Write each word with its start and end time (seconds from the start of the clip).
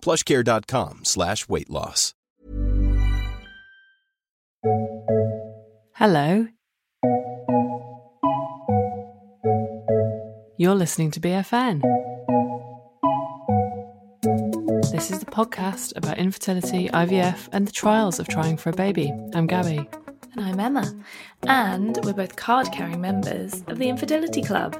plushcare.com 0.00 1.04
slash 1.04 1.48
weight 1.48 1.70
loss. 1.70 2.14
Hello. 5.94 6.46
You're 10.56 10.74
listening 10.74 11.10
to 11.12 11.20
BFN. 11.20 11.82
This 14.90 15.10
is 15.10 15.20
the 15.20 15.26
podcast 15.26 15.96
about 15.96 16.18
infertility, 16.18 16.88
IVF, 16.88 17.48
and 17.52 17.66
the 17.66 17.72
trials 17.72 18.18
of 18.18 18.26
trying 18.26 18.56
for 18.56 18.70
a 18.70 18.72
baby. 18.72 19.12
I'm 19.34 19.46
Gabby. 19.46 19.88
And 20.32 20.40
I'm 20.40 20.58
Emma. 20.58 20.92
And 21.44 21.98
we're 22.04 22.12
both 22.12 22.36
card 22.36 22.68
carrying 22.72 23.00
members 23.00 23.62
of 23.68 23.78
the 23.78 23.88
Infertility 23.88 24.42
Club. 24.42 24.76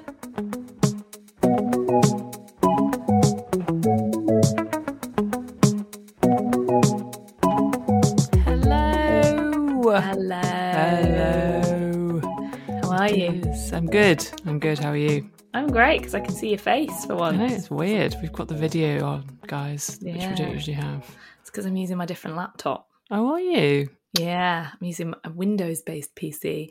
Good. 13.91 14.27
I'm 14.47 14.59
good. 14.59 14.79
How 14.79 14.91
are 14.91 14.97
you? 14.97 15.31
I'm 15.55 15.69
great 15.69 15.99
because 16.01 16.15
I 16.15 16.21
can 16.21 16.35
see 16.35 16.51
your 16.51 16.59
face 16.59 17.07
for 17.07 17.15
I 17.23 17.31
know 17.33 17.39
once. 17.45 17.53
it's 17.53 17.71
weird. 17.71 18.15
We've 18.21 18.33
got 18.33 18.49
the 18.49 18.55
video 18.55 19.05
on, 19.05 19.39
guys, 19.47 19.99
which 20.03 20.15
we 20.15 20.35
don't 20.35 20.53
usually 20.53 20.75
have. 20.75 21.05
It's 21.41 21.51
because 21.51 21.65
I'm 21.67 21.77
using 21.77 21.97
my 21.97 22.07
different 22.07 22.37
laptop. 22.37 22.89
Oh, 23.11 23.33
are 23.33 23.41
you? 23.41 23.89
Yeah, 24.19 24.69
I'm 24.73 24.87
using 24.87 25.15
a 25.25 25.31
Windows 25.31 25.83
based 25.83 26.15
PC, 26.15 26.71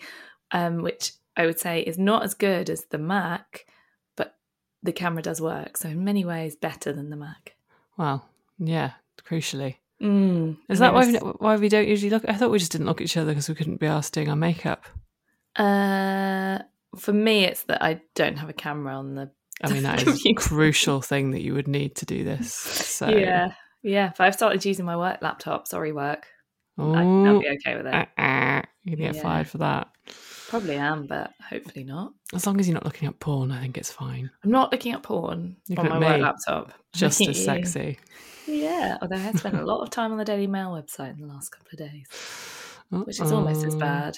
um, 0.51 0.81
which 0.83 1.13
I 1.35 1.45
would 1.45 1.59
say 1.59 1.81
is 1.81 1.97
not 1.97 2.23
as 2.23 2.33
good 2.33 2.69
as 2.69 2.85
the 2.85 2.97
Mac, 2.99 3.65
but 4.15 4.35
the 4.83 4.91
camera 4.91 5.23
does 5.23 5.41
work. 5.41 5.77
So, 5.77 5.89
in 5.89 6.03
many 6.03 6.23
ways, 6.25 6.55
better 6.55 6.93
than 6.93 7.09
the 7.09 7.15
Mac. 7.17 7.55
Well, 7.97 8.27
yeah. 8.59 8.91
Crucially, 9.27 9.75
Mm, 10.01 10.57
is 10.69 10.79
that 10.79 10.93
why 10.93 11.05
we, 11.05 11.17
why 11.17 11.55
we 11.57 11.67
don't 11.67 11.87
usually 11.87 12.11
look? 12.11 12.23
I 12.29 12.33
thought 12.35 12.49
we 12.51 12.59
just 12.59 12.71
didn't 12.71 12.87
look 12.87 13.01
at 13.01 13.05
each 13.05 13.17
other 13.17 13.31
because 13.31 13.49
we 13.49 13.55
couldn't 13.55 13.79
be 13.81 13.87
asked 13.87 14.13
doing 14.13 14.29
our 14.29 14.35
makeup. 14.37 14.85
Uh, 15.57 15.63
for 16.97 17.13
me, 17.13 17.45
it's 17.45 17.63
that 17.63 17.83
I 17.83 18.01
don't 18.15 18.37
have 18.37 18.49
a 18.49 18.53
camera 18.53 18.95
on 18.95 19.15
the. 19.15 19.31
I 19.63 19.71
mean, 19.71 19.83
that 19.83 20.01
is 20.07 20.25
a 20.25 20.33
crucial 20.33 21.01
thing 21.01 21.31
that 21.31 21.41
you 21.41 21.53
would 21.53 21.67
need 21.67 21.95
to 21.97 22.05
do 22.05 22.23
this. 22.23 22.53
So, 22.53 23.07
Yeah, 23.09 23.53
yeah. 23.83 24.09
If 24.11 24.21
I've 24.21 24.33
started 24.35 24.63
using 24.65 24.85
my 24.85 24.97
work 24.97 25.21
laptop, 25.21 25.67
sorry, 25.67 25.91
work. 25.91 26.27
I, 26.79 26.83
I'll 26.83 27.37
Oh, 27.37 27.39
be 27.39 27.49
okay 27.65 27.75
with 27.75 27.87
it. 27.87 27.93
uh, 27.93 28.21
uh, 28.21 28.61
you 28.83 28.95
can 28.95 29.05
get 29.05 29.15
Yeah. 29.15 29.21
fired 29.23 29.47
for 29.47 29.57
that. 29.59 29.87
Probably 30.49 30.75
am, 30.75 31.07
but 31.07 31.33
hopefully 31.49 31.83
not. 31.83 32.13
As 32.33 32.45
long 32.45 32.59
as 32.59 32.67
you're 32.67 32.75
not 32.75 32.85
looking 32.85 33.07
at 33.07 33.19
porn, 33.19 33.51
I 33.51 33.59
think 33.59 33.77
it's 33.77 33.91
fine. 33.91 34.29
I'm 34.43 34.51
not 34.51 34.71
looking 34.71 34.93
at 34.93 35.01
porn 35.03 35.57
Look 35.69 35.79
on 35.79 35.87
at 35.87 35.89
my 35.91 35.99
work 35.99 36.21
laptop. 36.21 36.71
Just 36.93 37.27
as 37.27 37.43
sexy. 37.45 37.97
Yeah, 38.45 38.97
although 39.01 39.17
I 39.17 39.31
spent 39.33 39.55
a 39.57 39.65
lot 39.65 39.81
of 39.81 39.89
time 39.89 40.11
on 40.11 40.17
the 40.19 40.23
Daily 40.23 40.47
Mail 40.47 40.71
website 40.71 41.15
in 41.15 41.19
the 41.19 41.27
last 41.33 41.49
couple 41.49 41.67
of 41.73 41.79
days, 41.79 42.07
which 42.91 43.19
is 43.19 43.31
almost 43.31 43.65
as 43.65 43.75
bad. 43.75 44.17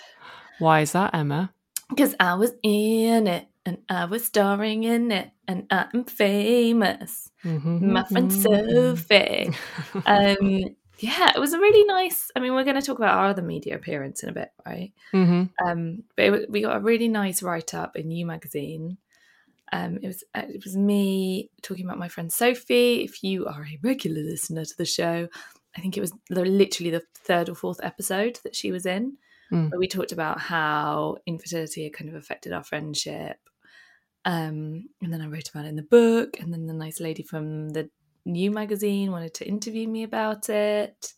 Why 0.60 0.82
is 0.82 0.92
that, 0.92 1.16
Emma? 1.16 1.52
Because 1.90 2.16
I 2.20 2.36
was 2.36 2.54
in 2.64 3.28
it 3.28 3.48
and 3.66 3.80
I 3.90 4.06
was 4.06 4.24
starring 4.24 4.84
in 4.84 5.12
it 5.12 5.32
and 5.48 5.66
I'm 5.70 6.06
famous. 6.06 7.32
Mm-hmm. 7.44 7.92
My 7.92 8.04
friend 8.04 8.32
Sophie. 8.32 9.52
Um, 10.06 10.76
yeah, 11.00 11.32
it 11.34 11.40
was 11.40 11.54
a 11.54 11.60
really 11.60 11.86
nice. 11.86 12.30
I 12.36 12.40
mean, 12.40 12.54
we're 12.54 12.66
going 12.66 12.80
to 12.80 12.86
talk 12.86 12.98
about 12.98 13.18
our 13.18 13.28
other 13.28 13.42
media 13.42 13.76
appearance 13.76 14.22
in 14.22 14.30
a 14.30 14.34
bit, 14.34 14.52
right? 14.66 14.92
hmm 15.12 15.44
Um, 15.66 16.04
but 16.16 16.26
it, 16.26 16.52
we 16.52 16.62
got 16.62 16.78
a 16.78 16.82
really 16.82 17.08
nice 17.08 17.42
write 17.42 17.74
up 17.74 17.96
in 17.96 18.10
New 18.10 18.26
Magazine. 18.26 18.98
Um, 19.72 20.00
it 20.02 20.08
was 20.08 20.24
uh, 20.36 20.44
it 20.48 20.64
was 20.64 20.76
me 20.76 21.52
talking 21.62 21.86
about 21.86 22.00
my 22.00 22.08
friend 22.10 22.32
Sophie. 22.32 23.04
If 23.04 23.24
you 23.24 23.46
are 23.46 23.64
a 23.64 23.80
regular 23.82 24.22
listener 24.22 24.66
to 24.66 24.78
the 24.78 24.86
show, 24.86 25.28
I 25.78 25.82
think 25.82 25.96
it 25.96 26.02
was 26.02 26.12
the, 26.30 26.44
literally 26.44 26.92
the 26.92 27.04
third 27.16 27.50
or 27.50 27.56
fourth 27.56 27.80
episode 27.84 28.40
that 28.44 28.56
she 28.56 28.72
was 28.72 28.86
in, 28.86 29.18
Mm. 29.52 29.72
where 29.72 29.80
we 29.80 29.88
talked 29.88 30.12
about 30.12 30.40
how 30.40 31.18
infertility 31.26 31.84
had 31.86 31.94
kind 31.94 32.10
of 32.10 32.16
affected 32.16 32.54
our 32.54 32.64
friendship. 32.64 33.38
Um, 34.26 34.90
and 35.02 35.12
then 35.12 35.22
I 35.22 35.28
wrote 35.28 35.50
about 35.50 35.66
it 35.66 35.70
in 35.70 35.76
the 35.76 35.82
book, 35.82 36.40
and 36.40 36.54
then 36.54 36.68
the 36.68 36.74
nice 36.74 37.00
lady 37.00 37.24
from 37.24 37.70
the 37.70 37.90
New 38.26 38.52
Magazine 38.52 39.12
wanted 39.12 39.34
to 39.36 39.48
interview 39.48 39.88
me 39.88 40.04
about 40.04 40.50
it. 40.50 41.14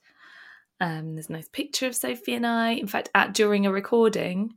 Um, 0.79 1.15
there's 1.15 1.29
a 1.29 1.33
nice 1.33 1.49
picture 1.49 1.87
of 1.87 1.95
Sophie 1.95 2.33
and 2.35 2.45
I. 2.47 2.71
In 2.71 2.87
fact, 2.87 3.09
at 3.13 3.33
during 3.33 3.65
a 3.65 3.71
recording, 3.71 4.53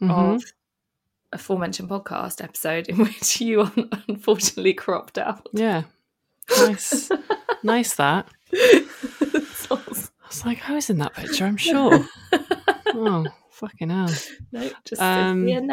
Mhm. 0.00 0.36
of 0.36 0.44
aforementioned 1.32 1.88
podcast 1.88 2.42
episode 2.42 2.88
in 2.88 2.96
which 3.04 3.40
you 3.40 3.62
un- 3.62 3.90
unfortunately 4.08 4.72
cropped 4.74 5.18
out. 5.18 5.46
Yeah. 5.52 5.82
Nice. 6.58 7.10
nice 7.62 7.94
that. 7.96 8.28
I 8.52 8.86
was 10.28 10.44
like, 10.46 10.68
I 10.70 10.74
was 10.74 10.90
in 10.90 10.98
that 10.98 11.14
picture, 11.14 11.44
I'm 11.44 11.56
sure. 11.70 12.04
Oh, 12.94 13.26
fucking 13.50 13.90
hell. 13.90 14.08
no, 14.52 14.70
just 14.84 15.00
Um, 15.02 15.42
Sophie 15.42 15.52
and 15.52 15.72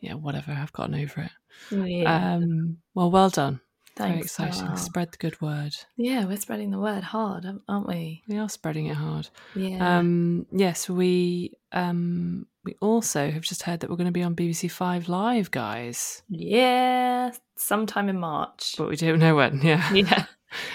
Yeah, 0.00 0.14
whatever. 0.14 0.52
I've 0.52 0.72
gotten 0.72 0.94
over 0.94 1.22
it. 1.22 1.30
Yeah, 1.70 2.34
Um, 2.36 2.78
well, 2.94 3.10
well 3.10 3.30
done. 3.30 3.60
Thanks, 3.96 4.36
Very 4.36 4.50
exciting. 4.50 4.76
Spread 4.76 5.12
the 5.12 5.16
good 5.16 5.40
word. 5.40 5.74
Yeah, 5.96 6.26
we're 6.26 6.36
spreading 6.36 6.70
the 6.70 6.78
word 6.78 7.02
hard, 7.02 7.46
aren't 7.66 7.88
we? 7.88 8.22
We 8.28 8.36
are 8.36 8.48
spreading 8.50 8.86
it 8.86 8.94
hard. 8.96 9.30
Yeah. 9.54 9.98
Um, 9.98 10.44
yes, 10.52 10.90
we 10.90 11.52
um, 11.72 12.46
we 12.62 12.74
also 12.82 13.30
have 13.30 13.40
just 13.42 13.62
heard 13.62 13.80
that 13.80 13.88
we're 13.88 13.96
going 13.96 14.04
to 14.04 14.12
be 14.12 14.22
on 14.22 14.36
BBC 14.36 14.70
Five 14.70 15.08
Live, 15.08 15.50
guys, 15.50 16.22
yeah, 16.28 17.30
sometime 17.56 18.10
in 18.10 18.18
March. 18.18 18.74
but 18.76 18.88
we 18.90 18.96
don't 18.96 19.18
know 19.18 19.34
when. 19.34 19.60
Yeah, 19.62 19.90
Yeah. 19.94 20.26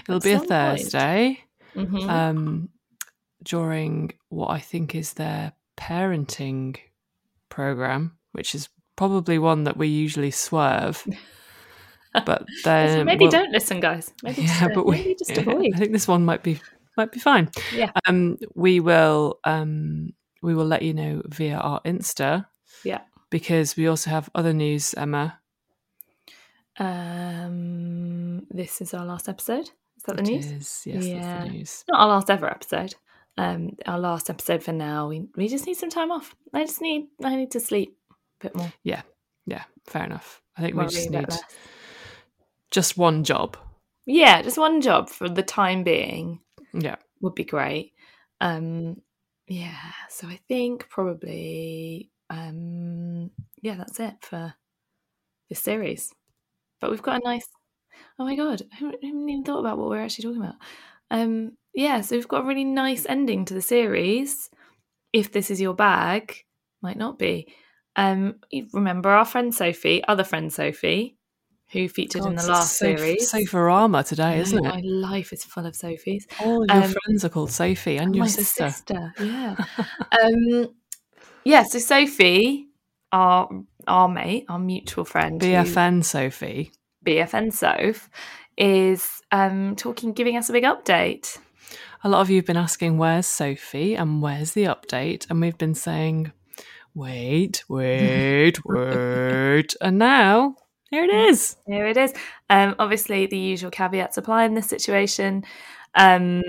it'll 0.03 0.15
at 0.15 0.23
be 0.23 0.31
a. 0.31 0.39
Thursday. 0.39 1.43
Mhm. 1.75 2.09
um, 2.09 2.69
during 3.43 4.11
what 4.29 4.47
I 4.49 4.59
think 4.59 4.95
is 4.95 5.13
their 5.13 5.53
parenting 5.77 6.77
program, 7.49 8.17
which 8.33 8.53
is 8.55 8.69
probably 8.95 9.39
one 9.39 9.63
that 9.63 9.77
we 9.77 9.87
usually 9.87 10.31
swerve. 10.31 11.05
But 12.25 12.45
then 12.65 12.89
So 12.99 13.03
maybe 13.05 13.23
well, 13.23 13.31
don't 13.31 13.51
listen, 13.53 13.79
guys. 13.79 14.11
Maybe 14.21 14.41
just, 14.41 14.59
yeah, 14.61 14.67
uh, 14.67 14.71
but 14.75 14.85
we, 14.85 14.97
maybe 14.97 15.15
just 15.17 15.31
yeah, 15.35 15.39
avoid. 15.39 15.71
I 15.73 15.77
think 15.77 15.93
this 15.93 16.09
one 16.09 16.25
might 16.25 16.43
be 16.43 16.59
might 16.97 17.09
be 17.13 17.19
fine. 17.19 17.49
Yeah. 17.73 17.89
Um, 18.05 18.37
we 18.53 18.81
will 18.81 19.39
um 19.45 20.11
we 20.41 20.53
will 20.53 20.65
let 20.65 20.81
you 20.81 20.93
know 20.93 21.21
via 21.29 21.55
our 21.55 21.79
Insta 21.83 22.47
Yeah. 22.83 22.99
because 23.29 23.77
we 23.77 23.87
also 23.87 24.09
have 24.09 24.29
other 24.35 24.51
news, 24.51 24.93
Emma. 24.93 25.39
Um, 26.77 28.45
this 28.49 28.81
is 28.81 28.93
our 28.93 29.05
last 29.05 29.29
episode. 29.29 29.69
Is 29.95 30.03
that 30.05 30.17
the 30.17 30.23
It 30.23 30.27
news? 30.27 30.45
is, 30.47 30.81
yes, 30.85 30.95
that's 30.95 31.07
Yeah. 31.07 31.43
the 31.45 31.49
news. 31.49 31.83
not 31.89 31.99
our 32.01 32.07
last 32.07 32.29
ever 32.29 32.49
episode. 32.49 32.95
Um, 33.37 33.77
our 33.85 33.99
last 33.99 34.29
episode 34.29 34.61
for 34.63 34.73
now. 34.73 35.07
We 35.07 35.27
we 35.35 35.47
just 35.47 35.65
need 35.65 35.77
some 35.77 35.89
time 35.89 36.11
off. 36.11 36.35
I 36.53 36.65
just 36.65 36.81
need 36.81 37.07
I 37.23 37.35
need 37.35 37.51
to 37.51 37.59
sleep 37.59 37.97
a 38.11 38.45
bit 38.45 38.55
more. 38.55 38.71
Yeah, 38.83 39.01
yeah, 39.45 39.63
fair 39.87 40.03
enough. 40.03 40.41
I 40.57 40.61
think 40.61 40.75
we 40.75 40.85
just 40.85 41.09
need 41.09 41.29
less. 41.29 41.41
just 42.69 42.97
one 42.97 43.23
job. 43.23 43.57
Yeah, 44.05 44.41
just 44.41 44.57
one 44.57 44.81
job 44.81 45.09
for 45.09 45.29
the 45.29 45.43
time 45.43 45.83
being 45.83 46.39
Yeah. 46.73 46.97
would 47.21 47.35
be 47.35 47.43
great. 47.45 47.93
Um, 48.41 48.97
yeah, 49.47 49.77
so 50.09 50.27
I 50.27 50.39
think 50.47 50.89
probably 50.89 52.11
um, 52.29 53.31
yeah, 53.61 53.75
that's 53.75 53.99
it 53.99 54.15
for 54.21 54.53
this 55.49 55.61
series. 55.61 56.13
But 56.79 56.91
we've 56.91 57.01
got 57.01 57.21
a 57.21 57.23
nice. 57.23 57.47
Oh 58.17 58.25
my 58.25 58.35
god, 58.35 58.61
I 58.71 58.75
haven't 58.75 58.95
I 59.03 59.07
haven't 59.07 59.29
even 59.29 59.43
thought 59.43 59.59
about 59.59 59.77
what 59.77 59.89
we're 59.89 60.01
actually 60.01 60.23
talking 60.23 60.41
about. 60.41 60.55
Um, 61.11 61.57
yeah, 61.73 62.01
so 62.01 62.15
we've 62.15 62.27
got 62.27 62.43
a 62.43 62.47
really 62.47 62.63
nice 62.63 63.05
ending 63.07 63.45
to 63.45 63.53
the 63.53 63.61
series. 63.61 64.49
If 65.13 65.31
this 65.31 65.51
is 65.51 65.59
your 65.61 65.73
bag, 65.73 66.35
might 66.81 66.97
not 66.97 67.19
be. 67.19 67.53
Um, 67.95 68.35
you 68.49 68.67
remember 68.73 69.09
our 69.09 69.25
friend 69.25 69.53
Sophie, 69.53 70.03
other 70.07 70.23
friend 70.23 70.51
Sophie, 70.51 71.17
who 71.71 71.89
featured 71.89 72.25
in 72.25 72.35
the 72.35 72.45
last 72.47 72.77
Soph- 72.77 72.97
series. 72.97 73.31
Sopharama 73.31 74.05
today, 74.07 74.39
isn't 74.39 74.63
My 74.63 74.77
it? 74.77 74.85
life 74.85 75.33
is 75.33 75.43
full 75.43 75.65
of 75.65 75.73
Sophies. 75.73 76.23
All 76.41 76.65
your 76.67 76.83
Um, 76.83 76.93
friends 77.03 77.25
are 77.25 77.29
called 77.29 77.51
Sophie 77.51 77.97
and 77.97 78.15
your 78.15 78.23
my 78.23 78.27
sister. 78.29 78.73
yeah. 79.19 79.55
um, 80.21 80.69
yeah, 81.43 81.63
so 81.63 81.79
Sophie, 81.79 82.67
our 83.11 83.49
our 83.87 84.07
mate, 84.07 84.45
our 84.47 84.59
mutual 84.59 85.03
friend, 85.05 85.41
who- 85.41 85.47
BFN 85.49 86.03
Sophie. 86.05 86.71
BFN 87.05 87.51
Soph, 87.51 88.09
is 88.57 89.21
um, 89.31 89.75
talking, 89.75 90.13
giving 90.13 90.37
us 90.37 90.49
a 90.49 90.53
big 90.53 90.63
update. 90.63 91.37
A 92.03 92.09
lot 92.09 92.21
of 92.21 92.31
you 92.31 92.37
have 92.37 92.47
been 92.47 92.57
asking, 92.57 92.97
where's 92.97 93.27
Sophie 93.27 93.95
and 93.95 94.23
where's 94.23 94.53
the 94.53 94.63
update? 94.63 95.29
And 95.29 95.39
we've 95.39 95.57
been 95.57 95.75
saying, 95.75 96.31
wait, 96.95 97.63
wait, 97.69 98.59
wait. 98.65 99.75
And 99.79 99.99
now, 99.99 100.55
here 100.89 101.03
it 101.03 101.13
is. 101.13 101.57
Here 101.67 101.85
it 101.85 101.97
is. 101.97 102.11
Um, 102.49 102.75
obviously, 102.79 103.27
the 103.27 103.37
usual 103.37 103.69
caveats 103.69 104.17
apply 104.17 104.45
in 104.45 104.55
this 104.55 104.67
situation. 104.67 105.43
Um, 105.93 106.41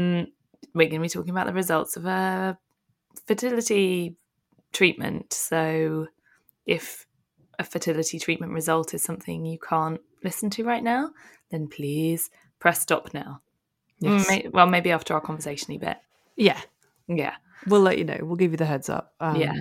we're 0.74 0.88
going 0.88 0.92
to 0.92 1.00
be 1.00 1.08
talking 1.10 1.30
about 1.30 1.46
the 1.46 1.52
results 1.52 1.98
of 1.98 2.06
a 2.06 2.56
fertility 3.26 4.16
treatment. 4.72 5.34
So, 5.34 6.06
if 6.64 7.06
a 7.58 7.64
fertility 7.64 8.18
treatment 8.18 8.52
result 8.52 8.94
is 8.94 9.04
something 9.04 9.44
you 9.44 9.58
can't 9.58 10.00
listen 10.24 10.48
to 10.48 10.64
right 10.64 10.82
now, 10.82 11.10
then 11.50 11.68
please 11.68 12.30
press 12.58 12.80
stop 12.80 13.12
now. 13.12 13.42
Yes. 14.02 14.26
Mm, 14.26 14.28
may- 14.28 14.48
well, 14.52 14.66
maybe 14.66 14.90
after 14.90 15.14
our 15.14 15.20
conversation 15.20 15.78
bit. 15.78 15.96
Yeah, 16.36 16.60
Yeah. 17.08 17.34
we'll 17.66 17.80
let 17.80 17.98
you 17.98 18.04
know. 18.04 18.18
We'll 18.22 18.36
give 18.36 18.50
you 18.50 18.56
the 18.58 18.66
heads 18.66 18.88
up. 18.90 19.14
Um, 19.20 19.36
Yeah. 19.40 19.54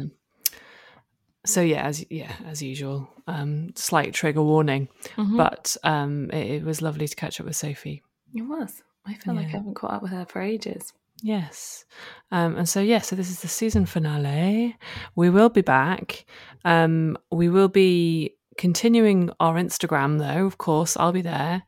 So 1.44 1.62
yeah, 1.62 1.84
as 1.88 2.06
yeah 2.12 2.34
as 2.46 2.62
usual, 2.62 3.10
um, 3.26 3.72
slight 3.76 4.14
trigger 4.14 4.44
warning, 4.44 4.90
Mhm. 5.18 5.38
but 5.38 5.76
um, 5.84 6.30
it, 6.32 6.52
it 6.62 6.64
was 6.64 6.82
lovely 6.84 7.08
to 7.08 7.16
catch 7.16 7.40
up 7.40 7.48
with 7.48 7.56
Sophie. 7.56 8.04
it 8.36 8.44
was. 8.44 8.84
I 9.06 9.16
feel 9.16 9.34
like 9.34 9.48
I 9.48 9.50
haven't 9.58 9.74
caught 9.74 9.94
up 9.94 10.02
with 10.04 10.12
her 10.12 10.26
for 10.26 10.40
ages. 10.42 10.94
Yes. 11.24 11.86
Um, 12.32 12.56
and 12.58 12.70
so, 12.70 12.80
yeah, 12.82 13.00
so 13.00 13.16
this 13.16 13.30
is 13.32 13.42
the 13.42 13.48
season 13.48 13.86
finale. 13.88 14.78
We 15.16 15.30
will 15.32 15.50
be 15.50 15.62
back. 15.62 16.26
Um, 16.64 17.18
we 17.32 17.50
will 17.50 17.68
be 17.68 18.36
continuing 18.58 19.32
our 19.40 19.56
Instagram, 19.56 20.20
though, 20.20 20.46
of 20.46 20.60
course. 20.60 20.96
I'll 20.96 21.12
be 21.12 21.24
there 21.24 21.64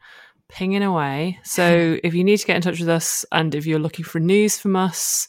pinging 0.53 0.83
away. 0.83 1.39
So 1.43 1.97
if 2.03 2.13
you 2.13 2.23
need 2.23 2.37
to 2.37 2.45
get 2.45 2.55
in 2.55 2.61
touch 2.61 2.79
with 2.79 2.89
us 2.89 3.25
and 3.31 3.53
if 3.55 3.65
you're 3.65 3.79
looking 3.79 4.05
for 4.05 4.19
news 4.19 4.57
from 4.57 4.75
us, 4.75 5.27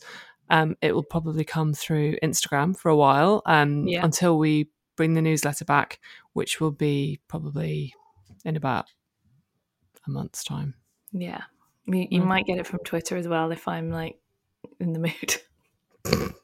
um, 0.50 0.76
it 0.82 0.94
will 0.94 1.02
probably 1.02 1.44
come 1.44 1.72
through 1.72 2.16
Instagram 2.22 2.76
for 2.78 2.90
a 2.90 2.96
while 2.96 3.42
um, 3.46 3.88
Yeah. 3.88 4.04
until 4.04 4.38
we 4.38 4.68
bring 4.96 5.14
the 5.14 5.22
newsletter 5.22 5.64
back, 5.64 5.98
which 6.34 6.60
will 6.60 6.70
be 6.70 7.18
probably 7.26 7.94
in 8.44 8.54
about 8.56 8.86
a 10.06 10.10
month's 10.10 10.44
time. 10.44 10.74
Yeah. 11.12 11.42
You, 11.86 12.06
you 12.10 12.20
Mm. 12.20 12.26
might 12.26 12.46
get 12.46 12.58
it 12.58 12.66
from 12.66 12.80
Twitter 12.80 13.16
as 13.16 13.26
well 13.26 13.50
if 13.52 13.66
I'm 13.66 13.90
like 13.90 14.18
in 14.78 14.92
the 14.92 14.98
mood. 15.00 15.36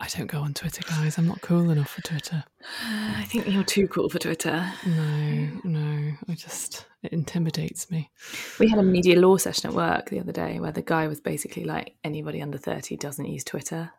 I 0.00 0.08
don't 0.08 0.26
go 0.26 0.40
on 0.40 0.54
Twitter, 0.54 0.82
guys. 0.88 1.18
I'm 1.18 1.26
not 1.26 1.40
cool 1.40 1.70
enough 1.70 1.90
for 1.90 2.02
Twitter. 2.02 2.44
I 2.84 3.24
think 3.28 3.48
you're 3.48 3.62
too 3.64 3.86
cool 3.88 4.08
for 4.08 4.18
Twitter. 4.18 4.70
No, 4.86 5.48
no. 5.64 6.12
I 6.28 6.34
just 6.34 6.86
it 7.02 7.12
intimidates 7.12 7.90
me. 7.90 8.10
We 8.58 8.68
had 8.68 8.78
a 8.78 8.82
media 8.82 9.20
law 9.20 9.36
session 9.36 9.70
at 9.70 9.76
work 9.76 10.10
the 10.10 10.20
other 10.20 10.32
day 10.32 10.58
where 10.58 10.72
the 10.72 10.82
guy 10.82 11.06
was 11.06 11.20
basically 11.20 11.64
like, 11.64 11.94
anybody 12.02 12.42
under 12.42 12.58
30 12.58 12.96
doesn't 12.96 13.26
use 13.26 13.44
Twitter. 13.44 13.92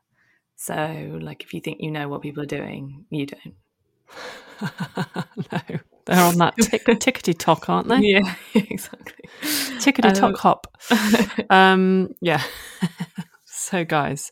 So, 0.57 1.17
like, 1.21 1.43
if 1.43 1.53
you 1.53 1.61
think 1.61 1.81
you 1.81 1.91
know 1.91 2.07
what 2.07 2.21
people 2.21 2.43
are 2.43 2.47
doing, 2.47 3.05
you 3.09 3.25
don't. 3.25 3.55
no, 5.51 5.79
they're 6.05 6.23
on 6.23 6.37
that 6.37 6.55
tick, 6.61 6.85
tickety 6.85 7.37
tock, 7.37 7.69
aren't 7.69 7.89
they? 7.89 7.99
Yeah, 7.99 8.35
exactly. 8.53 9.29
Tickety 9.41 10.13
tock 10.13 10.23
Um, 10.23 10.35
hop. 10.35 10.77
Um, 11.49 12.15
yeah. 12.21 12.41
So, 13.65 13.83
guys, 13.85 14.31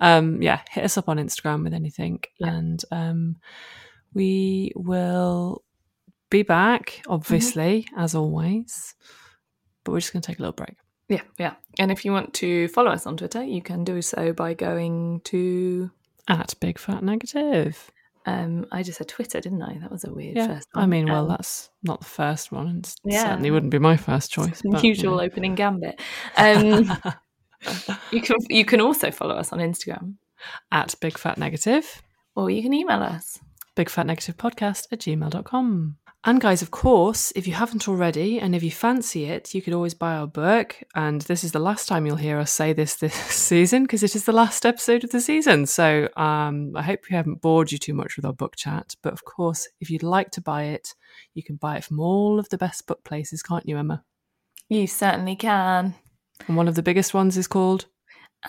um, 0.00 0.40
yeah, 0.42 0.60
hit 0.70 0.84
us 0.84 0.96
up 0.98 1.08
on 1.08 1.16
Instagram 1.18 1.64
with 1.64 1.74
anything, 1.74 2.20
Yeah. 2.38 2.48
and 2.54 2.82
um, 2.90 3.36
we 4.14 4.72
will 4.76 5.62
be 6.30 6.42
back, 6.42 7.02
obviously, 7.08 7.86
as 7.96 8.14
always. 8.14 8.94
But 9.84 9.92
we're 9.92 10.00
just 10.00 10.12
going 10.12 10.22
to 10.22 10.26
take 10.26 10.38
a 10.38 10.42
little 10.42 10.52
break. 10.52 10.76
Yeah, 11.08 11.22
yeah. 11.38 11.54
And 11.78 11.92
if 11.92 12.04
you 12.04 12.10
want 12.12 12.34
to 12.34 12.66
follow 12.68 12.90
us 12.90 13.06
on 13.06 13.16
Twitter, 13.16 13.44
you 13.44 13.62
can 13.62 13.84
do 13.84 14.02
so 14.02 14.32
by 14.32 14.54
going 14.54 15.20
to. 15.26 15.90
At 16.28 16.54
Big 16.60 16.78
Fat 16.78 17.04
Negative. 17.04 17.90
Um, 18.28 18.66
I 18.72 18.82
just 18.82 18.98
said 18.98 19.06
Twitter, 19.06 19.40
didn't 19.40 19.62
I? 19.62 19.78
That 19.78 19.92
was 19.92 20.02
a 20.02 20.12
weird 20.12 20.36
Yeah, 20.36 20.48
first 20.56 20.66
I 20.74 20.84
mean, 20.86 21.06
well, 21.06 21.22
Um, 21.22 21.28
that's 21.28 21.70
not 21.84 22.00
the 22.00 22.06
first 22.06 22.50
one, 22.50 22.66
and 22.66 22.94
Yeah. 23.04 23.22
certainly 23.22 23.52
wouldn't 23.52 23.70
be 23.70 23.78
my 23.78 23.96
first 23.96 24.32
choice. 24.32 24.60
but, 24.68 24.82
usual 24.82 25.18
know. 25.18 25.22
opening 25.22 25.54
gambit. 25.54 26.00
Um, 26.36 26.90
you 28.10 28.20
can 28.20 28.36
you 28.48 28.64
can 28.64 28.80
also 28.80 29.10
follow 29.10 29.34
us 29.34 29.52
on 29.52 29.58
Instagram, 29.58 30.14
at 30.70 30.94
Big 31.00 31.18
Fat 31.18 31.38
Negative, 31.38 32.02
or 32.34 32.50
you 32.50 32.62
can 32.62 32.74
email 32.74 33.02
us. 33.02 33.38
Big 33.74 33.90
Fat 33.90 34.06
Negative 34.06 34.36
Podcast 34.36 34.86
at 34.90 35.00
gmail.com. 35.00 35.96
And 36.24 36.40
guys, 36.40 36.60
of 36.60 36.72
course, 36.72 37.32
if 37.36 37.46
you 37.46 37.52
haven't 37.52 37.88
already, 37.88 38.40
and 38.40 38.52
if 38.56 38.64
you 38.64 38.70
fancy 38.72 39.26
it, 39.26 39.54
you 39.54 39.62
could 39.62 39.72
always 39.72 39.94
buy 39.94 40.16
our 40.16 40.26
book. 40.26 40.76
And 40.96 41.20
this 41.22 41.44
is 41.44 41.52
the 41.52 41.60
last 41.60 41.86
time 41.86 42.04
you'll 42.04 42.16
hear 42.16 42.40
us 42.40 42.50
say 42.50 42.72
this 42.72 42.96
this 42.96 43.14
season 43.14 43.84
because 43.84 44.02
it 44.02 44.16
is 44.16 44.24
the 44.24 44.32
last 44.32 44.66
episode 44.66 45.04
of 45.04 45.10
the 45.10 45.20
season. 45.20 45.66
So 45.66 46.08
um, 46.16 46.72
I 46.74 46.82
hope 46.82 47.00
we 47.08 47.14
haven't 47.14 47.42
bored 47.42 47.70
you 47.70 47.78
too 47.78 47.94
much 47.94 48.16
with 48.16 48.24
our 48.24 48.32
book 48.32 48.56
chat. 48.56 48.96
But 49.02 49.12
of 49.12 49.24
course, 49.24 49.68
if 49.80 49.88
you'd 49.88 50.02
like 50.02 50.32
to 50.32 50.40
buy 50.40 50.64
it, 50.64 50.94
you 51.34 51.44
can 51.44 51.56
buy 51.56 51.76
it 51.76 51.84
from 51.84 52.00
all 52.00 52.40
of 52.40 52.48
the 52.48 52.58
best 52.58 52.88
book 52.88 53.04
places, 53.04 53.40
can't 53.40 53.68
you, 53.68 53.78
Emma? 53.78 54.02
You 54.68 54.88
certainly 54.88 55.36
can. 55.36 55.94
And 56.46 56.56
one 56.56 56.68
of 56.68 56.74
the 56.74 56.82
biggest 56.82 57.14
ones 57.14 57.36
is 57.36 57.46
called. 57.46 57.86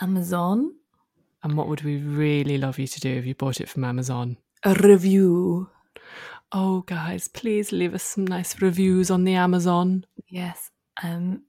Amazon 0.02 0.74
And 1.44 1.58
what 1.58 1.68
would 1.68 1.84
we 1.84 1.98
really 1.98 2.58
love 2.58 2.78
you 2.80 2.88
to 2.88 3.00
do 3.00 3.10
if 3.10 3.26
you 3.26 3.34
bought 3.36 3.62
it 3.62 3.70
from 3.70 3.84
Amazon? 3.84 4.38
a 4.64 4.74
review. 4.74 5.70
Oh, 6.52 6.82
guys, 6.82 7.28
please 7.28 7.72
leave 7.72 7.94
us 7.94 8.04
some 8.04 8.26
nice 8.26 8.62
reviews 8.62 9.12
on 9.12 9.24
the 9.24 9.34
Amazon. 9.36 10.06
Yes, 10.30 10.72
um, 11.04 11.44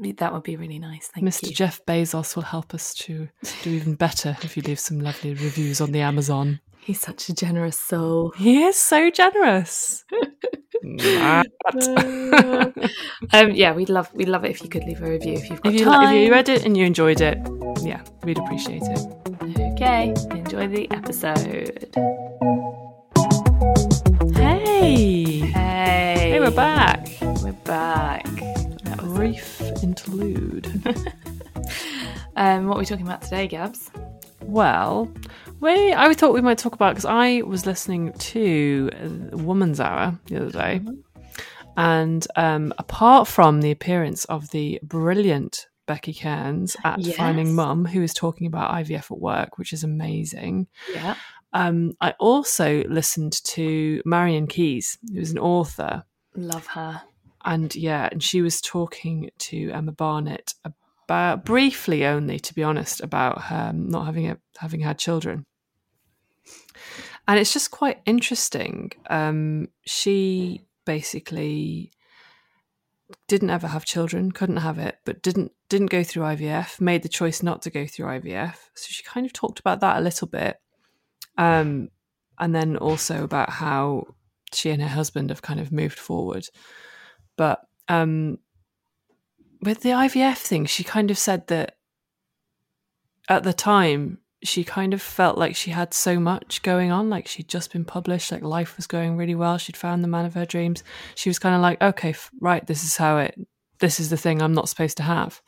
that 0.00 0.32
would 0.32 0.42
be 0.42 0.56
really 0.56 0.78
nice. 0.78 1.08
Thank 1.08 1.26
Mr. 1.26 1.44
you. 1.44 1.48
Mr. 1.50 1.54
Jeff 1.54 1.80
Bezos 1.86 2.36
will 2.36 2.42
help 2.42 2.74
us 2.74 2.92
to 2.94 3.28
do 3.62 3.70
even 3.70 3.94
better 3.94 4.36
if 4.42 4.56
you 4.56 4.62
leave 4.62 4.80
some 4.80 5.00
lovely 5.00 5.30
reviews 5.30 5.80
on 5.80 5.92
the 5.92 6.00
Amazon. 6.00 6.60
He's 6.84 7.00
such 7.00 7.28
a 7.28 7.34
generous 7.34 7.78
soul. 7.78 8.32
He 8.36 8.64
is 8.64 8.76
so 8.76 9.10
generous. 9.10 10.04
Um, 13.32 13.52
yeah, 13.52 13.72
we'd 13.72 13.88
love 13.88 14.12
we'd 14.14 14.28
love 14.28 14.44
it 14.44 14.50
if 14.50 14.62
you 14.62 14.68
could 14.68 14.82
leave 14.82 15.00
a 15.00 15.08
review 15.08 15.34
if 15.34 15.48
you've 15.48 15.62
got 15.62 15.72
if, 15.72 15.78
you, 15.78 15.84
time. 15.86 16.12
if 16.14 16.24
you 16.24 16.32
read 16.32 16.48
it 16.48 16.64
and 16.66 16.76
you 16.76 16.84
enjoyed 16.84 17.20
it, 17.20 17.38
yeah, 17.82 18.02
we'd 18.24 18.36
appreciate 18.36 18.82
it. 18.82 18.98
Okay, 19.74 20.12
enjoy 20.32 20.66
the 20.66 20.90
episode. 20.90 21.88
Hey! 24.34 25.38
Hey, 25.38 26.30
Hey, 26.32 26.40
we're 26.40 26.50
back. 26.50 27.06
We're 27.42 27.52
back. 27.52 28.24
That 28.82 29.00
was 29.02 29.12
Brief 29.12 29.60
interlude. 29.82 30.66
Um, 32.34 32.66
what 32.66 32.76
are 32.76 32.80
we 32.80 32.86
talking 32.86 33.06
about 33.06 33.20
today, 33.20 33.46
Gabs? 33.46 33.90
Well, 34.40 35.12
we 35.62 35.92
I 35.94 36.12
thought 36.14 36.34
we 36.34 36.40
might 36.42 36.58
talk 36.58 36.74
about 36.74 36.90
because 36.94 37.04
I 37.06 37.42
was 37.42 37.64
listening 37.66 38.12
to 38.12 38.90
Woman's 39.32 39.80
Hour 39.80 40.18
the 40.26 40.36
other 40.42 40.50
day, 40.50 40.80
and 41.76 42.26
um, 42.36 42.74
apart 42.78 43.28
from 43.28 43.60
the 43.60 43.70
appearance 43.70 44.24
of 44.26 44.50
the 44.50 44.78
brilliant 44.82 45.66
Becky 45.86 46.12
Kearns 46.14 46.76
at 46.84 46.98
Yes. 47.00 47.16
Finding 47.16 47.54
Mum, 47.54 47.84
who 47.84 48.02
is 48.02 48.12
talking 48.14 48.46
about 48.46 48.70
IVF 48.84 49.10
at 49.10 49.18
work, 49.18 49.58
which 49.58 49.72
is 49.72 49.82
amazing. 49.84 50.66
Yeah. 50.92 51.14
Um, 51.52 51.92
I 52.00 52.14
also 52.18 52.82
listened 52.84 53.42
to 53.44 54.00
Marian 54.04 54.46
Keyes, 54.46 54.98
who's 55.12 55.32
an 55.32 55.38
author, 55.38 56.04
Love 56.34 56.66
her. 56.68 57.02
and 57.44 57.74
yeah, 57.76 58.08
and 58.10 58.22
she 58.22 58.40
was 58.40 58.60
talking 58.60 59.30
to 59.38 59.70
Emma 59.70 59.92
Barnett 59.92 60.54
about 60.64 61.44
briefly 61.44 62.06
only, 62.06 62.38
to 62.40 62.54
be 62.54 62.62
honest, 62.62 63.02
about 63.02 63.42
her 63.42 63.72
not 63.74 64.06
having 64.06 64.30
a, 64.30 64.38
having 64.58 64.80
had 64.80 64.98
children. 64.98 65.44
And 67.28 67.38
it's 67.38 67.52
just 67.52 67.70
quite 67.70 68.00
interesting. 68.04 68.92
Um, 69.08 69.68
she 69.86 70.62
basically 70.84 71.92
didn't 73.28 73.50
ever 73.50 73.68
have 73.68 73.84
children, 73.84 74.32
couldn't 74.32 74.56
have 74.58 74.78
it, 74.78 74.98
but 75.04 75.22
didn't 75.22 75.52
didn't 75.68 75.90
go 75.90 76.02
through 76.02 76.24
IVF, 76.24 76.80
made 76.80 77.02
the 77.02 77.08
choice 77.08 77.42
not 77.42 77.62
to 77.62 77.70
go 77.70 77.86
through 77.86 78.06
IVF. 78.06 78.56
So 78.74 78.88
she 78.88 79.02
kind 79.02 79.24
of 79.24 79.32
talked 79.32 79.58
about 79.58 79.80
that 79.80 79.98
a 79.98 80.00
little 80.00 80.26
bit. 80.26 80.60
Um, 81.38 81.88
and 82.38 82.54
then 82.54 82.76
also 82.76 83.24
about 83.24 83.50
how 83.50 84.08
she 84.52 84.70
and 84.70 84.82
her 84.82 84.88
husband 84.88 85.30
have 85.30 85.42
kind 85.42 85.60
of 85.60 85.72
moved 85.72 85.98
forward. 85.98 86.46
But 87.36 87.60
um, 87.88 88.38
with 89.62 89.80
the 89.80 89.90
IVF 89.90 90.38
thing, 90.38 90.66
she 90.66 90.84
kind 90.84 91.10
of 91.10 91.18
said 91.18 91.46
that 91.46 91.76
at 93.28 93.44
the 93.44 93.52
time 93.52 94.18
she 94.44 94.64
kind 94.64 94.92
of 94.92 95.00
felt 95.00 95.38
like 95.38 95.54
she 95.54 95.70
had 95.70 95.94
so 95.94 96.18
much 96.18 96.62
going 96.62 96.90
on 96.90 97.08
like 97.08 97.26
she'd 97.28 97.48
just 97.48 97.72
been 97.72 97.84
published 97.84 98.32
like 98.32 98.42
life 98.42 98.76
was 98.76 98.86
going 98.86 99.16
really 99.16 99.34
well 99.34 99.56
she'd 99.58 99.76
found 99.76 100.02
the 100.02 100.08
man 100.08 100.24
of 100.24 100.34
her 100.34 100.44
dreams 100.44 100.82
she 101.14 101.28
was 101.30 101.38
kind 101.38 101.54
of 101.54 101.60
like 101.60 101.80
okay 101.82 102.10
f- 102.10 102.30
right 102.40 102.66
this 102.66 102.82
is 102.84 102.96
how 102.96 103.18
it 103.18 103.38
this 103.78 104.00
is 104.00 104.10
the 104.10 104.16
thing 104.16 104.42
i'm 104.42 104.52
not 104.54 104.68
supposed 104.68 104.96
to 104.96 105.02
have 105.02 105.40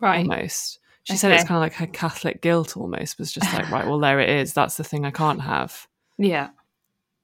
Right. 0.00 0.18
almost 0.20 0.78
she 1.04 1.16
said 1.16 1.32
it's 1.32 1.44
kind 1.44 1.56
of 1.56 1.62
like 1.62 1.74
her 1.74 1.86
catholic 1.86 2.40
guilt 2.40 2.76
almost 2.76 3.18
was 3.18 3.32
just 3.32 3.52
like 3.52 3.70
right 3.70 3.86
well 3.86 3.98
there 3.98 4.20
it 4.20 4.28
is 4.30 4.52
that's 4.54 4.76
the 4.76 4.84
thing 4.84 5.04
i 5.04 5.10
can't 5.10 5.42
have 5.42 5.86
Yeah. 6.18 6.50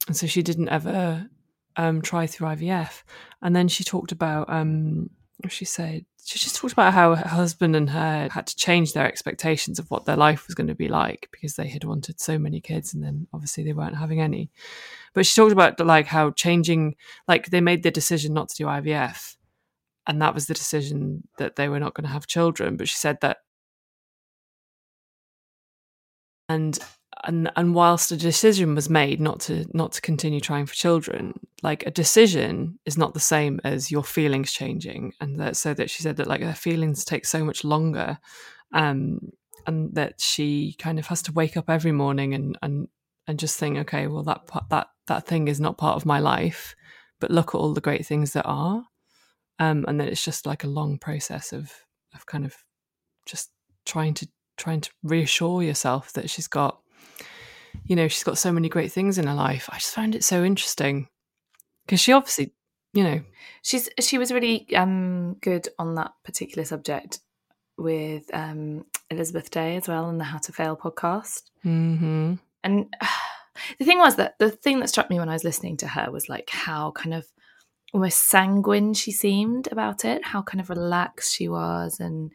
and 0.09 0.17
so 0.17 0.27
she 0.27 0.43
didn't 0.43 0.69
ever 0.69 1.29
um, 1.77 2.03
try 2.03 2.29
through 2.29 2.47
IVF. 2.49 3.03
And 3.43 3.57
then 3.57 3.67
she 3.67 3.83
talked 3.83 4.13
about, 4.13 4.49
um, 4.49 5.11
she 5.49 5.65
said, 5.65 6.05
she 6.25 6.39
just 6.39 6.57
talked 6.57 6.73
about 6.73 6.95
how 6.95 7.15
her 7.15 7.29
husband 7.29 7.77
and 7.77 7.91
her 7.91 8.29
had 8.31 8.47
to 8.47 8.57
change 8.57 8.93
their 8.93 9.07
expectations 9.07 9.79
of 9.79 9.91
what 9.91 10.07
their 10.07 10.17
life 10.17 10.47
was 10.47 10.55
going 10.55 10.69
to 10.69 10.75
be 10.75 10.89
like 10.89 11.29
because 11.31 11.57
they 11.57 11.69
had 11.69 11.85
wanted 11.85 12.21
so 12.21 12.39
many 12.39 12.61
kids, 12.61 12.95
and 12.95 13.05
then 13.05 13.27
obviously 13.33 13.63
they 13.63 13.73
weren't 13.73 13.99
having 13.99 14.21
any. 14.21 14.51
But 15.13 15.27
she 15.27 15.35
talked 15.35 15.53
about 15.53 15.79
like 15.81 16.07
how 16.07 16.31
changing, 16.31 16.97
like 17.29 17.51
they 17.51 17.61
made 17.61 17.83
the 17.83 17.91
decision 17.91 18.33
not 18.35 18.49
to 18.49 18.57
do 18.57 18.65
IVF, 18.65 19.37
and 20.07 20.21
that 20.23 20.35
was 20.35 20.47
the 20.47 20.55
decision 20.55 21.29
that 21.39 21.57
they 21.57 21.69
were 21.69 21.81
not 21.81 21.95
going 21.95 22.07
to 22.07 22.13
have 22.13 22.27
children. 22.27 22.77
But 22.77 22.89
she 22.89 22.97
said 22.97 23.21
that 23.21 23.39
and 26.49 26.79
and 27.27 27.51
and 27.57 27.75
whilst 27.75 28.13
a 28.13 28.17
decision 28.17 28.75
was 28.75 28.89
made 28.91 29.21
not 29.21 29.41
to 29.41 29.67
not 29.73 29.93
to 29.93 30.01
continue 30.01 30.41
trying 30.41 30.67
for 30.67 30.75
children 30.75 31.35
like 31.65 31.87
a 31.87 31.91
decision 31.91 32.79
is 32.85 32.99
not 32.99 33.15
the 33.15 33.21
same 33.21 33.59
as 33.65 33.91
your 33.91 34.05
feelings 34.05 34.53
changing. 34.53 35.15
And 35.19 35.41
that 35.41 35.57
so 35.57 35.73
that 35.73 35.89
she 35.89 36.03
said 36.03 36.19
that 36.19 36.27
like 36.27 36.43
her 36.43 36.53
feelings 36.53 37.05
take 37.05 37.25
so 37.25 37.43
much 37.43 37.65
longer 37.65 38.19
um 38.73 39.19
and 39.67 39.95
that 39.95 40.21
she 40.21 40.77
kind 40.79 40.99
of 40.99 41.07
has 41.07 41.23
to 41.23 41.33
wake 41.33 41.57
up 41.57 41.71
every 41.71 41.91
morning 41.91 42.35
and 42.35 42.59
and 42.63 42.89
and 43.27 43.39
just 43.39 43.59
think 43.59 43.79
okay 43.79 44.07
well 44.07 44.23
that 44.25 44.43
that 44.69 44.89
that 45.07 45.27
thing 45.27 45.49
is 45.49 45.59
not 45.59 45.79
part 45.79 45.97
of 45.97 46.05
my 46.05 46.19
life 46.19 46.77
but 47.19 47.31
look 47.31 47.55
at 47.55 47.59
all 47.59 47.73
the 47.73 47.81
great 47.81 48.05
things 48.05 48.35
that 48.35 48.45
are. 48.45 48.85
Um 49.59 49.87
and 49.89 49.99
then 49.99 50.09
it's 50.09 50.25
just 50.25 50.45
like 50.45 50.65
a 50.65 50.69
long 50.81 50.99
process 50.99 51.53
of 51.53 51.73
of 52.15 52.27
kind 52.27 52.45
of 52.45 52.55
just 53.25 53.51
trying 53.87 54.13
to 54.15 54.29
trying 54.59 54.83
to 54.83 54.91
reassure 55.03 55.63
yourself 55.63 56.13
that 56.13 56.29
she's 56.29 56.47
got 56.47 56.81
you 57.87 57.97
know 57.97 58.09
she's 58.09 58.25
got 58.25 58.39
so 58.39 58.53
many 58.53 58.69
great 58.69 58.93
things 58.93 59.19
in 59.19 59.27
her 59.27 59.35
life 59.35 59.69
i 59.73 59.77
just 59.77 59.95
found 59.95 60.15
it 60.15 60.25
so 60.25 60.45
interesting 60.45 61.09
because 61.87 62.01
she 62.01 62.13
obviously 62.13 62.53
you 62.93 63.03
know 63.03 63.21
She's 63.65 63.89
she 63.99 64.19
was 64.19 64.31
really 64.31 64.67
um 64.77 65.37
good 65.41 65.69
on 65.79 65.95
that 65.95 66.13
particular 66.23 66.67
subject 66.67 67.21
with 67.79 68.25
um 68.35 68.85
Elizabeth 69.11 69.51
Day 69.51 69.77
as 69.77 69.89
well 69.89 70.11
in 70.11 70.19
the 70.19 70.25
How 70.25 70.39
to 70.39 70.53
Fail 70.53 70.77
podcast. 70.77 71.45
hmm 71.63 72.35
And 72.63 72.95
the 73.79 73.85
thing 73.87 73.99
was 73.99 74.17
that 74.17 74.39
the 74.39 74.51
thing 74.51 74.81
that 74.81 74.89
struck 74.89 75.09
me 75.09 75.19
when 75.19 75.31
I 75.31 75.33
was 75.33 75.45
listening 75.45 75.79
to 75.79 75.89
her 75.89 76.11
was 76.11 76.29
like 76.29 76.51
how 76.51 76.91
kind 76.91 77.15
of 77.15 77.27
almost 77.95 78.29
sanguine 78.29 78.93
she 78.93 79.13
seemed 79.13 79.67
about 79.73 80.05
it, 80.05 80.23
how 80.27 80.43
kind 80.43 80.61
of 80.61 80.69
relaxed 80.69 81.35
she 81.35 81.49
was, 81.49 82.01
and 82.01 82.33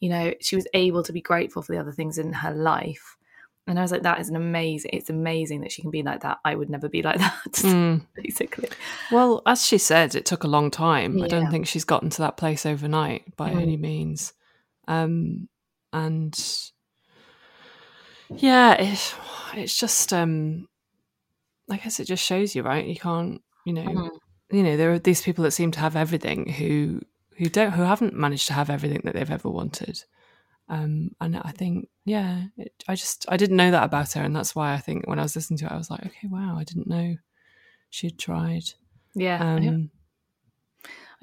you 0.00 0.08
know, 0.08 0.34
she 0.40 0.56
was 0.56 0.66
able 0.74 1.04
to 1.04 1.12
be 1.12 1.20
grateful 1.20 1.62
for 1.62 1.72
the 1.72 1.78
other 1.78 1.92
things 1.92 2.18
in 2.18 2.32
her 2.32 2.52
life. 2.52 3.16
And 3.66 3.78
I 3.78 3.82
was 3.82 3.92
like, 3.92 4.02
that 4.02 4.18
is 4.20 4.28
an 4.28 4.34
amazing. 4.34 4.90
It's 4.92 5.08
amazing 5.08 5.60
that 5.60 5.70
she 5.70 5.82
can 5.82 5.92
be 5.92 6.02
like 6.02 6.22
that. 6.22 6.38
I 6.44 6.56
would 6.56 6.68
never 6.68 6.88
be 6.88 7.02
like 7.02 7.18
that, 7.26 7.52
Mm. 7.52 8.04
basically. 8.16 8.68
well 9.12 9.40
as 9.46 9.64
she 9.64 9.78
said 9.78 10.14
it 10.16 10.26
took 10.26 10.42
a 10.44 10.48
long 10.48 10.70
time 10.70 11.22
i 11.22 11.28
don't 11.28 11.50
think 11.50 11.66
she's 11.66 11.84
gotten 11.84 12.10
to 12.10 12.18
that 12.22 12.36
place 12.36 12.66
overnight 12.66 13.36
by 13.36 13.50
Mm. 13.50 13.62
any 13.62 13.76
means 13.76 14.32
um 14.88 15.48
and 15.92 16.34
yeah 18.36 18.74
it, 18.74 19.14
it's 19.54 19.76
just 19.78 20.12
um 20.12 20.66
i 21.70 21.76
guess 21.76 22.00
it 22.00 22.06
just 22.06 22.24
shows 22.24 22.54
you 22.54 22.62
right 22.62 22.86
you 22.86 22.96
can't 22.96 23.42
you 23.66 23.72
know 23.72 23.82
Mhm. 23.84 24.10
you 24.50 24.62
know 24.62 24.76
there 24.76 24.92
are 24.92 24.98
these 24.98 25.22
people 25.22 25.44
that 25.44 25.50
seem 25.52 25.70
to 25.72 25.80
have 25.80 25.96
everything 25.96 26.48
who 26.48 27.00
who 27.36 27.48
don't 27.48 27.72
who 27.72 27.82
haven't 27.82 28.14
managed 28.14 28.46
to 28.48 28.54
have 28.54 28.70
everything 28.70 29.02
that 29.04 29.14
they've 29.14 29.30
ever 29.30 29.48
wanted 29.50 30.02
um 30.68 31.10
and 31.20 31.36
i 31.36 31.50
think 31.50 31.88
yeah 32.04 32.44
it, 32.56 32.72
i 32.88 32.94
just 32.94 33.26
i 33.28 33.36
didn't 33.36 33.56
know 33.56 33.70
that 33.70 33.84
about 33.84 34.12
her 34.12 34.22
and 34.22 34.34
that's 34.34 34.54
why 34.54 34.72
i 34.72 34.78
think 34.78 35.06
when 35.06 35.18
i 35.18 35.22
was 35.22 35.34
listening 35.36 35.58
to 35.58 35.64
it 35.66 35.72
i 35.72 35.76
was 35.76 35.90
like 35.90 36.04
okay 36.06 36.28
wow 36.30 36.56
i 36.58 36.64
didn't 36.64 36.86
know 36.86 37.16
she'd 37.90 38.18
tried 38.18 38.64
Yeah. 39.14 39.38
I- 39.40 39.44
um 39.44 39.90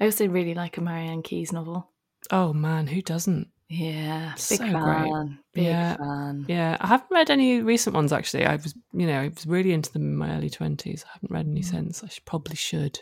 I 0.00 0.06
also 0.06 0.26
really 0.28 0.54
like 0.54 0.78
a 0.78 0.80
Marian 0.80 1.22
Keyes 1.22 1.52
novel. 1.52 1.90
oh 2.30 2.52
man 2.52 2.86
who 2.86 3.02
doesn't 3.02 3.48
Yeah, 3.68 4.32
big 4.32 4.40
So 4.40 4.56
fan. 4.64 4.82
great. 4.82 5.12
Big 5.52 5.64
Yeah. 5.66 5.96
fan. 5.96 6.44
yeah 6.48 6.76
i 6.80 6.86
haven't 6.86 7.10
read 7.10 7.28
any 7.30 7.60
recent 7.60 7.94
ones 7.94 8.12
actually 8.12 8.46
i 8.46 8.56
was 8.56 8.74
you 8.92 9.06
know 9.06 9.20
i 9.20 9.28
was 9.28 9.46
really 9.46 9.72
into 9.72 9.92
them 9.92 10.02
in 10.02 10.16
my 10.16 10.34
early 10.36 10.48
20s 10.50 11.04
i 11.04 11.08
haven't 11.12 11.30
read 11.30 11.46
any 11.46 11.60
Mm. 11.60 11.64
since 11.64 12.02
i 12.04 12.08
should, 12.08 12.24
probably 12.24 12.56
should 12.56 13.00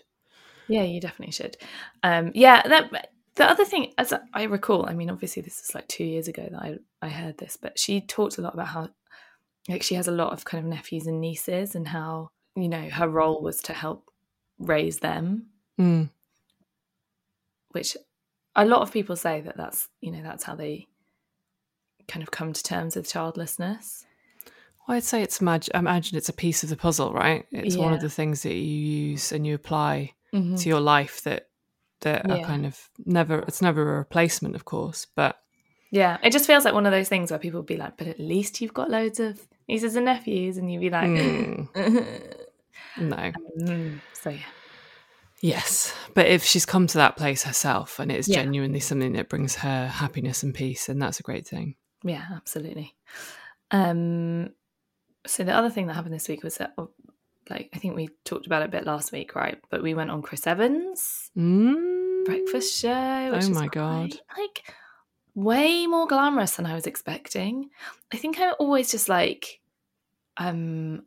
Yeah, 0.67 0.83
you 0.83 1.01
definitely 1.01 1.33
should. 1.33 1.57
Um, 2.03 2.33
yeah, 2.35 2.63
that, 2.67 3.11
the 3.39 3.51
other 3.51 3.65
thing, 3.65 3.93
as 3.97 4.13
I 4.35 4.43
recall, 4.45 4.87
I 4.89 4.95
mean, 4.95 5.09
obviously 5.11 5.41
this 5.43 5.61
is 5.61 5.75
like 5.75 5.89
two 5.89 6.05
years 6.05 6.29
ago 6.29 6.47
that 6.51 6.61
I 6.63 6.79
I 7.01 7.09
heard 7.09 7.39
this, 7.39 7.57
but 7.57 7.79
she 7.79 8.01
talked 8.03 8.37
a 8.39 8.43
lot 8.43 8.53
about 8.55 8.69
how 8.69 8.89
like 9.69 9.83
she 9.83 9.95
has 9.95 10.07
a 10.09 10.13
lot 10.13 10.33
of 10.33 10.45
kind 10.45 10.63
of 10.63 10.69
nephews 10.71 11.07
and 11.07 11.21
nieces, 11.21 11.75
and 11.75 11.89
how 11.89 12.31
you 12.55 12.69
know 12.69 12.89
her 12.91 13.09
role 13.09 13.41
was 13.43 13.61
to 13.63 13.73
help 13.73 14.11
raise 14.59 14.99
them, 14.99 15.47
Mm. 15.81 16.11
which 17.71 17.97
a 18.57 18.65
lot 18.65 18.83
of 18.83 18.93
people 18.93 19.17
say 19.17 19.41
that 19.41 19.57
that's 19.57 19.89
you 20.01 20.11
know 20.11 20.23
that's 20.23 20.45
how 20.45 20.55
they 20.55 20.87
kind 22.09 22.23
of 22.23 22.31
come 22.31 22.53
to 22.53 22.63
terms 22.63 22.97
with 22.97 23.09
childlessness. 23.11 24.05
Well, 24.87 24.97
I'd 24.97 25.05
say 25.05 25.23
it's 25.23 25.41
mag- 25.43 25.69
I 25.75 25.79
imagine 25.81 26.17
it's 26.17 26.31
a 26.31 26.33
piece 26.33 26.63
of 26.63 26.71
the 26.71 26.77
puzzle, 26.77 27.13
right? 27.13 27.45
It's 27.53 27.77
one 27.77 27.93
of 27.93 28.01
the 28.01 28.09
things 28.11 28.43
that 28.43 28.55
you 28.55 28.63
use 28.63 29.33
and 29.33 29.47
you 29.47 29.55
apply 29.55 30.15
Mm-hmm. 30.35 30.57
to 30.57 30.69
your 30.69 30.81
life 30.81 31.23
that 31.23 31.48
that 32.01 32.31
are 32.31 32.39
kind 32.39 32.67
of 32.67 32.79
never. 33.05 33.41
It's 33.41 33.63
never 33.63 33.83
a 33.95 33.99
replacement, 33.99 34.55
of 34.55 34.65
course, 34.65 35.07
but 35.17 35.39
Yeah, 35.91 36.19
it 36.23 36.33
just 36.33 36.47
feels 36.47 36.65
like 36.65 36.75
one 36.75 36.87
of 36.87 36.93
those 36.93 37.09
things 37.09 37.31
where 37.31 37.39
people 37.41 37.61
would 37.61 37.67
be 37.67 37.77
like, 37.77 37.97
"But 37.97 38.09
at 38.09 38.21
least 38.21 38.61
you've 38.61 38.75
got 38.75 38.91
loads 38.91 39.21
of 39.21 39.41
nieces 39.69 39.97
and 39.97 40.05
nephews," 40.05 40.57
and 40.59 40.71
you'd 40.71 40.81
be 40.81 40.91
like, 40.91 41.09
Mm. 41.11 41.69
no. 42.97 43.33
Mm, 43.63 44.01
so 44.13 44.31
yeah, 44.31 44.45
Yes, 45.41 45.95
but 46.15 46.27
if 46.27 46.43
she's 46.43 46.67
come 46.67 46.87
to 46.89 46.99
that 46.99 47.17
place 47.17 47.45
herself 47.45 48.01
and 48.01 48.11
it's 48.11 48.27
Yeah. 48.29 48.43
genuinely 48.43 48.81
something 48.81 49.13
that 49.13 49.29
brings 49.29 49.55
her 49.57 49.87
happiness 49.87 50.43
and 50.43 50.53
peace, 50.53 50.87
then 50.87 50.99
that's 50.99 51.21
a 51.21 51.23
great 51.23 51.47
thing. 51.47 51.77
yeah, 52.05 52.25
absolutely. 52.35 52.97
Um, 53.71 54.51
so 55.27 55.45
the 55.45 55.55
other 55.55 55.71
thing 55.71 55.87
that 55.87 55.95
happened 55.95 56.15
this 56.15 56.29
week 56.29 56.43
was 56.43 56.57
that, 56.57 56.75
oh, 56.79 56.91
like, 57.51 57.71
I 57.75 57.79
think 57.79 57.97
we 57.97 58.09
talked 58.25 58.47
about 58.47 58.63
it 58.63 58.67
a 58.69 58.71
bit 58.71 58.87
last 58.87 59.13
week, 59.13 59.35
right? 59.35 59.59
But 59.71 59.83
we 59.83 59.95
went 59.95 60.11
on 60.11 60.23
Chris 60.23 60.47
Evans' 60.47 61.31
Mm. 61.37 62.25
breakfast 62.25 62.79
show. 62.79 63.33
Which 63.33 63.45
Oh 63.47 63.51
my 63.51 63.69
God. 63.69 64.11
quite, 64.11 64.21
like 64.39 64.75
way 65.35 65.87
more 65.87 66.07
glamorous 66.07 66.57
than 66.57 66.67
I 66.67 66.75
was 66.75 66.87
expecting. 66.87 67.71
I 68.13 68.17
think 68.17 68.39
I'm 68.41 68.55
always 68.59 68.91
just 68.91 69.09
like, 69.09 69.61
um, 70.37 71.03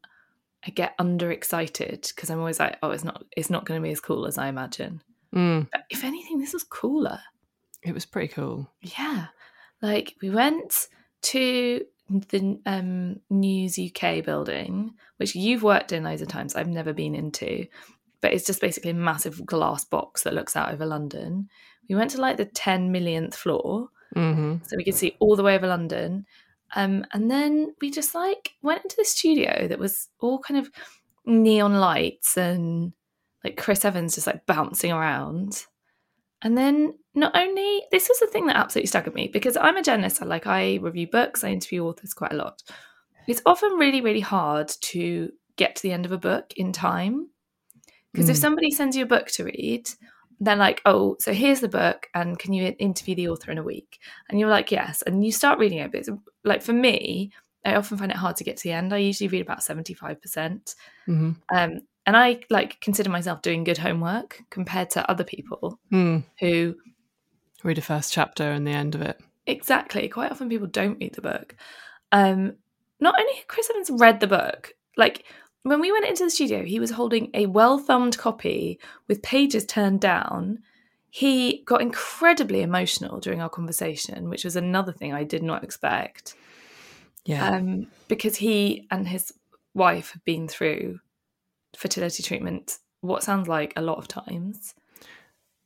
I 0.66 0.70
get 0.72 0.98
underexcited 0.98 2.08
because 2.14 2.30
I'm 2.30 2.40
always 2.40 2.60
like, 2.60 2.78
oh, 2.84 2.92
it's 2.92 3.04
not, 3.04 3.24
it's 3.36 3.50
not 3.50 3.66
going 3.66 3.82
to 3.82 3.84
be 3.84 3.92
as 3.92 4.00
cool 4.00 4.26
as 4.28 4.38
I 4.38 4.48
imagine. 4.48 5.02
Mm. 5.36 5.68
But 5.72 5.84
if 5.90 6.04
anything, 6.04 6.40
this 6.40 6.54
was 6.54 6.64
cooler. 6.64 7.20
It 7.84 7.94
was 7.94 8.06
pretty 8.06 8.28
cool. 8.28 8.70
Yeah. 8.82 9.28
Like 9.82 10.16
we 10.22 10.30
went 10.30 10.88
to 11.24 11.84
the 12.30 12.60
um, 12.66 13.20
News 13.30 13.80
UK 13.80 14.24
building, 14.24 14.94
which 15.18 15.36
you've 15.36 15.64
worked 15.64 15.92
in 15.92 16.04
loads 16.04 16.22
of 16.22 16.28
times. 16.28 16.56
I've 16.56 16.68
never 16.68 16.94
been 16.94 17.16
into, 17.16 17.68
but 18.22 18.34
it's 18.34 18.46
just 18.46 18.62
basically 18.62 18.92
a 18.92 18.96
massive 18.96 19.46
glass 19.46 19.86
box 19.86 20.24
that 20.24 20.34
looks 20.34 20.56
out 20.56 20.74
over 20.74 20.86
London. 20.86 21.50
We 21.90 21.96
went 21.96 22.12
to 22.12 22.22
like 22.22 22.38
the 22.38 22.46
10 22.46 22.92
millionth 22.92 23.36
floor, 23.36 23.90
hmm 24.14 24.58
so 24.64 24.76
we 24.76 24.84
could 24.84 24.96
see 24.96 25.16
all 25.20 25.36
the 25.36 25.44
way 25.44 25.56
over 25.56 25.68
London. 25.68 26.26
Um, 26.76 27.06
and 27.14 27.30
then 27.30 27.76
we 27.82 27.92
just 27.92 28.16
like 28.16 28.54
went 28.62 28.84
into 28.84 28.96
the 28.98 29.06
studio 29.06 29.68
that 29.68 29.80
was 29.80 30.08
all 30.20 30.40
kind 30.40 30.60
of 30.60 30.70
neon 31.26 31.76
lights 31.76 32.38
and 32.38 32.94
like 33.44 33.58
Chris 33.58 33.84
Evans 33.86 34.16
just 34.16 34.28
like 34.28 34.46
bouncing 34.46 34.92
around. 34.92 35.66
And 36.42 36.58
then 36.58 36.96
not 37.14 37.36
only 37.36 37.84
this 37.92 38.10
was 38.10 38.20
the 38.20 38.28
thing 38.28 38.48
that 38.48 38.56
absolutely 38.56 38.88
staggered 38.88 39.14
me 39.14 39.28
because 39.28 39.58
I'm 39.58 39.78
a 39.78 39.84
journalist, 39.84 40.22
I 40.22 40.26
like 40.26 40.48
I 40.48 40.76
review 40.76 41.08
books, 41.08 41.44
I 41.44 41.50
interview 41.50 41.86
authors 41.86 42.14
quite 42.14 42.34
a 42.34 42.38
lot. 42.38 42.64
It's 43.28 43.42
often 43.46 43.74
really, 43.74 44.02
really 44.02 44.22
hard 44.22 44.70
to 44.82 45.32
get 45.56 45.76
to 45.76 45.82
the 45.84 45.92
end 45.92 46.06
of 46.06 46.12
a 46.12 46.18
book 46.18 46.54
in 46.56 46.72
time. 46.72 47.28
Because 48.12 48.30
if 48.30 48.38
Mm. 48.38 48.42
somebody 48.42 48.72
sends 48.72 48.96
you 48.96 49.04
a 49.04 49.08
book 49.08 49.28
to 49.28 49.44
read, 49.46 49.90
they're 50.40 50.56
like, 50.56 50.82
oh, 50.86 51.16
so 51.20 51.34
here's 51.34 51.60
the 51.60 51.70
book, 51.70 52.08
and 52.16 52.38
can 52.40 52.52
you 52.52 52.76
interview 52.80 53.16
the 53.16 53.30
author 53.30 53.52
in 53.52 53.60
a 53.60 53.64
week? 53.64 54.00
And 54.28 54.40
you're 54.40 54.50
like, 54.50 54.72
yes. 54.72 55.04
And 55.04 55.24
you 55.24 55.32
start 55.32 55.60
reading 55.60 55.78
it. 55.78 55.92
But 55.92 56.00
it's, 56.00 56.10
like 56.44 56.64
for 56.64 56.74
me, 56.74 57.32
I 57.64 57.76
often 57.76 57.98
find 57.98 58.12
it 58.12 58.18
hard 58.18 58.38
to 58.38 58.44
get 58.44 58.58
to 58.58 58.64
the 58.64 58.72
end. 58.72 58.92
I 58.92 58.98
usually 58.98 59.28
read 59.28 59.42
about 59.42 59.62
75%. 59.64 60.76
hmm 61.06 61.32
Um, 61.54 61.82
and 62.06 62.18
I 62.18 62.42
like 62.50 62.80
consider 62.82 63.10
myself 63.10 63.42
doing 63.42 63.64
good 63.64 63.78
homework 63.78 64.42
compared 64.50 64.90
to 64.92 65.10
other 65.10 65.24
people 65.24 65.80
Mm. 65.92 66.24
who 66.40 66.76
Read 67.64 67.78
a 67.78 67.82
first 67.82 68.12
chapter 68.12 68.50
and 68.52 68.66
the 68.66 68.72
end 68.72 68.96
of 68.96 69.02
it. 69.04 69.20
Exactly. 69.46 70.08
Quite 70.10 70.32
often 70.32 70.50
people 70.50 70.66
don't 70.68 70.98
read 71.00 71.14
the 71.14 71.22
book. 71.22 71.56
Um, 72.12 72.54
not 73.00 73.20
only 73.20 73.36
had 73.36 73.48
Chris 73.48 73.70
Evans 73.70 73.92
read 73.92 74.20
the 74.20 74.26
book, 74.28 74.74
like 74.98 75.26
when 75.64 75.80
we 75.80 75.92
went 75.92 76.06
into 76.08 76.24
the 76.24 76.32
studio, 76.32 76.64
he 76.66 76.80
was 76.80 76.90
holding 76.90 77.30
a 77.36 77.46
well 77.46 77.78
thumbed 77.78 78.18
copy 78.18 78.80
with 79.08 79.22
pages 79.22 79.64
turned 79.66 80.02
down. 80.02 80.60
He 81.12 81.62
got 81.66 81.82
incredibly 81.82 82.62
emotional 82.64 83.20
during 83.20 83.42
our 83.42 83.50
conversation, 83.50 84.28
which 84.30 84.44
was 84.44 84.56
another 84.56 84.92
thing 84.92 85.14
I 85.14 85.24
did 85.24 85.44
not 85.44 85.64
expect. 85.64 86.34
Yeah. 87.26 87.48
Um, 87.48 87.88
because 88.08 88.38
he 88.38 88.88
and 88.90 89.08
his 89.08 89.32
wife 89.76 90.12
have 90.14 90.26
been 90.26 90.48
through 90.48 91.00
fertility 91.78 92.24
treatment, 92.24 92.78
what 93.02 93.24
sounds 93.24 93.48
like 93.48 93.74
a 93.76 93.82
lot 93.82 93.98
of 93.98 94.08
times. 94.08 94.74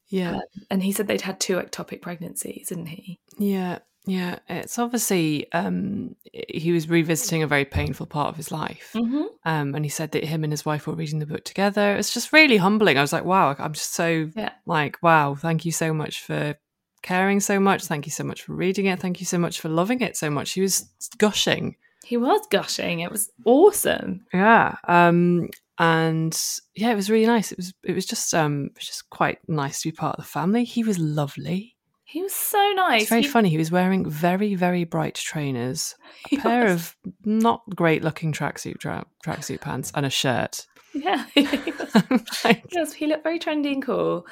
yeah. 0.10 0.36
Um, 0.36 0.42
and 0.72 0.84
he 0.84 0.92
said 0.92 1.08
they'd 1.08 1.22
had 1.22 1.40
two 1.40 1.56
ectopic 1.58 2.02
pregnancies, 2.02 2.68
didn't 2.70 2.86
he? 2.88 3.20
Yeah, 3.38 3.80
yeah. 4.06 4.40
It's 4.48 4.78
obviously 4.80 5.52
um, 5.52 6.16
he 6.32 6.72
was 6.72 6.88
revisiting 6.90 7.44
a 7.44 7.48
very 7.48 7.66
painful 7.66 8.06
part 8.06 8.30
of 8.30 8.38
his 8.38 8.52
life, 8.52 8.92
Mm-hmm. 8.96 9.24
um, 9.46 9.76
and 9.76 9.84
he 9.84 9.90
said 9.90 10.12
that 10.12 10.24
him 10.24 10.44
and 10.44 10.54
his 10.54 10.66
wife 10.66 10.88
were 10.88 10.94
reading 10.94 11.20
the 11.20 11.26
book 11.26 11.44
together. 11.44 11.96
It's 11.96 12.14
just 12.14 12.32
really 12.32 12.58
humbling. 12.58 12.98
I 12.98 13.02
was 13.02 13.14
like, 13.14 13.26
wow, 13.26 13.56
I'm 13.58 13.74
just 13.74 13.94
so 13.94 14.30
Yeah. 14.36 14.52
like, 14.66 14.98
wow, 15.02 15.36
thank 15.36 15.66
you 15.66 15.72
so 15.72 15.94
much 15.94 16.22
for 16.22 16.56
caring 17.02 17.40
so 17.40 17.60
much. 17.60 17.86
Thank 17.86 18.06
you 18.06 18.12
so 18.12 18.24
much 18.24 18.44
for 18.44 18.54
reading 18.54 18.86
it. 18.86 19.00
Thank 19.00 19.20
you 19.20 19.26
so 19.26 19.38
much 19.38 19.60
for 19.60 19.70
loving 19.70 20.02
it 20.02 20.16
so 20.18 20.30
much. 20.30 20.52
He 20.54 20.62
was 20.62 20.88
gushing. 21.18 21.76
He 22.04 22.18
was 22.18 22.42
gushing. 22.52 23.00
It 23.00 23.12
was 23.12 23.32
awesome. 23.46 24.26
Yeah. 24.34 24.76
Um, 24.88 25.50
and 25.80 26.38
yeah, 26.76 26.92
it 26.92 26.96
was 26.96 27.10
really 27.10 27.26
nice. 27.26 27.52
It 27.52 27.58
was 27.58 27.74
it 27.84 27.94
was 27.94 28.06
just 28.06 28.34
um 28.34 28.68
it 28.68 28.78
was 28.78 28.86
just 28.88 29.10
quite 29.10 29.40
nice 29.48 29.82
to 29.82 29.90
be 29.90 29.92
part 29.96 30.18
of 30.18 30.24
the 30.24 30.30
family. 30.30 30.64
He 30.64 30.84
was 30.84 30.98
lovely. 31.00 31.76
He 32.08 32.22
was 32.22 32.34
so 32.34 32.72
nice. 32.76 33.02
It's 33.04 33.10
very 33.10 33.24
He- 33.24 33.28
funny. 33.28 33.50
He 33.50 33.58
was 33.58 33.72
wearing 33.72 34.08
very, 34.10 34.54
very 34.56 34.84
bright 34.84 35.16
trainers, 35.16 35.96
a 36.26 36.30
He 36.30 36.38
pair 36.38 36.66
was. 36.66 36.74
of 36.74 36.96
not 37.26 37.64
great 37.76 38.04
looking 38.04 38.32
tracksuit 38.32 38.78
tra- 38.80 39.06
tracksuit 39.26 39.60
pants, 39.62 39.92
and 39.96 40.06
a 40.06 40.10
shirt. 40.10 40.66
Yeah. 40.94 41.26
he 41.34 41.42
was- 41.72 41.94
Like, 42.46 42.64
yes, 42.72 42.94
he 42.94 43.08
looked 43.08 43.24
very 43.24 43.40
trendy 43.40 43.74
and 43.74 43.84
cool. 43.84 44.26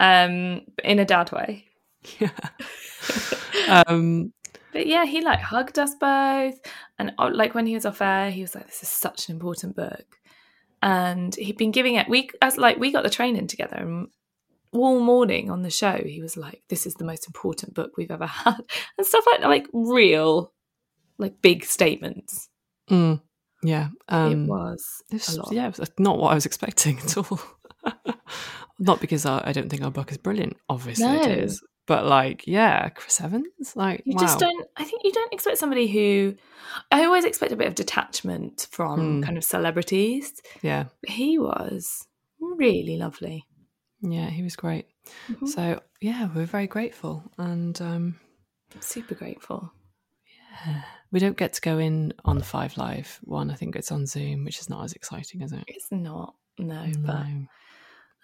Um, 0.00 0.62
in 0.82 0.98
a 0.98 1.04
dad 1.04 1.30
way. 1.32 1.66
yeah. 2.18 2.30
um, 3.86 4.32
But 4.72 4.86
yeah, 4.86 5.04
he 5.04 5.20
like 5.20 5.40
hugged 5.40 5.78
us 5.78 5.94
both, 5.94 6.58
and 6.98 7.12
uh, 7.18 7.30
like 7.32 7.54
when 7.54 7.66
he 7.66 7.74
was 7.74 7.86
off 7.86 8.00
air, 8.02 8.30
he 8.30 8.40
was 8.42 8.54
like, 8.54 8.66
"This 8.66 8.82
is 8.82 8.88
such 8.88 9.28
an 9.28 9.34
important 9.34 9.76
book," 9.76 10.18
and 10.82 11.34
he'd 11.34 11.56
been 11.58 11.70
giving 11.72 11.94
it. 11.94 12.08
We 12.08 12.30
as 12.42 12.56
like 12.56 12.78
we 12.78 12.92
got 12.92 13.02
the 13.04 13.10
training 13.10 13.46
together, 13.46 13.76
and 13.76 14.08
all 14.72 15.00
morning 15.00 15.50
on 15.50 15.62
the 15.62 15.70
show, 15.70 16.00
he 16.04 16.20
was 16.22 16.36
like, 16.36 16.62
"This 16.68 16.86
is 16.86 16.94
the 16.94 17.04
most 17.04 17.26
important 17.26 17.74
book 17.74 17.92
we've 17.96 18.10
ever 18.10 18.26
had," 18.44 18.60
and 18.98 19.06
stuff 19.06 19.24
like 19.26 19.40
like 19.42 19.66
real, 19.72 20.52
like 21.18 21.40
big 21.42 21.64
statements. 21.64 22.48
mm, 22.90 23.20
yeah. 23.62 23.88
Um, 24.08 24.44
it 24.44 24.48
was 24.48 24.84
This, 25.10 25.36
a 25.36 25.42
lot. 25.42 25.52
yeah, 25.52 25.68
it 25.68 25.78
was 25.78 25.90
not 25.98 26.18
what 26.18 26.30
I 26.32 26.34
was 26.34 26.46
expecting 26.46 26.98
at 26.98 27.16
all. 27.16 27.40
not 28.78 29.00
because 29.00 29.26
I, 29.26 29.42
I 29.44 29.52
don't 29.52 29.68
think 29.68 29.82
our 29.82 29.90
book 29.90 30.10
is 30.12 30.18
brilliant. 30.18 30.56
Obviously, 30.68 31.04
No. 31.06 31.22
it 31.22 31.38
is. 31.38 31.62
But 31.90 32.06
like, 32.06 32.46
yeah, 32.46 32.88
Chris 32.90 33.20
Evans, 33.20 33.74
like, 33.74 34.02
You 34.04 34.14
wow. 34.14 34.20
just 34.20 34.38
don't. 34.38 34.64
I 34.76 34.84
think 34.84 35.02
you 35.02 35.10
don't 35.10 35.32
expect 35.32 35.58
somebody 35.58 35.88
who. 35.88 36.36
I 36.92 37.04
always 37.04 37.24
expect 37.24 37.50
a 37.50 37.56
bit 37.56 37.66
of 37.66 37.74
detachment 37.74 38.68
from 38.70 38.98
Hmm. 39.18 39.22
kind 39.24 39.36
of 39.36 39.42
celebrities. 39.42 40.40
Yeah, 40.62 40.84
He 41.08 41.36
was 41.36 42.06
really 42.38 42.96
lovely. 42.96 43.44
yeah, 44.02 44.30
he 44.30 44.44
was 44.44 44.54
great. 44.54 44.86
Mhm. 45.28 45.48
So 45.48 45.80
yeah, 46.00 46.28
we're 46.32 46.46
very 46.46 46.68
grateful, 46.68 47.24
and 47.38 47.80
um, 47.82 48.20
Super 48.78 49.16
grateful. 49.16 49.72
Yeah. 50.64 50.82
We 51.10 51.18
don't 51.18 51.36
get 51.36 51.54
to 51.54 51.60
go 51.60 51.78
in 51.78 52.12
on 52.24 52.38
the 52.38 52.44
Five 52.44 52.76
Live 52.76 53.18
one. 53.24 53.50
I 53.50 53.56
think 53.56 53.74
it's 53.74 53.90
on 53.90 54.06
Zoom, 54.06 54.44
which 54.44 54.60
is 54.60 54.70
not 54.70 54.84
as 54.84 54.92
exciting, 54.92 55.42
is 55.42 55.52
it? 55.52 55.64
It's 55.66 55.90
not 55.90 56.36
no, 56.56 56.86
but 57.00 57.24
No. 57.26 57.46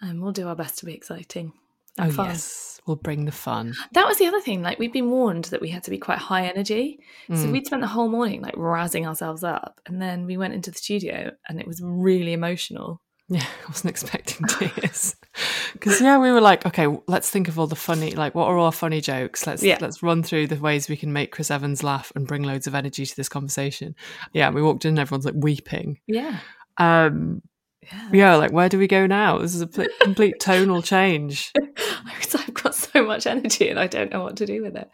um, 0.03 0.21
we'll 0.21 0.31
do 0.31 0.47
our 0.47 0.55
best 0.55 0.79
to 0.79 0.85
be 0.85 0.93
exciting. 0.93 1.51
Oh 1.99 2.09
fun. 2.11 2.27
yes, 2.27 2.79
we'll 2.85 2.95
bring 2.95 3.25
the 3.25 3.31
fun. 3.31 3.73
That 3.93 4.07
was 4.07 4.17
the 4.17 4.27
other 4.27 4.41
thing. 4.41 4.61
Like 4.61 4.79
we'd 4.79 4.93
been 4.93 5.09
warned 5.09 5.45
that 5.45 5.61
we 5.61 5.69
had 5.69 5.83
to 5.83 5.91
be 5.91 5.97
quite 5.97 6.17
high 6.19 6.45
energy, 6.47 6.99
so 7.27 7.33
Mm. 7.35 7.51
we'd 7.51 7.65
spent 7.65 7.81
the 7.81 7.87
whole 7.87 8.09
morning 8.09 8.41
like 8.41 8.55
razzing 8.55 9.05
ourselves 9.05 9.43
up, 9.43 9.79
and 9.85 10.01
then 10.01 10.25
we 10.25 10.37
went 10.37 10.53
into 10.53 10.71
the 10.71 10.77
studio, 10.77 11.31
and 11.47 11.59
it 11.59 11.67
was 11.67 11.81
really 11.83 12.33
emotional. 12.33 13.01
Yeah, 13.29 13.43
I 13.65 13.69
wasn't 13.69 13.91
expecting 13.91 14.47
tears. 14.47 15.15
Because 15.73 16.01
yeah, 16.01 16.17
we 16.17 16.31
were 16.31 16.41
like, 16.41 16.65
okay, 16.65 16.87
let's 17.07 17.29
think 17.29 17.47
of 17.47 17.59
all 17.59 17.67
the 17.67 17.75
funny, 17.75 18.11
like, 18.11 18.33
what 18.33 18.47
are 18.47 18.57
all 18.57 18.65
our 18.65 18.71
funny 18.71 18.99
jokes? 19.01 19.45
Let's 19.45 19.61
Yeah. 19.61 19.77
let's 19.79 20.01
run 20.01 20.23
through 20.23 20.47
the 20.47 20.55
ways 20.55 20.89
we 20.89 20.97
can 20.97 21.13
make 21.13 21.31
Chris 21.31 21.51
Evans 21.51 21.83
laugh 21.83 22.11
and 22.15 22.25
bring 22.25 22.41
loads 22.41 22.65
of 22.65 22.73
energy 22.73 23.05
to 23.05 23.15
this 23.15 23.29
conversation. 23.29 23.93
Yeah, 24.33 24.49
we 24.49 24.63
walked 24.63 24.85
in, 24.85 24.89
and 24.93 24.99
everyone's 24.99 25.25
like 25.25 25.35
weeping. 25.37 25.99
Yeah, 26.07 26.39
Um, 26.77 27.43
yeah. 27.91 28.09
yeah, 28.13 28.35
like 28.35 28.51
where 28.51 28.69
do 28.69 28.77
we 28.77 28.87
go 28.87 29.05
now? 29.07 29.37
This 29.39 29.55
is 29.55 29.61
a 29.61 29.67
pl- 29.67 29.87
complete 30.01 30.35
tonal 30.41 30.81
change. 30.81 31.51
I've 31.57 32.53
got 32.53 32.75
so 32.75 33.05
much 33.05 33.25
energy, 33.27 33.69
and 33.69 33.79
I 33.79 33.87
don't 33.87 34.11
know 34.11 34.21
what 34.23 34.37
to 34.37 34.45
do 34.45 34.61
with 34.61 34.75
it. 34.75 34.89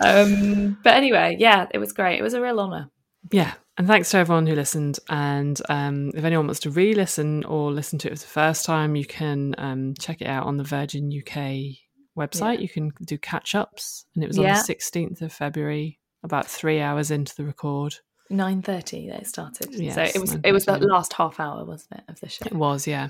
um, 0.00 0.78
but 0.82 0.94
anyway, 0.94 1.36
yeah, 1.38 1.66
it 1.72 1.78
was 1.78 1.92
great. 1.92 2.18
It 2.18 2.22
was 2.22 2.34
a 2.34 2.40
real 2.40 2.60
honour. 2.60 2.90
Yeah, 3.30 3.54
and 3.78 3.86
thanks 3.86 4.10
to 4.10 4.18
everyone 4.18 4.46
who 4.46 4.54
listened. 4.54 4.98
And 5.08 5.60
um, 5.68 6.10
if 6.14 6.24
anyone 6.24 6.46
wants 6.46 6.60
to 6.60 6.70
re-listen 6.70 7.44
or 7.44 7.72
listen 7.72 7.98
to 8.00 8.08
it 8.08 8.18
for 8.18 8.24
the 8.24 8.26
first 8.30 8.64
time, 8.66 8.96
you 8.96 9.06
can 9.06 9.54
um, 9.58 9.94
check 9.98 10.20
it 10.20 10.26
out 10.26 10.46
on 10.46 10.56
the 10.56 10.64
Virgin 10.64 11.10
UK 11.10 11.78
website. 12.18 12.54
Yeah. 12.56 12.60
You 12.60 12.68
can 12.68 12.92
do 13.04 13.18
catch-ups, 13.18 14.06
and 14.14 14.22
it 14.24 14.26
was 14.28 14.38
on 14.38 14.44
Yeah. 14.44 14.54
the 14.54 14.60
sixteenth 14.64 15.22
of 15.22 15.32
February, 15.32 16.00
about 16.22 16.46
three 16.46 16.80
hours 16.80 17.10
into 17.10 17.34
the 17.36 17.44
record. 17.44 17.94
Nine 18.30 18.62
thirty 18.62 19.08
that 19.10 19.20
it 19.20 19.26
started. 19.26 19.74
so 19.74 20.02
it 20.02 20.20
was 20.20 20.36
it 20.42 20.52
was 20.52 20.64
the 20.64 20.78
last 20.78 21.12
half 21.12 21.38
hour, 21.40 21.64
wasn't 21.64 21.98
it, 22.00 22.04
of 22.08 22.20
the 22.20 22.28
show? 22.28 22.46
It 22.46 22.54
was, 22.54 22.86
yeah. 22.86 23.08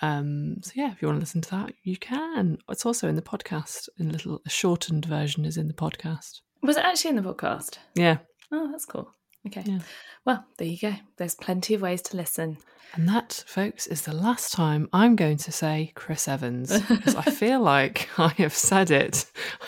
Um, 0.00 0.56
so 0.62 0.72
yeah, 0.74 0.90
if 0.92 1.00
you 1.00 1.08
want 1.08 1.16
to 1.18 1.20
listen 1.20 1.40
to 1.42 1.50
that, 1.50 1.72
you 1.84 1.96
can. 1.96 2.58
It's 2.68 2.86
also 2.86 3.08
in 3.08 3.16
the 3.16 3.22
podcast. 3.22 3.88
In 3.98 4.08
a 4.08 4.12
little 4.12 4.40
a 4.46 4.50
shortened 4.50 5.04
version 5.04 5.44
is 5.44 5.56
in 5.56 5.68
the 5.68 5.74
podcast. 5.74 6.40
Was 6.62 6.76
it 6.76 6.84
actually 6.84 7.10
in 7.10 7.16
the 7.16 7.22
podcast? 7.34 7.78
Yeah, 7.94 8.18
Oh, 8.50 8.70
that's 8.70 8.84
cool. 8.86 9.10
Okay. 9.46 9.62
Yeah. 9.66 9.78
Well, 10.24 10.44
there 10.58 10.68
you 10.68 10.78
go. 10.78 10.94
There's 11.16 11.34
plenty 11.34 11.74
of 11.74 11.82
ways 11.82 12.02
to 12.02 12.16
listen. 12.16 12.58
And 12.94 13.08
that, 13.08 13.42
folks, 13.46 13.86
is 13.86 14.02
the 14.02 14.14
last 14.14 14.52
time 14.52 14.88
I'm 14.92 15.16
going 15.16 15.38
to 15.38 15.50
say 15.52 15.92
Chris 15.94 16.28
Evans 16.28 16.78
because 16.82 17.14
I 17.16 17.22
feel 17.22 17.60
like 17.74 18.08
I 18.18 18.28
have 18.38 18.54
said 18.54 18.90
it 18.90 19.24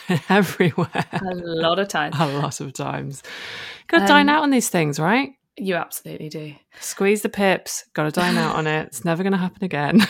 everywhere 0.28 0.90
A 1.12 1.34
lot 1.34 1.78
of 1.78 1.88
times. 1.88 2.14
a 2.18 2.26
lot 2.26 2.60
of 2.60 2.72
times. 2.74 3.22
Got 3.88 4.00
to 4.00 4.06
dine 4.06 4.28
Um, 4.28 4.36
out 4.36 4.42
on 4.42 4.50
these 4.50 4.68
things, 4.68 5.00
right? 5.00 5.30
You 5.56 5.76
absolutely 5.76 6.28
do. 6.28 6.54
Squeeze 6.80 7.22
the 7.22 7.28
pips. 7.30 7.84
Got 7.94 8.04
to 8.04 8.10
dine 8.10 8.36
out 8.36 8.56
on 8.56 8.66
it. 8.66 8.86
It's 8.88 9.04
never 9.04 9.22
going 9.22 9.32
to 9.32 9.38
happen 9.38 9.64
again. 9.64 10.00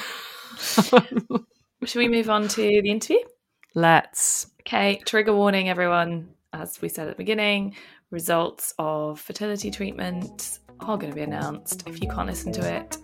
Should 1.84 1.98
we 1.98 2.08
move 2.08 2.30
on 2.30 2.48
to 2.48 2.60
the 2.60 2.90
interview? 2.90 3.18
Let's. 3.74 4.48
Okay, 4.60 5.00
trigger 5.04 5.34
warning, 5.34 5.68
everyone. 5.68 6.30
As 6.52 6.80
we 6.80 6.88
said 6.88 7.08
at 7.08 7.16
the 7.16 7.20
beginning, 7.20 7.74
results 8.10 8.74
of 8.78 9.20
fertility 9.20 9.70
treatment 9.70 10.58
are 10.80 10.96
going 10.96 11.10
to 11.10 11.16
be 11.16 11.22
announced. 11.22 11.84
If 11.86 12.02
you 12.02 12.08
can't 12.08 12.28
listen 12.28 12.52
to 12.52 12.74
it, 12.74 12.98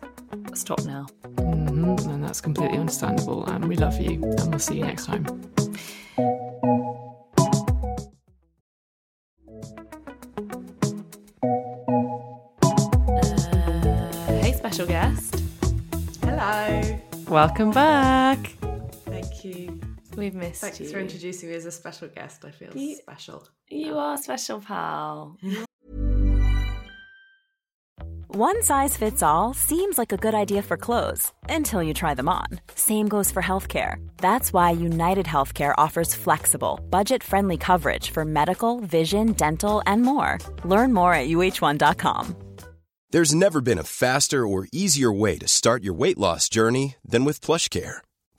stop 0.55 0.85
now. 0.85 1.07
Mhm, 1.37 2.07
and 2.07 2.25
that's 2.25 2.41
completely 2.41 2.79
understandable. 2.79 3.45
And 3.47 3.67
we 3.67 3.77
love 3.77 3.99
you. 4.01 4.23
And 4.23 4.51
we'll 4.51 4.59
see 4.59 4.79
you 4.79 4.85
next 4.85 5.07
time. 5.07 5.27
Uh, 13.03 14.41
hey, 14.43 14.53
special 14.53 14.87
guest. 14.87 15.43
Hello. 16.23 16.99
Welcome 17.29 17.71
back. 17.71 18.60
Thank 20.21 20.35
you. 20.35 20.39
We've 20.41 20.49
missed 20.49 20.61
Thanks 20.61 20.81
you. 20.81 20.89
for 20.89 20.99
introducing 21.01 21.49
me 21.49 21.55
as 21.57 21.65
a 21.67 21.71
special 21.73 22.09
guest. 22.09 22.45
I 22.45 22.51
feel 22.51 22.71
You- 22.77 22.97
special. 22.97 23.47
You 23.69 23.97
are 23.99 24.17
special, 24.17 24.61
pal. 24.61 25.37
One 28.33 28.63
size 28.63 28.97
fits 28.97 29.23
all 29.25 29.55
seems 29.55 29.99
like 29.99 30.13
a 30.13 30.17
good 30.17 30.35
idea 30.35 30.63
for 30.63 30.77
clothes 30.77 31.33
until 31.49 31.83
you 31.83 31.93
try 31.93 32.15
them 32.15 32.29
on. 32.29 32.47
Same 32.77 33.09
goes 33.09 33.33
for 33.33 33.43
healthcare. 33.43 33.97
That's 34.19 34.53
why 34.53 34.71
United 34.71 35.27
Healthcare 35.27 35.75
offers 35.77 36.15
flexible, 36.15 36.79
budget 36.91 37.25
friendly 37.25 37.57
coverage 37.57 38.11
for 38.11 38.25
medical, 38.25 38.79
vision, 38.81 39.33
dental, 39.33 39.83
and 39.85 40.03
more. 40.03 40.39
Learn 40.65 40.93
more 40.93 41.13
at 41.13 41.27
uh1.com. 41.29 42.37
There's 43.11 43.35
never 43.35 43.61
been 43.61 43.79
a 43.79 43.83
faster 43.83 44.47
or 44.47 44.69
easier 44.73 45.13
way 45.13 45.37
to 45.39 45.49
start 45.49 45.83
your 45.83 45.95
weight 45.95 46.17
loss 46.19 46.49
journey 46.49 46.95
than 47.05 47.25
with 47.25 47.41
PlushCare. 47.41 47.99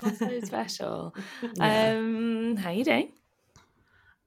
That's 0.00 0.18
so 0.18 0.40
special. 0.40 1.14
Um, 1.60 2.56
how 2.56 2.70
you 2.70 2.84
doing? 2.84 3.12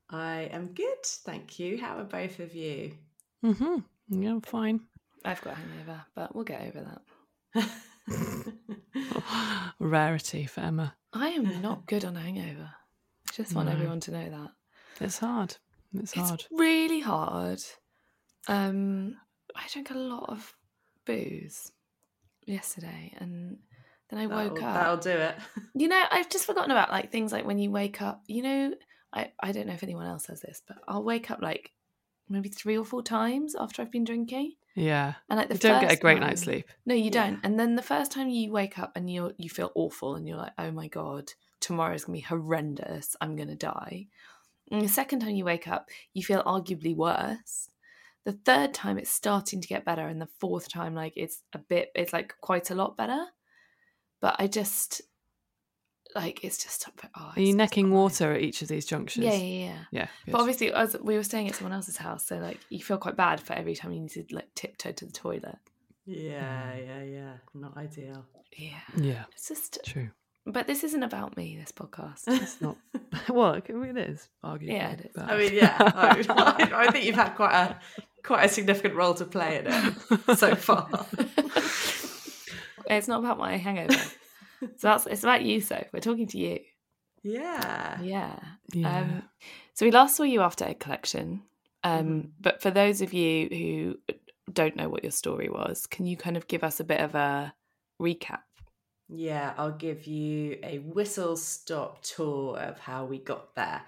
I 0.09 0.49
am 0.51 0.67
good, 0.73 1.03
thank 1.05 1.57
you. 1.59 1.77
How 1.79 1.97
are 1.99 2.03
both 2.03 2.39
of 2.39 2.53
you? 2.53 2.93
Mm-hmm. 3.45 4.21
Yeah, 4.23 4.39
fine. 4.43 4.81
I've 5.23 5.41
got 5.41 5.53
a 5.53 5.55
hangover, 5.55 6.01
but 6.15 6.35
we'll 6.35 6.43
get 6.43 6.61
over 6.61 6.99
that. 7.55 7.69
Rarity 9.79 10.45
for 10.45 10.61
Emma. 10.61 10.95
I 11.13 11.29
am 11.29 11.61
not 11.61 11.85
good 11.85 12.03
on 12.05 12.17
a 12.17 12.19
hangover. 12.21 12.69
I 13.29 13.31
just 13.33 13.55
want 13.55 13.67
No. 13.69 13.73
everyone 13.73 13.99
to 14.01 14.11
know 14.11 14.29
that. 14.29 14.51
It's 14.99 15.17
hard. 15.19 15.55
It's 15.93 16.13
hard. 16.13 16.39
It's 16.41 16.47
really 16.51 16.99
hard. 16.99 17.61
Um, 18.47 19.15
I 19.55 19.67
drank 19.71 19.91
a 19.91 19.97
lot 19.97 20.29
of 20.29 20.53
booze 21.05 21.71
yesterday, 22.45 23.13
and 23.19 23.57
then 24.11 24.19
I 24.19 24.27
woke 24.27 24.55
that'll, 24.59 24.67
up. 24.67 24.73
that'll 24.75 24.97
do 24.97 25.09
it. 25.21 25.35
You 25.73 25.87
know, 25.87 26.03
I've 26.11 26.29
just 26.29 26.45
forgotten 26.45 26.71
about 26.71 26.91
like 26.91 27.11
things 27.11 27.31
like 27.31 27.45
when 27.45 27.57
you 27.57 27.71
wake 27.71 28.01
up. 28.01 28.21
You 28.27 28.43
know, 28.43 28.73
I 29.13 29.31
I 29.39 29.51
don't 29.51 29.67
know 29.67 29.73
if 29.73 29.83
anyone 29.83 30.05
else 30.05 30.27
has 30.27 30.41
this, 30.41 30.61
but 30.67 30.77
I'll 30.87 31.03
wake 31.03 31.31
up 31.31 31.41
like 31.41 31.71
maybe 32.29 32.49
three 32.49 32.77
or 32.77 32.85
four 32.85 33.01
times 33.03 33.55
after 33.59 33.81
I've 33.81 33.91
been 33.91 34.03
drinking, 34.05 34.53
Yeah. 34.75 35.13
and 35.29 35.37
like 35.39 35.47
the 35.49 35.55
You 35.55 35.59
don't 35.59 35.81
get 35.81 35.91
a 35.93 35.97
great 35.97 36.19
time- 36.19 36.27
night's 36.27 36.41
sleep. 36.43 36.65
No, 36.85 36.93
you 36.95 37.05
Yeah. 37.05 37.09
don't. 37.11 37.39
And 37.43 37.59
then 37.59 37.75
the 37.75 37.81
first 37.81 38.11
time 38.11 38.29
you 38.29 38.51
wake 38.51 38.77
up 38.79 38.91
and 38.95 39.09
you 39.09 39.33
you 39.37 39.49
feel 39.49 39.71
awful 39.75 40.15
and 40.15 40.27
you're 40.27 40.37
like, 40.37 40.53
oh 40.57 40.71
my 40.71 40.87
god, 40.87 41.31
tomorrow's 41.59 42.05
gonna 42.05 42.17
be 42.17 42.21
horrendous. 42.21 43.15
I'm 43.21 43.35
gonna 43.35 43.55
die. 43.55 44.07
And 44.71 44.81
the 44.81 44.87
second 44.87 45.19
time 45.19 45.35
you 45.35 45.43
wake 45.45 45.67
up, 45.67 45.89
you 46.13 46.23
feel 46.23 46.43
arguably 46.43 46.95
worse. 46.95 47.69
The 48.23 48.33
third 48.33 48.73
time 48.73 48.97
it's 48.97 49.09
starting 49.09 49.59
to 49.61 49.67
get 49.67 49.83
better, 49.83 50.07
and 50.07 50.21
the 50.21 50.29
fourth 50.39 50.69
time, 50.69 50.93
like 50.95 51.13
it's 51.17 51.43
a 51.53 51.57
bit, 51.57 51.91
it's 51.95 52.13
like 52.13 52.35
quite 52.39 52.69
a 52.71 52.75
lot 52.75 52.95
better. 52.95 53.25
But 54.21 54.35
I 54.39 54.47
just 54.47 55.01
like 56.15 56.43
it's 56.43 56.61
just 56.61 56.87
oh, 57.17 57.31
Are 57.35 57.41
you 57.41 57.55
necking 57.55 57.89
not 57.89 57.95
water 57.95 58.33
at 58.33 58.41
each 58.41 58.61
of 58.61 58.67
these 58.67 58.85
junctures? 58.85 59.23
Yeah, 59.23 59.33
yeah, 59.33 59.65
yeah. 59.65 59.77
Yeah. 59.91 60.07
good. 60.25 60.31
But 60.31 60.41
obviously, 60.41 60.71
as 60.73 60.95
we 61.01 61.15
were 61.15 61.23
staying 61.23 61.49
at 61.49 61.55
someone 61.55 61.73
else's 61.73 61.97
house, 61.97 62.25
so 62.25 62.37
like 62.37 62.59
you 62.69 62.79
feel 62.79 62.97
quite 62.97 63.15
bad 63.17 63.39
for 63.39 63.53
every 63.53 63.75
time 63.75 63.91
you 63.93 64.01
need 64.01 64.11
to 64.11 64.25
like 64.31 64.53
tiptoe 64.55 64.91
to 64.91 65.05
the 65.05 65.11
toilet. 65.11 65.57
Yeah, 66.05 66.73
mm. 66.73 66.87
yeah, 66.87 67.03
yeah. 67.03 67.33
Not 67.53 67.77
ideal. 67.77 68.25
Yeah, 68.57 68.79
Yeah. 68.97 69.23
it's 69.31 69.47
just. 69.47 69.79
True. 69.85 70.09
But 70.45 70.65
this 70.65 70.83
isn't 70.83 71.03
about 71.03 71.37
me. 71.37 71.55
This 71.57 71.71
podcast. 71.71 72.23
It's 72.27 72.59
not. 72.61 72.75
well, 73.29 73.53
it 73.53 73.65
it 73.69 73.97
is, 73.97 74.27
arguably. 74.43 74.73
Yeah, 74.73 74.91
it 74.91 75.01
is. 75.01 75.11
but- 75.15 75.29
I 75.29 75.37
mean, 75.37 75.53
yeah. 75.53 75.75
I, 75.79 76.71
I 76.87 76.91
think 76.91 77.05
you've 77.05 77.15
had 77.15 77.35
quite 77.35 77.53
a 77.53 77.79
quite 78.23 78.45
a 78.45 78.49
significant 78.49 78.95
role 78.95 79.13
to 79.15 79.25
play 79.25 79.59
in 79.59 79.67
it 79.67 80.37
so 80.37 80.55
far. 80.55 81.05
It's 82.97 83.07
not 83.07 83.19
about 83.19 83.37
my 83.37 83.57
hangover. 83.57 83.93
so 84.61 84.69
that's 84.81 85.05
it's 85.07 85.23
about 85.23 85.43
you. 85.43 85.61
So 85.61 85.83
we're 85.93 85.99
talking 85.99 86.27
to 86.27 86.37
you. 86.37 86.59
Yeah. 87.23 88.01
Yeah. 88.01 88.39
Yeah. 88.73 88.97
Um, 88.99 89.23
so 89.73 89.85
we 89.85 89.91
last 89.91 90.15
saw 90.15 90.23
you 90.23 90.41
after 90.41 90.65
Egg 90.65 90.79
Collection. 90.79 91.43
Um, 91.83 92.07
Mhm. 92.07 92.31
But 92.39 92.61
for 92.61 92.71
those 92.71 93.01
of 93.01 93.13
you 93.13 93.47
who 93.49 94.15
don't 94.51 94.75
know 94.75 94.89
what 94.89 95.03
your 95.03 95.11
story 95.11 95.49
was, 95.49 95.85
can 95.87 96.05
you 96.05 96.17
kind 96.17 96.37
of 96.37 96.47
give 96.47 96.63
us 96.63 96.79
a 96.79 96.83
bit 96.83 96.99
of 96.99 97.15
a 97.15 97.53
recap? 98.01 98.41
Yeah, 99.07 99.53
I'll 99.57 99.77
give 99.77 100.07
you 100.07 100.57
a 100.63 100.79
whistle 100.79 101.35
stop 101.37 102.01
tour 102.01 102.57
of 102.57 102.79
how 102.79 103.05
we 103.05 103.17
got 103.19 103.55
there. 103.55 103.81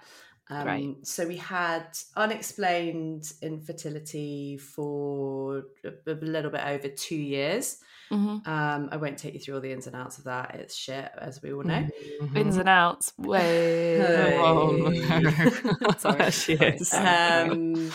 Um, 0.50 0.64
Great. 0.64 1.06
So 1.06 1.26
we 1.26 1.38
had 1.38 1.86
unexplained 2.16 3.32
infertility 3.40 4.58
for 4.58 5.64
a, 5.84 6.12
a 6.12 6.14
little 6.14 6.50
bit 6.50 6.60
over 6.66 6.88
two 6.88 7.16
years. 7.16 7.78
Mm-hmm. 8.10 8.48
Um, 8.50 8.88
I 8.92 8.96
won't 8.96 9.18
take 9.18 9.34
you 9.34 9.40
through 9.40 9.54
all 9.56 9.60
the 9.60 9.72
ins 9.72 9.86
and 9.86 9.96
outs 9.96 10.18
of 10.18 10.24
that. 10.24 10.54
It's 10.56 10.74
shit, 10.76 11.10
as 11.18 11.42
we 11.42 11.52
all 11.52 11.62
know. 11.62 11.86
Mhm. 12.20 12.36
Ins 12.36 12.56
and 12.56 12.68
outs. 12.68 13.12
Way. 13.18 13.98
Hey. 13.98 14.38
Oh, 14.38 14.70
no. 15.80 15.88
Sorry. 15.98 16.18
There 16.18 16.30
she 16.30 16.52
is. 16.54 16.92
Um, 16.92 17.90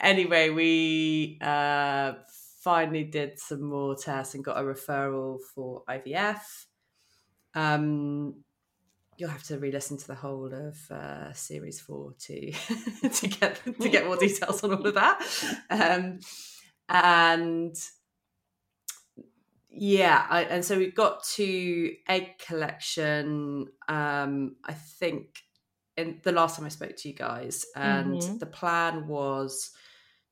anyway, 0.00 0.50
we 0.50 1.38
uh, 1.40 2.14
finally 2.62 3.04
did 3.04 3.38
some 3.38 3.62
more 3.62 3.94
tests 3.94 4.34
and 4.34 4.44
got 4.44 4.58
a 4.58 4.62
referral 4.62 5.38
for 5.54 5.82
IVF. 5.88 6.40
Um, 7.54 8.42
you'll 9.16 9.28
have 9.30 9.42
to 9.44 9.58
re-listen 9.58 9.98
to 9.98 10.06
the 10.06 10.14
whole 10.14 10.52
of 10.52 10.76
uh, 10.90 11.32
series 11.34 11.80
four 11.80 12.14
to 12.18 12.52
to 13.12 13.28
get 13.28 13.60
to 13.80 13.88
get 13.88 14.06
more 14.06 14.16
details 14.16 14.64
on 14.64 14.72
all 14.72 14.86
of 14.86 14.94
that. 14.94 15.20
Um, 15.68 16.20
and 16.88 17.76
yeah, 19.70 20.26
I, 20.28 20.44
and 20.44 20.64
so 20.64 20.78
we 20.78 20.90
got 20.90 21.24
to 21.36 21.96
egg 22.08 22.38
collection. 22.38 23.68
Um, 23.88 24.56
I 24.64 24.72
think 24.72 25.38
in 25.96 26.20
the 26.24 26.32
last 26.32 26.56
time 26.56 26.66
I 26.66 26.70
spoke 26.70 26.96
to 26.96 27.08
you 27.08 27.14
guys, 27.14 27.66
and 27.76 28.20
Mhm. 28.20 28.38
the 28.40 28.46
plan 28.46 29.06
was 29.06 29.70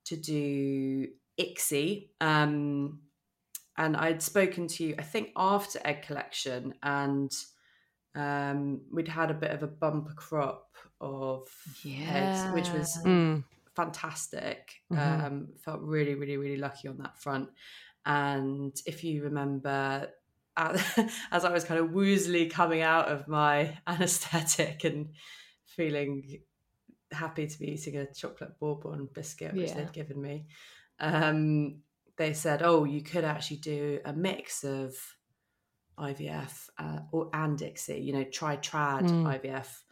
to 0.07 0.17
do 0.17 1.09
ICSI. 1.39 2.11
Um, 2.21 3.03
and 3.77 3.97
I'd 3.97 4.23
spoken 4.23 4.67
to 4.69 4.85
you, 4.85 4.95
I 4.99 5.03
think, 5.03 5.31
after 5.37 5.81
egg 5.85 6.03
collection, 6.03 6.75
and 6.83 7.33
um, 8.15 8.83
we'd 8.93 9.09
had 9.09 9.31
a 9.31 9.35
bit 9.35 9.53
of 9.53 9.63
a 9.63 9.69
bumper 9.69 10.15
crop 10.15 10.77
of 11.01 11.49
eggs, 12.09 12.47
which 12.51 12.73
was 12.73 12.99
Mm. 13.05 13.45
fantastic. 13.77 14.83
Mhm. 14.91 15.27
Um, 15.27 15.49
felt 15.59 15.81
really, 15.83 16.15
really, 16.15 16.37
really 16.37 16.57
lucky 16.57 16.89
on 16.89 16.99
that 16.99 17.19
front. 17.21 17.51
And 18.07 18.75
if 18.87 19.05
you 19.05 19.25
remember, 19.25 20.09
as 20.57 21.45
I 21.45 21.51
was 21.53 21.65
kind 21.65 21.81
of 21.81 21.91
woozily 21.91 22.51
coming 22.51 22.81
out 22.83 23.09
of 23.09 23.29
my 23.29 23.79
anesthetic 23.87 24.85
and 24.85 25.11
feeling 25.67 26.41
happy 27.13 27.47
to 27.47 27.59
be 27.59 27.73
eating 27.73 27.97
a 27.97 28.13
chocolate 28.13 28.59
bourbon 28.59 29.09
biscuit, 29.15 29.55
which 29.55 29.71
Yeah. 29.71 29.75
they'd 29.75 29.93
given 29.93 30.21
me, 30.21 30.47
um, 31.01 31.83
they 32.17 32.33
said, 32.33 32.63
"Oh, 32.63 32.85
you 32.85 33.03
could 33.03 33.25
actually 33.25 33.59
do 33.59 34.01
a 34.05 34.13
mix 34.13 34.65
of 34.65 34.97
IVF 35.99 36.69
uh, 36.79 37.01
or 37.13 37.31
and 37.33 37.59
ICSI. 37.59 38.05
You 38.05 38.13
know, 38.15 38.25
try 38.25 38.57
trad 38.57 39.05
Mm. 39.05 39.25
IVF." 39.41 39.85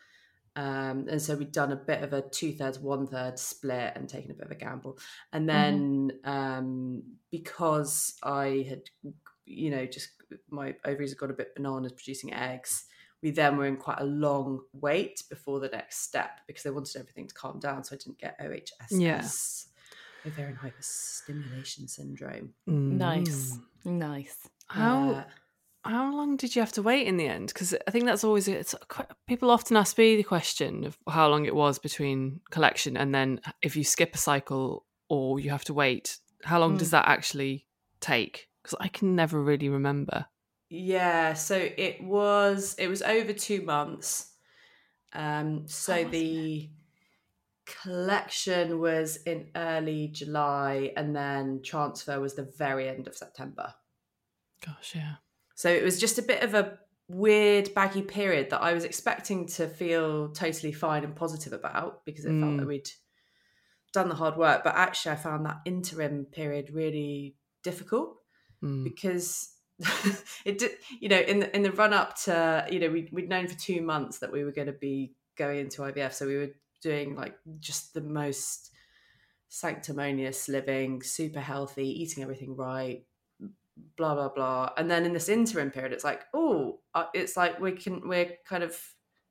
Um, 0.56 1.06
and 1.08 1.20
so 1.20 1.36
we'd 1.36 1.52
done 1.52 1.70
a 1.72 1.76
bit 1.76 2.02
of 2.02 2.12
a 2.14 2.22
two 2.22 2.52
thirds, 2.54 2.78
one 2.78 3.06
third 3.06 3.38
split 3.38 3.92
and 3.94 4.08
taken 4.08 4.30
a 4.30 4.34
bit 4.34 4.46
of 4.46 4.50
a 4.50 4.56
gamble. 4.56 4.98
And 5.32 5.48
then 5.48 6.12
um, 6.24 7.02
because 7.30 8.14
I 8.22 8.64
had, 8.68 8.82
you 9.44 9.70
know, 9.70 9.84
just 9.86 10.08
my 10.50 10.74
ovaries 10.84 11.10
had 11.10 11.18
got 11.18 11.30
a 11.30 11.34
bit 11.34 11.54
bananas 11.54 11.92
producing 11.92 12.32
eggs, 12.32 12.86
we 13.22 13.30
then 13.30 13.56
were 13.56 13.66
in 13.66 13.76
quite 13.76 14.00
a 14.00 14.04
long 14.04 14.60
wait 14.72 15.22
before 15.28 15.60
the 15.60 15.68
next 15.68 16.00
step 16.02 16.40
because 16.46 16.62
they 16.62 16.70
wanted 16.70 16.96
everything 17.00 17.28
to 17.28 17.34
calm 17.34 17.58
down. 17.60 17.84
So 17.84 17.94
I 17.94 17.98
didn't 17.98 18.18
get 18.18 18.38
OHSS, 18.40 18.90
Yeah. 18.98 19.26
ovarian 20.26 20.56
hyperstimulation 20.56 21.88
syndrome. 21.88 22.54
Nice. 22.66 23.58
Mm. 23.84 23.92
Nice. 23.98 24.48
How 24.68 25.10
Uh, 25.10 25.24
how 25.86 26.14
long 26.14 26.36
did 26.36 26.54
you 26.54 26.60
have 26.62 26.72
to 26.72 26.82
wait 26.82 27.06
in 27.06 27.16
the 27.16 27.26
end? 27.28 27.48
Because 27.48 27.74
I 27.86 27.90
think 27.90 28.04
that's 28.06 28.24
always 28.24 28.48
it's 28.48 28.74
quite, 28.88 29.08
people 29.26 29.50
often 29.50 29.76
ask 29.76 29.96
me 29.98 30.16
the 30.16 30.22
question 30.22 30.84
of 30.84 30.96
how 31.08 31.28
long 31.28 31.44
it 31.46 31.54
was 31.54 31.78
between 31.78 32.40
collection 32.50 32.96
and 32.96 33.14
then 33.14 33.40
if 33.62 33.76
you 33.76 33.84
skip 33.84 34.14
a 34.14 34.18
cycle 34.18 34.84
or 35.08 35.38
you 35.40 35.50
have 35.50 35.64
to 35.64 35.74
wait, 35.74 36.18
how 36.44 36.58
long 36.60 36.76
does 36.76 36.88
Mm. 36.88 36.92
that 36.92 37.08
actually 37.08 37.66
take? 38.00 38.48
Because 38.62 38.76
I 38.80 38.88
can 38.88 39.14
never 39.16 39.42
really 39.42 39.68
remember. 39.68 40.26
Yeah, 40.68 41.34
so 41.34 41.56
it 41.56 42.02
was 42.02 42.74
it 42.78 42.88
was 42.88 43.02
over 43.02 43.32
two 43.32 43.62
months. 43.62 44.32
Um, 45.12 45.68
so 45.68 45.94
Oh, 45.94 46.04
the 46.10 46.70
collection 47.64 48.78
was 48.80 49.16
in 49.18 49.48
early 49.54 50.08
July, 50.08 50.92
and 50.96 51.14
then 51.14 51.60
transfer 51.62 52.20
was 52.20 52.34
the 52.34 52.50
very 52.56 52.88
end 52.88 53.06
of 53.06 53.16
September. 53.16 53.74
Gosh, 54.64 54.94
yeah. 54.94 55.16
So 55.56 55.68
it 55.70 55.82
was 55.82 55.98
just 55.98 56.18
a 56.18 56.22
bit 56.22 56.42
of 56.44 56.54
a 56.54 56.78
weird 57.08 57.74
baggy 57.74 58.02
period 58.02 58.50
that 58.50 58.62
I 58.62 58.72
was 58.72 58.84
expecting 58.84 59.46
to 59.48 59.66
feel 59.66 60.28
totally 60.30 60.72
fine 60.72 61.02
and 61.02 61.16
positive 61.16 61.52
about 61.52 62.04
because 62.04 62.24
it 62.24 62.28
felt 62.28 62.52
Mm. 62.52 62.58
that 62.58 62.66
we'd 62.66 62.90
done 63.92 64.08
the 64.08 64.14
hard 64.14 64.36
work. 64.36 64.62
But 64.62 64.74
actually, 64.76 65.12
I 65.12 65.16
found 65.16 65.46
that 65.46 65.60
interim 65.64 66.26
period 66.26 66.70
really 66.70 67.36
difficult 67.64 68.18
Mm. 68.62 68.84
because 68.84 69.52
it 70.44 70.58
did, 70.58 70.72
you 71.00 71.08
know, 71.08 71.18
in 71.18 71.40
the, 71.40 71.54
in 71.56 71.62
the 71.62 71.72
run 71.72 71.92
up 71.92 72.16
to, 72.24 72.66
you 72.70 72.78
know, 72.78 72.88
we, 72.88 73.08
we'd 73.12 73.28
known 73.28 73.46
for 73.46 73.58
two 73.58 73.82
months 73.82 74.18
that 74.18 74.32
we 74.32 74.44
were 74.44 74.52
going 74.52 74.66
to 74.68 74.72
be 74.72 75.14
going 75.36 75.58
into 75.58 75.82
IVF. 75.82 76.12
So 76.14 76.26
we 76.26 76.36
were 76.36 76.50
doing 76.82 77.14
like 77.14 77.36
just 77.60 77.92
the 77.94 78.00
most 78.00 78.70
sanctimonious 79.48 80.48
living, 80.48 81.02
super 81.02 81.40
healthy, 81.40 81.88
eating 82.02 82.22
everything 82.22 82.56
right, 82.56 83.04
blah 83.96 84.14
blah 84.14 84.28
blah. 84.28 84.70
And 84.76 84.90
then 84.90 85.04
in 85.04 85.12
this 85.12 85.28
interim 85.28 85.70
period, 85.70 85.92
it's 85.92 86.04
like, 86.04 86.24
oh, 86.34 86.80
it's 87.14 87.36
like 87.36 87.60
we 87.60 87.72
can 87.72 88.08
we're 88.08 88.32
kind 88.48 88.62
of 88.62 88.78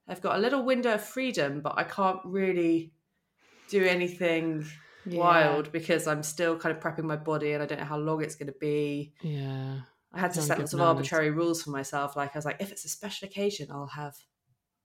I've 0.08 0.21
got 0.21 0.36
a 0.36 0.39
little 0.39 0.63
window 0.63 0.93
of 0.95 1.03
freedom, 1.03 1.62
but 1.62 1.73
I 1.77 1.84
can't 1.84 2.19
really 2.25 2.93
do 3.69 3.84
anything 3.84 4.65
Yeah. 5.05 5.19
wild 5.19 5.71
because 5.71 6.05
I'm 6.08 6.21
still 6.23 6.58
kind 6.58 6.75
of 6.75 6.81
prepping 6.81 7.05
my 7.05 7.15
body 7.15 7.53
and 7.53 7.63
I 7.63 7.65
don't 7.65 7.79
know 7.79 7.86
how 7.86 7.97
long 7.97 8.23
it's 8.23 8.36
going 8.36 8.47
to 8.53 8.60
be. 8.60 9.13
Yeah. 9.21 9.79
I 10.13 10.19
had 10.19 10.34
to 10.36 10.41
set 10.41 10.60
lots 10.60 10.73
of 10.73 10.79
arbitrary 10.81 11.31
rules 11.31 11.62
for 11.63 11.71
myself. 11.71 12.15
Like 12.15 12.36
I 12.36 12.38
was 12.38 12.45
like, 12.45 12.58
if 12.62 12.71
it's 12.71 12.86
a 12.86 12.89
special 12.89 13.27
occasion, 13.27 13.67
I'll 13.71 13.88
have 13.88 14.15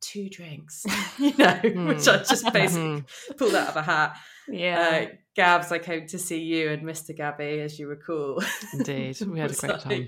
two 0.01 0.29
drinks, 0.31 0.85
you 1.19 1.37
know, 1.37 1.61
which 1.87 2.09
I 2.09 2.17
just 2.25 2.51
basically 2.53 3.05
pulled 3.37 3.55
out 3.55 3.69
of 3.69 3.77
a 3.77 3.83
hat. 3.83 4.17
Yeah. 4.49 5.09
Uh, 5.13 5.15
Gabs, 5.37 5.71
I 5.73 5.79
came 5.79 6.07
to 6.09 6.19
see 6.19 6.43
you 6.43 6.71
and 6.71 6.83
Mr. 6.83 7.17
Gabby, 7.17 7.61
as 7.61 7.79
you 7.79 7.87
recall. 7.89 8.43
Indeed. 8.73 9.17
We 9.27 9.39
had 9.39 9.51
a 9.51 9.53
was 9.53 9.61
great 9.61 9.81
time. 9.81 10.07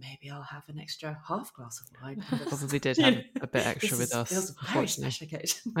Maybe 0.00 0.30
I'll 0.30 0.42
have 0.42 0.64
an 0.68 0.78
extra 0.80 1.18
half 1.28 1.52
glass 1.54 1.80
of 1.80 1.88
wine. 2.02 2.24
Probably 2.48 2.78
did 2.78 2.96
have 3.04 3.18
a 3.40 3.46
bit 3.46 3.66
extra 3.66 3.98
with 3.98 4.14
us, 4.14 4.30
feels 4.30 4.50
a 4.50 4.54
very 4.72 4.88
special 4.88 5.26
occasion. 5.26 5.72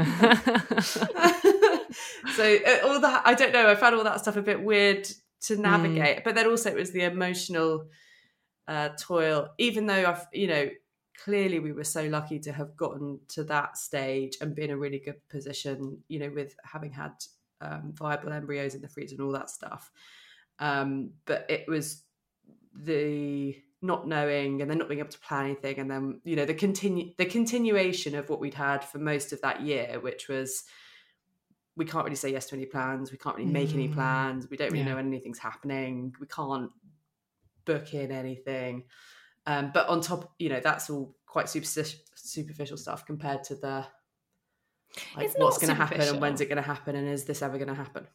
so 2.36 2.56
uh, 2.66 2.86
all 2.86 3.00
that 3.00 3.22
I 3.24 3.34
don't 3.34 3.52
know. 3.52 3.68
I 3.70 3.74
found 3.74 3.94
all 3.96 4.04
that 4.04 4.20
stuff 4.20 4.36
a 4.36 4.42
bit 4.42 4.62
weird 4.62 5.08
to 5.42 5.56
Hmm. 5.56 5.62
navigate, 5.62 6.24
but 6.24 6.34
then 6.34 6.46
also 6.46 6.70
it 6.70 6.76
was 6.76 6.92
the 6.92 7.02
emotional 7.02 7.88
uh, 8.68 8.90
toil. 8.98 9.48
Even 9.58 9.86
though 9.86 10.04
I've, 10.06 10.26
you 10.32 10.46
know, 10.46 10.68
clearly 11.24 11.58
we 11.58 11.72
were 11.72 11.84
so 11.84 12.04
lucky 12.06 12.38
to 12.40 12.52
have 12.52 12.76
gotten 12.76 13.18
to 13.30 13.44
that 13.44 13.76
stage 13.76 14.36
and 14.40 14.54
be 14.54 14.62
in 14.64 14.70
a 14.70 14.76
really 14.76 14.98
good 15.00 15.26
position. 15.28 16.02
You 16.08 16.20
know, 16.20 16.30
with 16.32 16.54
having 16.64 16.92
had 16.92 17.12
um, 17.62 17.92
viable 17.94 18.32
embryos 18.32 18.74
in 18.74 18.82
the 18.82 18.88
freezer 18.88 19.14
and 19.14 19.24
all 19.24 19.32
that 19.32 19.50
stuff. 19.50 19.90
Um, 20.58 21.12
but 21.24 21.46
it 21.48 21.66
was 21.68 22.02
the 22.74 23.56
not 23.80 24.06
knowing 24.06 24.62
and 24.62 24.70
then 24.70 24.78
not 24.78 24.88
being 24.88 25.00
able 25.00 25.10
to 25.10 25.18
plan 25.18 25.46
anything 25.46 25.78
and 25.78 25.90
then 25.90 26.20
you 26.24 26.36
know 26.36 26.44
the 26.44 26.54
continue 26.54 27.12
the 27.18 27.24
continuation 27.24 28.14
of 28.14 28.30
what 28.30 28.38
we'd 28.38 28.54
had 28.54 28.84
for 28.84 28.98
most 28.98 29.32
of 29.32 29.40
that 29.40 29.60
year 29.60 29.98
which 30.00 30.28
was 30.28 30.62
we 31.74 31.84
can't 31.84 32.04
really 32.04 32.14
say 32.16 32.30
yes 32.30 32.46
to 32.46 32.54
any 32.54 32.64
plans 32.64 33.10
we 33.10 33.18
can't 33.18 33.36
really 33.36 33.50
make 33.50 33.74
any 33.74 33.88
Mm. 33.88 33.94
plans 33.94 34.48
we 34.48 34.56
don't 34.56 34.70
really 34.70 34.84
Yeah. 34.84 34.90
know 34.90 34.96
when 34.96 35.08
anything's 35.08 35.38
happening 35.40 36.14
we 36.20 36.28
can't 36.28 36.70
book 37.64 37.92
in 37.92 38.12
anything 38.12 38.84
um, 39.46 39.72
but 39.74 39.88
on 39.88 40.00
top 40.00 40.32
you 40.38 40.48
know 40.48 40.60
that's 40.60 40.88
all 40.88 41.16
quite 41.26 41.48
superficial, 41.48 41.98
superficial 42.14 42.76
stuff 42.76 43.04
compared 43.04 43.42
to 43.44 43.56
the 43.56 43.84
like 45.16 45.26
It's 45.26 45.34
what's 45.36 45.58
going 45.58 45.68
to 45.68 45.74
happen 45.74 46.00
and 46.00 46.20
when's 46.20 46.40
it 46.40 46.46
going 46.46 46.56
to 46.56 46.62
happen 46.62 46.94
and 46.96 47.08
is 47.08 47.24
this 47.24 47.42
ever 47.42 47.56
going 47.58 47.68
to 47.68 47.74
happen 47.74 48.06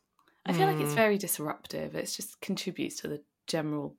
I 0.46 0.54
feel 0.54 0.68
like 0.68 0.80
it's 0.80 0.94
Mm. 0.94 0.96
very 0.96 1.18
disruptive. 1.18 1.94
It 1.96 2.06
just 2.06 2.40
contributes 2.40 3.02
to 3.02 3.10
the 3.10 3.22
general 3.48 3.98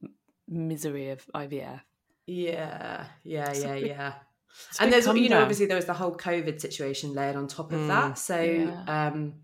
misery 0.48 1.10
of 1.10 1.26
IVF. 1.34 1.80
yeah 2.26 3.04
yeah 3.24 3.50
It's 3.50 3.64
a 3.64 3.66
yeah 3.66 3.74
big- 3.74 3.86
yeah 3.86 4.12
and 4.80 4.92
there's 4.92 5.06
you 5.06 5.12
know 5.12 5.18
come-down. 5.20 5.42
obviously 5.42 5.66
there 5.66 5.76
was 5.76 5.84
the 5.86 5.94
whole 5.94 6.14
covid 6.16 6.60
situation 6.60 7.12
layered 7.14 7.36
on 7.36 7.46
top 7.48 7.72
of 7.72 7.80
Mm, 7.80 7.88
that 7.88 8.18
so 8.18 8.40
yeah. 8.40 9.06
um 9.06 9.34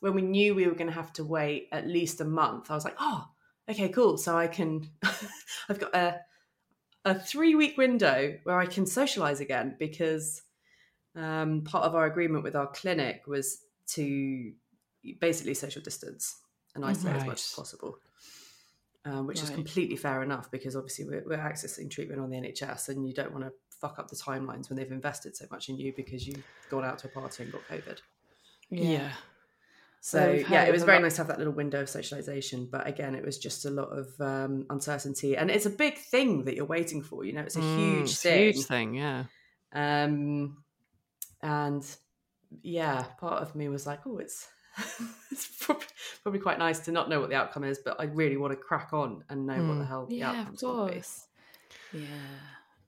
when 0.00 0.14
we 0.14 0.22
knew 0.22 0.54
we 0.54 0.66
were 0.66 0.74
going 0.74 0.88
to 0.88 0.92
have 1.02 1.12
to 1.14 1.24
wait 1.24 1.68
at 1.72 1.86
least 1.86 2.20
a 2.20 2.24
month 2.24 2.70
i 2.70 2.74
was 2.74 2.84
like 2.84 2.96
oh 2.98 3.24
okay 3.68 3.88
cool 3.88 4.16
so 4.18 4.36
i 4.36 4.46
can 4.46 4.88
i've 5.68 5.78
got 5.78 5.94
a 5.94 6.20
a 7.04 7.14
three 7.18 7.54
week 7.54 7.76
window 7.78 8.36
where 8.44 8.58
i 8.58 8.66
can 8.66 8.84
socialize 8.86 9.40
again 9.40 9.76
because 9.78 10.42
um 11.18 11.62
part 11.62 11.84
of 11.84 11.94
our 11.94 12.06
agreement 12.06 12.42
with 12.44 12.54
our 12.56 12.66
clinic 12.68 13.22
was 13.26 13.62
to 13.86 14.52
basically 15.20 15.54
social 15.54 15.82
distance 15.82 16.36
and 16.74 16.84
isolate 16.84 17.16
as 17.16 17.26
much 17.26 17.40
as 17.40 17.52
possible 17.54 17.98
um, 19.04 19.26
which 19.26 19.42
is 19.42 19.48
completely 19.50 19.96
fair 19.96 20.22
enough 20.22 20.50
because 20.50 20.76
obviously 20.76 21.04
we're, 21.06 21.24
we're 21.26 21.38
accessing 21.38 21.90
treatment 21.90 22.20
on 22.20 22.28
the 22.30 22.36
NHS 22.36 22.88
and 22.90 23.06
you 23.08 23.14
don't 23.14 23.32
want 23.32 23.44
to 23.44 23.52
fuck 23.80 23.98
up 23.98 24.08
the 24.10 24.16
timelines 24.16 24.68
when 24.68 24.76
they've 24.76 24.90
invested 24.92 25.34
so 25.36 25.46
much 25.50 25.68
in 25.70 25.78
you 25.78 25.92
because 25.96 26.26
you've 26.26 26.44
gone 26.68 26.84
out 26.84 26.98
to 26.98 27.06
a 27.06 27.10
party 27.10 27.44
and 27.44 27.52
got 27.52 27.62
COVID. 27.68 27.98
Yeah. 28.70 29.12
So 30.00 30.18
Well, 30.18 30.34
yeah, 30.50 30.64
it 30.64 30.72
was 30.72 30.82
very 30.84 30.98
lot- 30.98 31.04
nice 31.04 31.14
to 31.14 31.20
have 31.22 31.28
that 31.28 31.38
little 31.38 31.52
window 31.54 31.80
of 31.80 31.88
socialization, 31.88 32.68
but 32.70 32.86
again, 32.86 33.14
it 33.14 33.24
was 33.24 33.38
just 33.38 33.64
a 33.64 33.70
lot 33.70 33.88
of 33.88 34.08
um, 34.20 34.66
uncertainty, 34.68 35.36
and 35.36 35.50
it's 35.50 35.66
a 35.66 35.70
big 35.70 35.96
thing 35.98 36.44
that 36.44 36.54
you're 36.54 36.66
waiting 36.66 37.02
for. 37.02 37.24
You 37.24 37.32
know, 37.32 37.42
it's 37.42 37.56
a 37.56 37.60
Mm, 37.60 37.74
huge 37.76 38.10
it's 38.10 38.22
thing. 38.22 38.52
huge 38.52 38.64
thing, 38.66 38.94
yeah. 38.94 39.24
Um, 39.72 40.62
and 41.42 41.84
yeah, 42.62 43.02
part 43.18 43.42
of 43.42 43.54
me 43.54 43.68
was 43.68 43.86
like, 43.86 44.00
oh, 44.06 44.18
it's 44.18 44.48
it's 45.30 45.48
probably, 45.60 45.86
probably 46.22 46.40
quite 46.40 46.58
nice 46.58 46.78
to 46.80 46.92
not 46.92 47.08
know 47.08 47.20
what 47.20 47.30
the 47.30 47.36
outcome 47.36 47.64
is, 47.64 47.78
but 47.84 47.96
I 48.00 48.04
really 48.04 48.36
want 48.36 48.52
to 48.52 48.56
crack 48.56 48.92
on 48.92 49.24
and 49.28 49.46
know 49.46 49.54
what 49.64 49.78
the 49.78 49.84
Mm. 49.84 49.88
hell 49.88 50.06
the 50.06 50.16
Yeah, 50.16 50.30
of 50.32 50.36
outcome's 50.38 50.60
to 50.60 50.66
be. 50.66 50.72
course. 50.92 51.26
Yeah. 51.92 52.06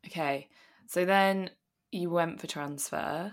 Okay. 0.06 0.48
So 0.86 1.04
then 1.04 1.50
you 1.92 2.10
went 2.10 2.40
for 2.40 2.46
transfer. 2.46 3.32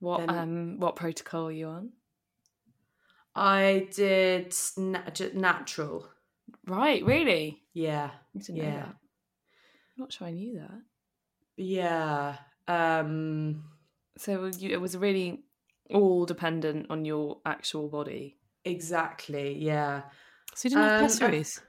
What 0.00 0.18
Then- 0.26 0.30
um 0.30 0.80
what 0.80 0.96
protocol 0.96 1.46
are 1.48 1.52
you 1.52 1.68
on? 1.68 1.92
I 3.36 3.88
did 3.94 4.54
na- 4.76 5.10
j- 5.10 5.32
natural. 5.34 6.06
Right, 6.66 7.04
really? 7.04 7.62
Yeah, 7.72 8.10
didn't 8.36 8.56
know 8.58 8.62
yeah. 8.64 8.84
I'm 8.86 8.94
not 9.98 10.12
sure 10.12 10.26
I 10.28 10.32
knew 10.32 10.58
that. 10.60 10.82
yeah. 11.56 12.36
Um, 12.68 13.64
So 14.16 14.46
you, 14.58 14.70
it 14.70 14.80
was 14.80 14.96
really 14.96 15.44
all 15.90 16.24
dependent 16.26 16.86
on 16.90 17.04
your 17.04 17.40
actual 17.44 17.88
body. 17.88 18.38
exactly. 18.64 19.58
Yeah, 19.58 20.02
So 20.54 20.68
you 20.68 20.76
didn't 20.76 20.84
have 20.90 21.00
Um, 21.00 21.08
pessaries? 21.08 21.60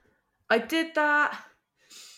I 0.48 0.58
did 0.58 0.94
that. 0.94 1.44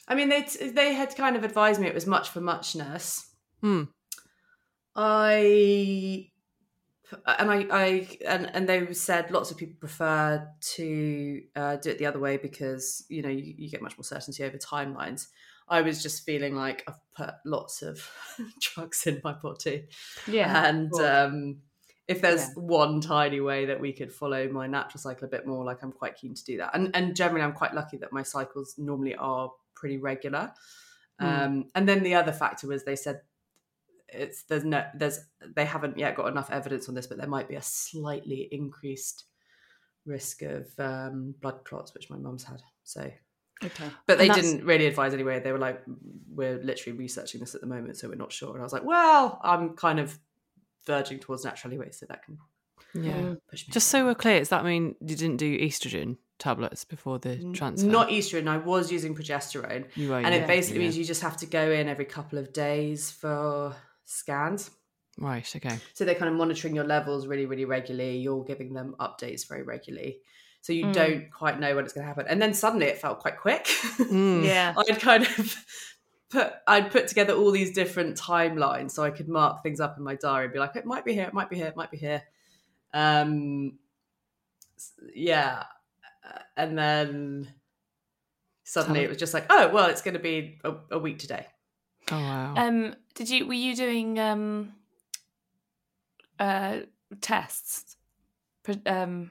I 0.07 0.15
mean, 0.15 0.29
they 0.29 0.43
t- 0.43 0.71
they 0.71 0.95
had 0.95 1.15
kind 1.17 1.37
of 1.37 1.45
advised 1.45 1.81
me 1.81 1.87
it 1.87 1.95
was 1.95 2.07
much 2.07 2.29
for 2.31 2.41
muchness. 2.41 3.35
Hmm. 3.61 3.85
I 4.95 6.31
and 7.27 7.51
I, 7.51 7.67
I 7.71 8.09
and 8.27 8.51
and 8.55 8.69
they 8.69 8.93
said 8.93 9.31
lots 9.31 9.51
of 9.51 9.57
people 9.57 9.77
prefer 9.79 10.47
to 10.61 11.43
uh, 11.57 11.77
do 11.77 11.91
it 11.91 11.99
the 11.99 12.07
other 12.07 12.19
way 12.19 12.37
because 12.37 13.05
you 13.09 13.23
know 13.23 13.29
you, 13.29 13.55
you 13.57 13.71
get 13.71 13.83
much 13.83 13.97
more 13.97 14.05
certainty 14.05 14.45
over 14.45 14.59
timelines. 14.59 15.29
I 15.71 15.83
was 15.83 16.03
just 16.03 16.25
feeling 16.25 16.55
like 16.55 16.85
I've 16.89 17.01
put 17.17 17.35
lots 17.45 17.83
of 17.83 18.09
drugs 18.61 19.07
in 19.07 19.21
my 19.25 19.33
body, 19.33 19.89
Yeah. 20.27 20.67
and 20.69 20.93
um, 20.95 21.59
if 22.07 22.21
there's 22.21 22.49
Yeah. 22.49 22.55
one 22.57 23.01
tiny 23.01 23.41
way 23.41 23.67
that 23.67 23.81
we 23.81 23.93
could 23.93 24.13
follow 24.13 24.49
my 24.49 24.67
natural 24.67 25.01
cycle 25.01 25.27
a 25.27 25.31
bit 25.31 25.47
more, 25.47 25.65
like 25.65 25.83
I'm 25.83 25.93
quite 25.93 26.17
keen 26.17 26.35
to 26.35 26.45
do 26.45 26.57
that. 26.59 26.71
And 26.75 26.95
and 26.95 27.15
generally, 27.17 27.43
I'm 27.45 27.53
quite 27.53 27.75
lucky 27.75 27.97
that 27.99 28.13
my 28.13 28.23
cycles 28.23 28.75
normally 28.79 29.15
are 29.17 29.51
pretty 29.75 29.99
regular. 29.99 30.53
Hmm. 31.21 31.27
Um, 31.27 31.65
and 31.75 31.89
then 31.89 32.03
the 32.03 32.15
other 32.15 32.33
factor 32.33 32.67
was 32.69 32.85
they 32.85 32.97
said 32.97 33.21
it's 34.09 34.45
there's 34.45 34.65
no 34.65 34.87
there's 34.95 35.21
they 35.55 35.67
haven't 35.67 35.99
yet 35.99 36.17
got 36.17 36.29
enough 36.29 36.51
evidence 36.51 36.89
on 36.89 36.95
this, 36.95 37.07
but 37.07 37.19
there 37.19 37.29
might 37.29 37.49
be 37.49 37.57
a 37.57 37.63
slightly 37.63 38.49
increased 38.51 39.25
risk 40.07 40.41
of 40.43 40.67
um, 40.79 41.35
blood 41.43 41.63
clots, 41.65 41.93
which 41.93 42.09
my 42.09 42.17
mum's 42.17 42.45
had. 42.45 42.63
So, 42.85 43.11
okay. 43.65 43.85
but 44.07 44.19
they 44.19 44.29
didn't 44.29 44.65
really 44.65 44.87
advise 44.87 45.15
anyway. 45.15 45.41
They 45.41 45.53
were 45.53 45.59
like, 45.59 45.83
"We're 46.31 46.59
literally 46.59 46.99
researching 46.99 47.41
this 47.41 47.55
at 47.55 47.61
the 47.61 47.67
moment, 47.67 47.97
so 47.97 48.09
we're 48.09 48.15
not 48.15 48.33
sure." 48.33 48.53
And 48.53 48.61
I 48.61 48.63
was 48.63 48.73
like, 48.73 48.85
"Well, 48.85 49.41
I'm 49.43 49.77
kind 49.77 50.01
of 50.01 50.19
verging 50.87 51.19
towards 51.19 51.45
natural 51.45 51.73
anyway, 51.73 51.91
so 51.91 52.07
that 52.07 52.25
can 52.25 52.39
Yeah. 52.95 53.35
push 53.51 53.67
me." 53.67 53.71
Mm. 53.71 53.73
Just 53.73 53.89
so 53.89 54.05
we're 54.05 54.15
clear, 54.15 54.39
does 54.39 54.49
that 54.51 54.65
mean 54.65 54.95
you 55.01 55.17
didn't 55.17 55.37
do 55.37 55.59
estrogen 55.59 56.17
tablets 56.39 56.85
before 56.85 57.19
the 57.19 57.37
transfer? 57.53 57.89
Not 57.89 58.09
estrogen. 58.09 58.49
I 58.49 58.59
was 58.59 58.93
using 58.93 59.15
progesterone, 59.15 59.87
you 59.97 60.11
were, 60.11 60.19
and 60.19 60.35
yeah, 60.35 60.43
it 60.43 60.47
basically 60.47 60.81
yeah. 60.81 60.87
means 60.87 60.99
you 60.99 61.05
just 61.05 61.23
have 61.23 61.37
to 61.39 61.47
go 61.47 61.71
in 61.71 61.89
every 61.89 62.05
couple 62.05 62.39
of 62.39 62.53
days 62.53 63.11
for 63.11 63.75
scans. 64.05 64.71
Right, 65.21 65.57
okay. 65.57 65.79
So 65.95 66.05
they're 66.05 66.15
kind 66.15 66.31
of 66.31 66.37
monitoring 66.37 66.77
your 66.77 66.85
levels 66.85 67.27
really, 67.27 67.47
really 67.47 67.65
regularly. 67.65 68.19
You're 68.19 68.45
giving 68.45 68.73
them 68.73 68.95
updates 69.01 69.49
very 69.49 69.63
regularly. 69.65 70.21
So 70.69 70.75
you 70.75 70.85
Mm. 70.85 70.93
don't 70.93 71.31
quite 71.31 71.59
know 71.59 71.75
when 71.75 71.87
it's 71.87 71.95
going 71.95 72.03
to 72.05 72.09
happen. 72.09 72.27
And 72.29 72.43
then 72.43 72.53
suddenly 72.53 72.85
it 72.85 72.99
felt 72.99 73.21
quite 73.21 73.39
quick. 73.39 73.65
Mm. 73.99 74.45
Yeah. 74.45 74.75
I'd 74.77 75.01
kind 75.01 75.23
of 75.25 75.57
put 76.29 76.53
I'd 76.67 76.91
put 76.91 77.09
together 77.09 77.33
all 77.33 77.51
these 77.53 77.73
different 77.73 78.19
timelines 78.19 78.91
so 78.91 79.03
I 79.03 79.09
could 79.11 79.31
mark 79.31 79.63
things 79.63 79.81
up 79.81 79.97
in 79.97 80.05
my 80.05 80.15
diary 80.17 80.45
and 80.45 80.53
be 80.53 80.59
like, 80.59 80.77
it 80.77 80.85
might 80.85 81.07
be 81.07 81.15
here, 81.15 81.25
it 81.25 81.33
might 81.33 81.49
be 81.49 81.57
here, 81.57 81.69
it 81.69 81.75
might 81.77 81.91
be 81.91 81.97
here. 81.97 82.23
Um 82.93 83.79
yeah. 85.15 85.65
Uh, 86.23 86.39
And 86.59 86.77
then 86.77 87.55
suddenly 88.65 89.01
it 89.01 89.09
was 89.09 89.17
just 89.17 89.33
like, 89.33 89.47
oh 89.49 89.69
well, 89.69 89.89
it's 89.89 90.03
gonna 90.03 90.19
be 90.19 90.59
a, 90.65 90.75
a 90.91 90.99
week 90.99 91.19
today. 91.19 91.47
Oh 92.11 92.21
wow. 92.21 92.55
Um, 92.59 92.95
did 93.15 93.31
you 93.31 93.47
were 93.47 93.55
you 93.55 93.75
doing 93.75 94.19
um, 94.19 94.75
uh, 96.39 96.81
tests, 97.23 97.97
um, 98.85 99.31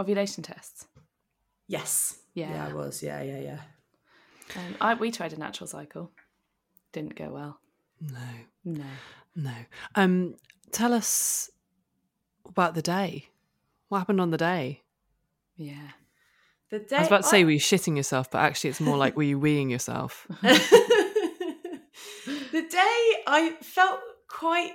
ovulation 0.00 0.42
tests? 0.42 0.86
Yes. 1.66 2.18
Yeah. 2.34 2.50
Yeah, 2.52 2.66
I 2.68 2.72
was. 2.72 3.02
Yeah, 3.02 3.22
yeah, 3.22 3.40
yeah. 3.40 3.60
Um, 4.56 4.76
I 4.80 4.94
we 4.94 5.10
tried 5.10 5.32
a 5.32 5.38
natural 5.38 5.66
cycle, 5.66 6.10
didn't 6.92 7.14
go 7.16 7.28
well. 7.30 7.60
no, 8.00 8.18
No. 8.64 8.84
no. 9.36 9.54
Um, 9.94 10.34
tell 10.72 10.94
us 10.94 11.50
about 12.46 12.74
the 12.74 12.82
day. 12.82 13.28
What 13.88 13.98
happened 13.98 14.20
on 14.20 14.30
the 14.30 14.38
day? 14.38 14.82
Yeah. 15.56 15.90
The 16.70 16.78
day 16.80 16.96
I 16.96 17.00
was 17.00 17.08
about 17.08 17.22
to 17.22 17.28
say, 17.28 17.44
were 17.44 17.50
you 17.50 17.58
shitting 17.58 17.96
yourself? 17.96 18.30
But 18.30 18.38
actually, 18.38 18.70
it's 18.70 18.80
more 18.80 18.96
like, 18.96 19.16
were 19.16 19.22
you 19.22 19.38
weeing 19.40 19.70
yourself? 19.70 20.26
the 20.42 21.80
day 22.52 23.02
I 23.26 23.56
felt 23.62 24.00
quite 24.28 24.72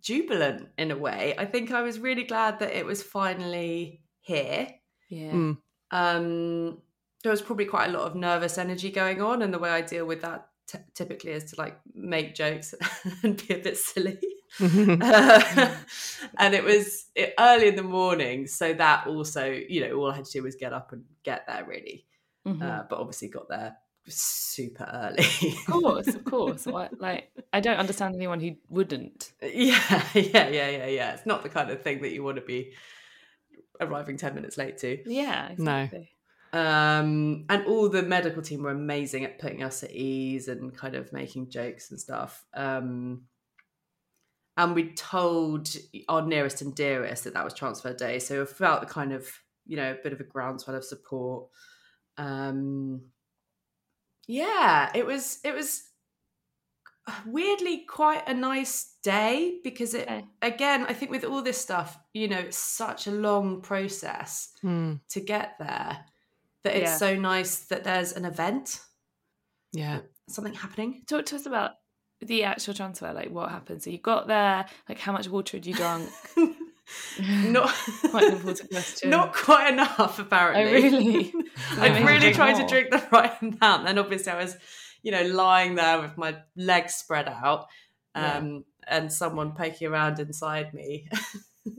jubilant 0.00 0.68
in 0.78 0.90
a 0.90 0.96
way. 0.96 1.34
I 1.38 1.44
think 1.46 1.70
I 1.72 1.82
was 1.82 1.98
really 1.98 2.24
glad 2.24 2.58
that 2.60 2.76
it 2.76 2.84
was 2.84 3.02
finally 3.02 4.02
here. 4.30 4.68
Yeah. 5.08 5.32
Mm. 5.32 5.58
Um, 5.90 6.78
there 7.22 7.32
was 7.32 7.42
probably 7.42 7.66
quite 7.66 7.90
a 7.90 7.92
lot 7.92 8.02
of 8.02 8.14
nervous 8.14 8.58
energy 8.58 8.90
going 8.90 9.20
on, 9.20 9.42
and 9.42 9.52
the 9.52 9.58
way 9.58 9.70
I 9.70 9.82
deal 9.82 10.06
with 10.06 10.22
that 10.22 10.48
t- 10.68 10.78
typically 10.94 11.32
is 11.32 11.44
to 11.50 11.56
like 11.60 11.78
make 11.94 12.34
jokes 12.34 12.74
and 13.22 13.36
be 13.36 13.54
a 13.54 13.58
bit 13.58 13.76
silly. 13.76 14.18
Uh, 14.60 15.74
and 16.38 16.54
it 16.54 16.64
was 16.64 17.06
early 17.38 17.68
in 17.68 17.76
the 17.76 17.82
morning, 17.82 18.46
so 18.46 18.72
that 18.72 19.06
also, 19.06 19.50
you 19.50 19.86
know, 19.86 19.94
all 19.96 20.10
I 20.10 20.16
had 20.16 20.24
to 20.26 20.32
do 20.32 20.42
was 20.42 20.54
get 20.54 20.72
up 20.72 20.92
and 20.92 21.04
get 21.24 21.46
there, 21.46 21.64
really. 21.64 22.06
Mhm. 22.46 22.62
Uh, 22.62 22.84
but 22.88 22.98
obviously, 22.98 23.28
got 23.28 23.48
there 23.48 23.76
super 24.06 24.88
early. 24.92 25.26
of 25.52 25.66
course, 25.66 26.08
of 26.08 26.24
course. 26.24 26.66
What, 26.66 26.98
like, 27.00 27.30
I 27.52 27.60
don't 27.60 27.76
understand 27.76 28.14
anyone 28.14 28.40
who 28.40 28.56
wouldn't. 28.68 29.32
Yeah, 29.42 30.04
yeah, 30.14 30.48
yeah, 30.48 30.68
yeah, 30.70 30.86
yeah. 30.86 31.12
It's 31.12 31.26
not 31.26 31.42
the 31.42 31.48
kind 31.48 31.70
of 31.70 31.82
thing 31.82 32.00
that 32.02 32.12
you 32.12 32.22
want 32.22 32.36
to 32.36 32.42
be 32.42 32.72
arriving 33.80 34.16
10 34.16 34.34
minutes 34.34 34.58
late 34.58 34.78
to. 34.78 34.98
Yeah. 35.10 35.54
No. 35.58 35.76
Exactly. 35.78 36.10
Um, 36.52 37.44
and 37.48 37.64
all 37.66 37.88
the 37.88 38.02
medical 38.02 38.42
team 38.42 38.62
were 38.62 38.70
amazing 38.70 39.24
at 39.24 39.38
putting 39.38 39.62
us 39.62 39.84
at 39.84 39.92
ease 39.92 40.48
and 40.48 40.76
kind 40.76 40.96
of 40.96 41.12
making 41.12 41.50
jokes 41.50 41.90
and 41.90 42.00
stuff. 42.00 42.44
Um, 42.54 43.22
and 44.56 44.74
we 44.74 44.92
told 44.92 45.74
our 46.08 46.22
nearest 46.22 46.60
and 46.60 46.74
dearest 46.74 47.24
that 47.24 47.34
that 47.34 47.44
was 47.44 47.54
transfer 47.54 47.94
day. 47.94 48.18
So 48.18 48.42
I 48.42 48.44
felt 48.46 48.80
the 48.80 48.86
kind 48.86 49.12
of, 49.12 49.28
you 49.64 49.76
know, 49.76 49.92
a 49.92 50.02
bit 50.02 50.12
of 50.12 50.20
a 50.20 50.24
groundswell 50.24 50.76
of 50.76 50.84
support. 50.84 51.46
Um, 52.18 53.02
yeah, 54.26 54.90
it 54.94 55.06
was, 55.06 55.38
it 55.44 55.54
was 55.54 55.84
weirdly 57.26 57.84
quite 57.88 58.28
a 58.28 58.34
nice 58.34 58.94
day 59.02 59.60
because 59.64 59.94
it, 59.94 60.02
Okay. 60.08 60.24
again, 60.42 60.86
I 60.88 60.92
think 60.94 61.10
with 61.10 61.24
all 61.24 61.42
this 61.42 61.58
stuff, 61.60 61.98
you 62.14 62.28
know, 62.28 62.38
it's 62.38 62.56
such 62.56 63.06
a 63.06 63.10
long 63.10 63.60
process 63.62 64.50
Mm, 64.62 65.00
to 65.10 65.20
get 65.20 65.56
there 65.58 66.04
that 66.64 66.74
it's 66.76 66.90
Yeah. 66.90 66.96
so 66.96 67.16
nice 67.16 67.60
that 67.66 67.84
there's 67.84 68.12
an 68.12 68.24
event, 68.24 68.80
yeah. 69.72 70.00
something 70.28 70.54
happening. 70.54 71.02
Talk 71.06 71.26
to 71.26 71.36
us 71.36 71.46
about 71.46 71.72
the 72.20 72.44
actual 72.44 72.74
transfer. 72.74 73.12
Like, 73.12 73.30
what 73.30 73.50
happened? 73.50 73.82
So 73.82 73.88
you 73.90 73.98
got 73.98 74.26
there. 74.26 74.66
Like, 74.88 74.98
how 74.98 75.12
much 75.12 75.28
water 75.28 75.56
had 75.56 75.64
you 75.66 75.74
drunk? 75.74 76.10
not 77.18 77.72
Quite 78.10 78.24
an 78.24 78.32
important 78.34 78.70
question. 78.70 79.10
Not 79.16 79.32
quite 79.32 79.72
enough, 79.72 80.18
apparently. 80.18 80.64
Oh, 80.64 80.72
really? 80.72 81.34
I'd 81.78 82.04
really 82.06 82.32
tried 82.34 82.60
to 82.60 82.66
drink 82.66 82.90
the 82.90 83.02
right 83.12 83.32
amount. 83.40 83.86
Then 83.86 83.96
obviously 83.98 84.32
I 84.32 84.36
was, 84.42 84.56
you 85.02 85.12
know, 85.12 85.22
lying 85.22 85.74
there 85.74 86.00
with 86.00 86.16
my 86.18 86.36
legs 86.56 86.94
spread 86.94 87.28
out, 87.28 87.66
Yeah. 88.16 88.36
um, 88.38 88.64
and 88.88 89.12
someone 89.12 89.52
poking 89.52 89.88
around 89.88 90.18
inside 90.18 90.72
me, 90.74 91.08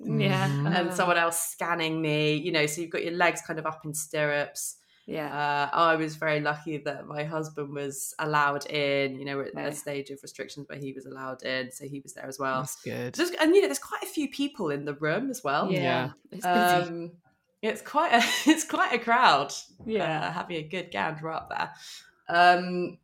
Yeah. 0.05 0.45
And 0.45 0.67
Uh, 0.89 0.91
someone 0.95 1.17
else 1.17 1.39
scanning 1.41 2.01
me. 2.01 2.35
You 2.35 2.51
know, 2.51 2.65
so 2.67 2.81
you've 2.81 2.91
got 2.91 3.03
your 3.03 3.13
legs 3.15 3.41
kind 3.41 3.57
of 3.59 3.65
up 3.65 3.83
in 3.83 3.93
stirrups. 3.93 4.77
Yeah. 5.07 5.25
Uh, 5.73 5.75
I 5.75 5.95
was 5.95 6.15
very 6.15 6.39
lucky 6.39 6.77
that 6.77 7.07
my 7.07 7.23
husband 7.23 7.73
was 7.73 8.13
allowed 8.19 8.67
in. 8.67 9.17
You 9.17 9.25
know, 9.25 9.37
we're 9.37 9.45
at 9.45 9.53
Okay. 9.57 9.67
a 9.67 9.73
stage 9.73 10.11
of 10.11 10.19
restrictions 10.21 10.69
where 10.69 10.77
he 10.77 10.93
was 10.93 11.05
allowed 11.07 11.41
in, 11.43 11.71
so 11.71 11.85
he 11.85 11.99
was 11.99 12.13
there 12.13 12.27
as 12.27 12.37
well. 12.39 12.59
That's 12.61 12.81
good. 12.83 13.13
Just, 13.15 13.33
and 13.41 13.55
you 13.55 13.61
know, 13.61 13.67
there's 13.67 13.79
quite 13.79 14.03
a 14.03 14.07
few 14.07 14.29
people 14.29 14.69
in 14.69 14.85
the 14.85 14.93
room 14.93 15.29
as 15.31 15.43
well. 15.43 15.69
yeah. 15.71 15.81
Yeah. 15.81 16.09
It's 16.31 16.45
busy. 16.45 16.89
Um, 17.03 17.11
it's 17.63 17.81
quite 17.81 18.13
a 18.13 18.23
it's 18.49 18.63
quite 18.63 18.93
a 18.93 18.99
crowd. 18.99 19.51
Yeah. 19.85 20.27
uh, 20.27 20.31
having 20.31 20.57
a 20.57 20.63
good 20.63 20.91
gander 20.91 21.31
up 21.31 21.49
there. 21.49 21.71
Um, 22.29 22.99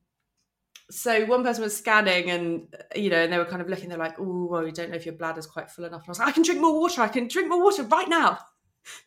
so 0.89 1.25
one 1.25 1.43
person 1.43 1.63
was 1.63 1.75
scanning, 1.75 2.29
and 2.29 2.67
uh, 2.73 2.83
you 2.95 3.09
know, 3.09 3.23
and 3.23 3.31
they 3.31 3.37
were 3.37 3.45
kind 3.45 3.61
of 3.61 3.69
looking. 3.69 3.89
They're 3.89 3.97
like, 3.97 4.19
"Oh, 4.19 4.47
well, 4.49 4.63
we 4.63 4.71
don't 4.71 4.89
know 4.89 4.95
if 4.95 5.05
your 5.05 5.15
bladder's 5.15 5.47
quite 5.47 5.69
full 5.69 5.85
enough." 5.85 6.01
And 6.01 6.09
I 6.09 6.11
was 6.11 6.19
like, 6.19 6.29
"I 6.29 6.31
can 6.31 6.43
drink 6.43 6.61
more 6.61 6.79
water. 6.79 7.01
I 7.01 7.07
can 7.07 7.27
drink 7.27 7.49
more 7.49 7.63
water 7.63 7.83
right 7.83 8.09
now." 8.09 8.39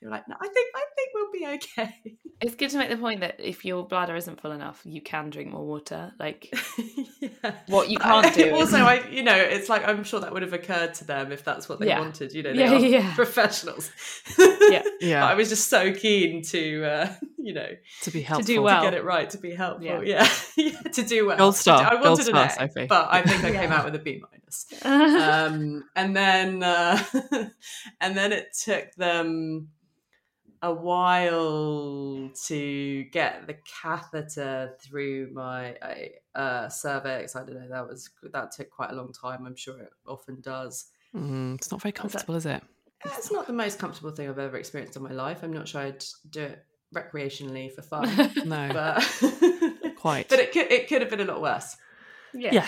They 0.01 0.07
were 0.07 0.13
like, 0.13 0.29
"No, 0.29 0.35
I 0.41 0.49
think 0.49 0.71
I 0.75 0.83
think 0.97 1.11
we'll 1.15 1.33
be 1.33 1.47
okay." 1.57 2.15
It's 2.41 2.55
good 2.55 2.71
to 2.71 2.79
make 2.79 2.89
the 2.89 2.97
point 2.97 3.21
that 3.21 3.37
if 3.39 3.65
your 3.67 3.87
bladder 3.87 4.17
isn't 4.17 4.41
full 4.41 4.53
enough, 4.53 4.81
you 4.85 5.03
can 5.03 5.29
drink 5.31 5.51
more 5.53 5.67
water. 5.67 6.13
Like, 6.19 6.53
yeah. 7.21 7.53
What 7.67 7.91
you 7.91 7.99
can't 7.99 8.25
I- 8.27 8.31
do 8.35 8.51
Also, 8.55 8.79
I 8.79 9.07
you 9.09 9.23
know, 9.23 9.37
it's 9.37 9.69
like 9.69 9.87
I'm 9.87 10.05
sure 10.05 10.21
that 10.21 10.33
would 10.33 10.43
have 10.43 10.53
occurred 10.55 10.95
to 10.95 11.05
them 11.05 11.33
if 11.33 11.45
that's 11.45 11.69
what 11.69 11.81
they 11.81 11.89
Yeah. 11.89 12.01
wanted. 12.01 12.33
You 12.33 12.43
know, 12.43 12.53
they 12.55 12.59
Yeah, 12.61 12.73
are 12.73 12.79
yeah. 12.79 13.15
professionals. 13.15 13.91
Yeah. 14.39 14.83
Yeah. 15.01 15.21
But 15.23 15.31
I 15.31 15.35
was 15.35 15.49
just 15.49 15.69
so 15.69 15.93
keen 15.95 16.43
to, 16.45 16.85
uh, 16.85 17.13
you 17.39 17.55
know, 17.55 17.69
to 18.03 18.11
be 18.11 18.21
helpful. 18.21 18.47
do 18.47 18.61
well. 18.63 18.83
to 18.83 18.91
get 18.91 18.95
it 18.99 19.03
right, 19.05 19.29
to 19.31 19.39
be 19.39 19.51
helpful. 19.55 19.85
Yeah. 19.87 20.01
Yeah, 20.03 20.29
yeah, 20.57 20.81
to 20.93 21.03
do 21.03 21.27
well. 21.27 21.39
Gold 21.39 21.57
star, 21.57 21.79
do- 21.79 21.85
I 21.85 21.91
gold 22.03 22.05
wanted 22.19 22.25
star, 22.25 22.43
an 22.45 22.49
A, 22.49 22.53
Sophie. 22.69 22.87
but 22.87 23.09
I 23.11 23.23
think 23.23 23.45
I 23.45 23.53
came 23.53 23.73
out 23.73 23.85
with 23.87 23.95
a 23.95 23.99
B 23.99 24.21
minus. 24.23 24.40
Um, 24.85 25.85
and 25.97 26.17
then, 26.17 26.63
uh, 26.63 27.03
and 28.01 28.17
then 28.17 28.33
it 28.33 28.49
took 28.65 28.95
them 28.95 29.69
a 30.63 30.73
while 30.73 32.31
to 32.47 33.05
get 33.05 33.47
the 33.47 33.57
catheter 33.83 34.75
through 34.83 35.31
my 35.33 35.77
uh, 36.35 36.69
cervix. 36.69 37.35
I 37.37 37.45
don't 37.45 37.55
know. 37.55 37.69
That 37.71 37.89
was 37.89 38.11
that 38.33 38.53
took 38.53 38.71
quite 38.71 38.91
a 38.91 38.95
long 38.95 39.13
time. 39.13 39.47
I'm 39.47 39.57
sure 39.57 39.81
it 39.81 39.91
often 40.07 40.41
does. 40.41 40.87
Mm, 41.15 41.57
it's 41.57 41.71
not 41.71 41.81
very 41.83 41.93
comfortable, 41.93 42.35
is 42.37 42.47
it? 42.47 42.63
It's 43.07 43.33
not 43.33 43.47
the 43.47 43.53
most 43.55 43.79
comfortable 43.79 44.11
thing 44.11 44.29
I've 44.29 44.39
ever 44.39 44.59
experienced 44.59 44.97
in 44.97 45.03
my 45.03 45.13
life. 45.13 45.43
I'm 45.43 45.53
not 45.53 45.67
sure 45.67 45.81
I'd 45.81 46.05
do 46.29 46.43
it 46.43 46.65
recreationally 46.95 47.73
for 47.73 47.83
fun, 47.83 48.09
No. 48.45 48.69
but 48.73 49.03
Quite. 49.97 50.29
But 50.29 50.41
it 50.41 50.53
could 50.53 50.71
it 50.71 50.89
could 50.89 51.01
have 51.01 51.11
been 51.11 51.21
a 51.21 51.25
lot 51.25 51.41
worse. 51.41 51.77
yeah. 52.35 52.51
yeah. 52.53 52.67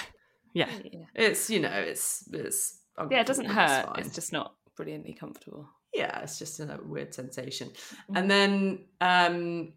Yeah. 0.52 0.68
Yeah. 0.84 1.06
It's 1.14 1.48
you 1.50 1.60
know 1.60 1.70
it's 1.70 2.24
it's 2.32 2.78
Yeah, 3.10 3.20
it 3.20 3.26
doesn't 3.26 3.46
uncomfortable, 3.46 3.86
hurt. 3.88 3.94
but 3.96 4.06
It's, 4.06 4.14
just 4.14 4.32
not 4.32 4.54
brilliantly 4.76 5.14
comfortable. 5.14 5.68
yeah, 5.94 6.20
it's 6.20 6.38
just 6.38 6.60
a 6.60 6.78
weird 6.84 7.12
sensation. 7.14 7.68
Mm. 8.10 8.18
And 8.18 8.30
then 8.30 8.84
um 9.00 9.72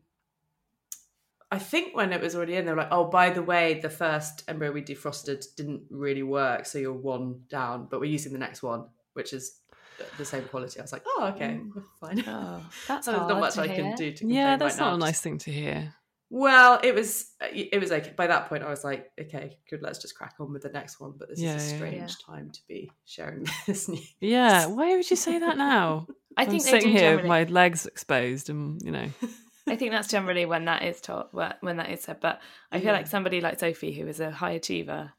I 1.51 1.59
think 1.59 1.95
when 1.95 2.11
it 2.11 2.19
was 2.21 2.35
already 2.35 2.55
in, 2.55 2.65
they 2.65 2.71
were 2.71 2.77
like, 2.77 2.91
"Oh, 2.91 3.05
by 3.05 3.29
the 3.29 3.41
way, 3.43 3.79
the 3.79 3.89
first 3.89 4.43
embryo 4.47 4.71
we 4.71 4.81
defrosted 4.81 5.45
didn't 5.55 5.83
really 5.89 6.23
work, 6.23 6.65
so 6.65 6.79
you're 6.79 6.91
one 6.91 7.41
down, 7.49 7.87
but 7.89 7.99
we're 7.99 8.09
using 8.11 8.33
the 8.33 8.39
next 8.39 8.63
one, 8.63 8.85
which 9.13 9.31
is 9.31 9.59
the 10.17 10.25
same 10.25 10.43
quality." 10.45 10.79
I 10.79 10.83
was 10.83 10.91
like, 10.91 11.03
"Oh, 11.05 11.31
okay, 11.35 11.59
Mm. 11.61 11.83
fine." 12.01 12.23
Oh, 12.27 12.61
that's 12.87 13.05
so 13.05 13.11
there's 13.11 13.21
not 13.21 13.29
hard 13.29 13.39
much 13.41 13.53
to 13.53 13.61
I 13.61 13.67
can 13.67 13.95
do 13.95 14.11
to 14.11 14.27
Yeah, 14.27 14.57
that's 14.57 14.75
right 14.79 14.79
now. 14.85 14.89
not 14.91 14.95
a 14.95 15.05
nice 15.07 15.21
thing 15.21 15.37
to 15.39 15.51
hear. 15.51 15.93
Well, 16.37 16.81
it 16.83 16.93
was 16.93 17.31
it 17.39 17.79
was 17.79 17.93
okay. 17.93 18.11
By 18.13 18.27
that 18.27 18.49
point, 18.49 18.61
I 18.61 18.69
was 18.69 18.83
like, 18.83 19.09
okay, 19.17 19.57
good. 19.69 19.81
Let's 19.81 19.99
just 19.99 20.15
crack 20.17 20.33
on 20.41 20.51
with 20.51 20.63
the 20.63 20.69
next 20.69 20.99
one. 20.99 21.13
But 21.17 21.29
this 21.29 21.39
Yeah, 21.39 21.55
is 21.55 21.63
a 21.63 21.69
yeah. 21.69 21.75
strange 21.77 22.25
time 22.25 22.49
to 22.51 22.59
be 22.67 22.91
sharing 23.05 23.47
this 23.65 23.87
news. 23.87 24.13
Yeah. 24.19 24.65
Why 24.65 24.97
would 24.97 25.09
you 25.09 25.15
say 25.15 25.39
that 25.39 25.55
now? 25.57 26.07
I 26.37 26.43
I'm 26.43 26.49
think 26.51 26.63
sitting 26.63 26.91
do 26.91 26.97
here 26.97 27.15
with 27.15 27.25
my 27.25 27.43
legs 27.43 27.85
exposed 27.85 28.49
and, 28.49 28.81
you 28.81 28.91
know. 28.91 29.07
I 29.67 29.77
think 29.77 29.91
that's 29.91 30.09
generally 30.09 30.45
when 30.45 30.65
that 30.65 30.83
is 30.83 30.99
taught, 30.99 31.33
when 31.33 31.77
that 31.77 31.89
is 31.89 32.01
said. 32.01 32.19
But 32.19 32.41
I 32.69 32.79
feel 32.79 32.87
Yeah. 32.87 32.91
like 32.91 33.07
somebody 33.07 33.39
like 33.39 33.57
Sophie, 33.57 33.93
who 33.93 34.05
is 34.05 34.19
a 34.19 34.29
high 34.29 34.51
achiever, 34.51 35.13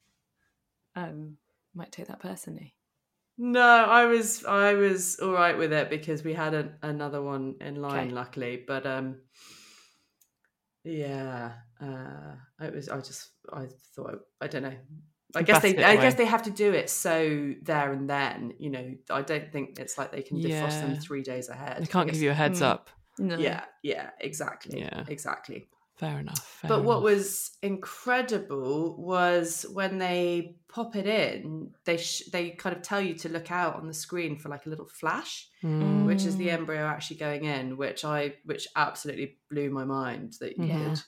um, 0.94 1.38
might 1.74 1.92
take 1.92 2.08
that 2.08 2.20
personally. 2.20 2.74
No, 3.38 3.60
I 3.62 4.04
was 4.04 4.44
I 4.44 4.74
was 4.74 5.18
all 5.20 5.32
right 5.32 5.56
with 5.56 5.72
it 5.72 5.88
because 5.88 6.22
we 6.22 6.34
had 6.34 6.52
a, 6.52 6.74
another 6.82 7.22
one 7.22 7.54
in 7.62 7.76
line, 7.76 8.08
Okay. 8.08 8.14
luckily. 8.14 8.64
But 8.66 8.86
um, 8.86 9.16
yeah, 10.86 11.52
uh, 11.80 12.34
it 12.64 12.74
was. 12.74 12.88
I 12.88 12.96
just 12.98 13.30
I 13.52 13.66
thought 13.94 14.20
I 14.40 14.46
don't 14.46 14.62
know. 14.62 14.72
I 15.34 15.42
guess 15.42 15.60
they 15.60 15.76
I 15.82 15.92
away. 15.94 16.02
guess 16.02 16.14
they 16.14 16.24
have 16.24 16.44
to 16.44 16.50
do 16.50 16.72
it 16.72 16.88
so 16.88 17.52
there 17.62 17.92
and 17.92 18.08
then. 18.08 18.54
You 18.58 18.70
know, 18.70 18.94
I 19.10 19.22
don't 19.22 19.50
think 19.52 19.78
it's 19.78 19.98
like 19.98 20.12
they 20.12 20.22
can 20.22 20.38
defrost 20.38 20.80
them 20.80 20.96
three 20.96 21.22
days 21.22 21.48
ahead. 21.48 21.82
They 21.82 21.86
can't 21.86 22.06
guess- 22.08 22.14
give 22.16 22.22
you 22.22 22.30
a 22.30 22.34
heads 22.34 22.60
Mm. 22.60 22.66
up. 22.66 22.90
No. 23.18 23.36
Yeah, 23.36 23.64
yeah, 23.82 24.10
exactly. 24.20 24.80
Yeah. 24.80 25.04
exactly. 25.08 25.66
Fair 25.96 26.18
enough. 26.20 26.44
fair 26.60 26.68
But 26.68 26.84
what 26.84 26.96
enough. 26.98 27.02
was 27.04 27.56
incredible 27.62 28.96
was 29.02 29.64
when 29.72 29.96
they 29.98 30.56
pop 30.68 30.94
it 30.94 31.06
in, 31.06 31.74
they 31.84 31.96
sh- 31.96 32.28
they 32.30 32.50
kind 32.50 32.76
of 32.76 32.82
tell 32.82 33.00
you 33.00 33.14
to 33.14 33.30
look 33.30 33.50
out 33.50 33.76
on 33.76 33.86
the 33.86 33.94
screen 33.94 34.36
for 34.38 34.50
like 34.50 34.66
a 34.66 34.68
little 34.68 34.86
flash, 34.86 35.48
Mm. 35.62 36.04
which 36.06 36.26
is 36.26 36.36
the 36.36 36.48
Mm. 36.48 36.52
embryo 36.52 36.84
actually 36.86 37.16
going 37.16 37.44
in, 37.44 37.76
which 37.78 38.04
I 38.04 38.36
which 38.44 38.68
absolutely 38.76 39.38
blew 39.48 39.70
my 39.70 39.84
mind 39.86 40.34
that 40.40 40.58
you 40.58 40.64
Mhm. 40.66 40.88
could 40.96 41.02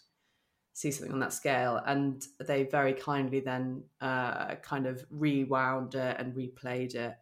see 0.72 0.91
something 0.91 1.12
on 1.12 1.20
that 1.20 1.34
scale. 1.34 1.76
And 1.84 2.24
they 2.41 2.64
very 2.64 2.95
kindly 2.95 3.41
then 3.41 3.84
uh, 4.01 4.55
kind 4.57 4.86
of 4.86 5.05
rewound 5.11 5.97
it 5.97 6.16
and 6.18 6.34
replayed 6.34 6.95
it. 6.95 7.14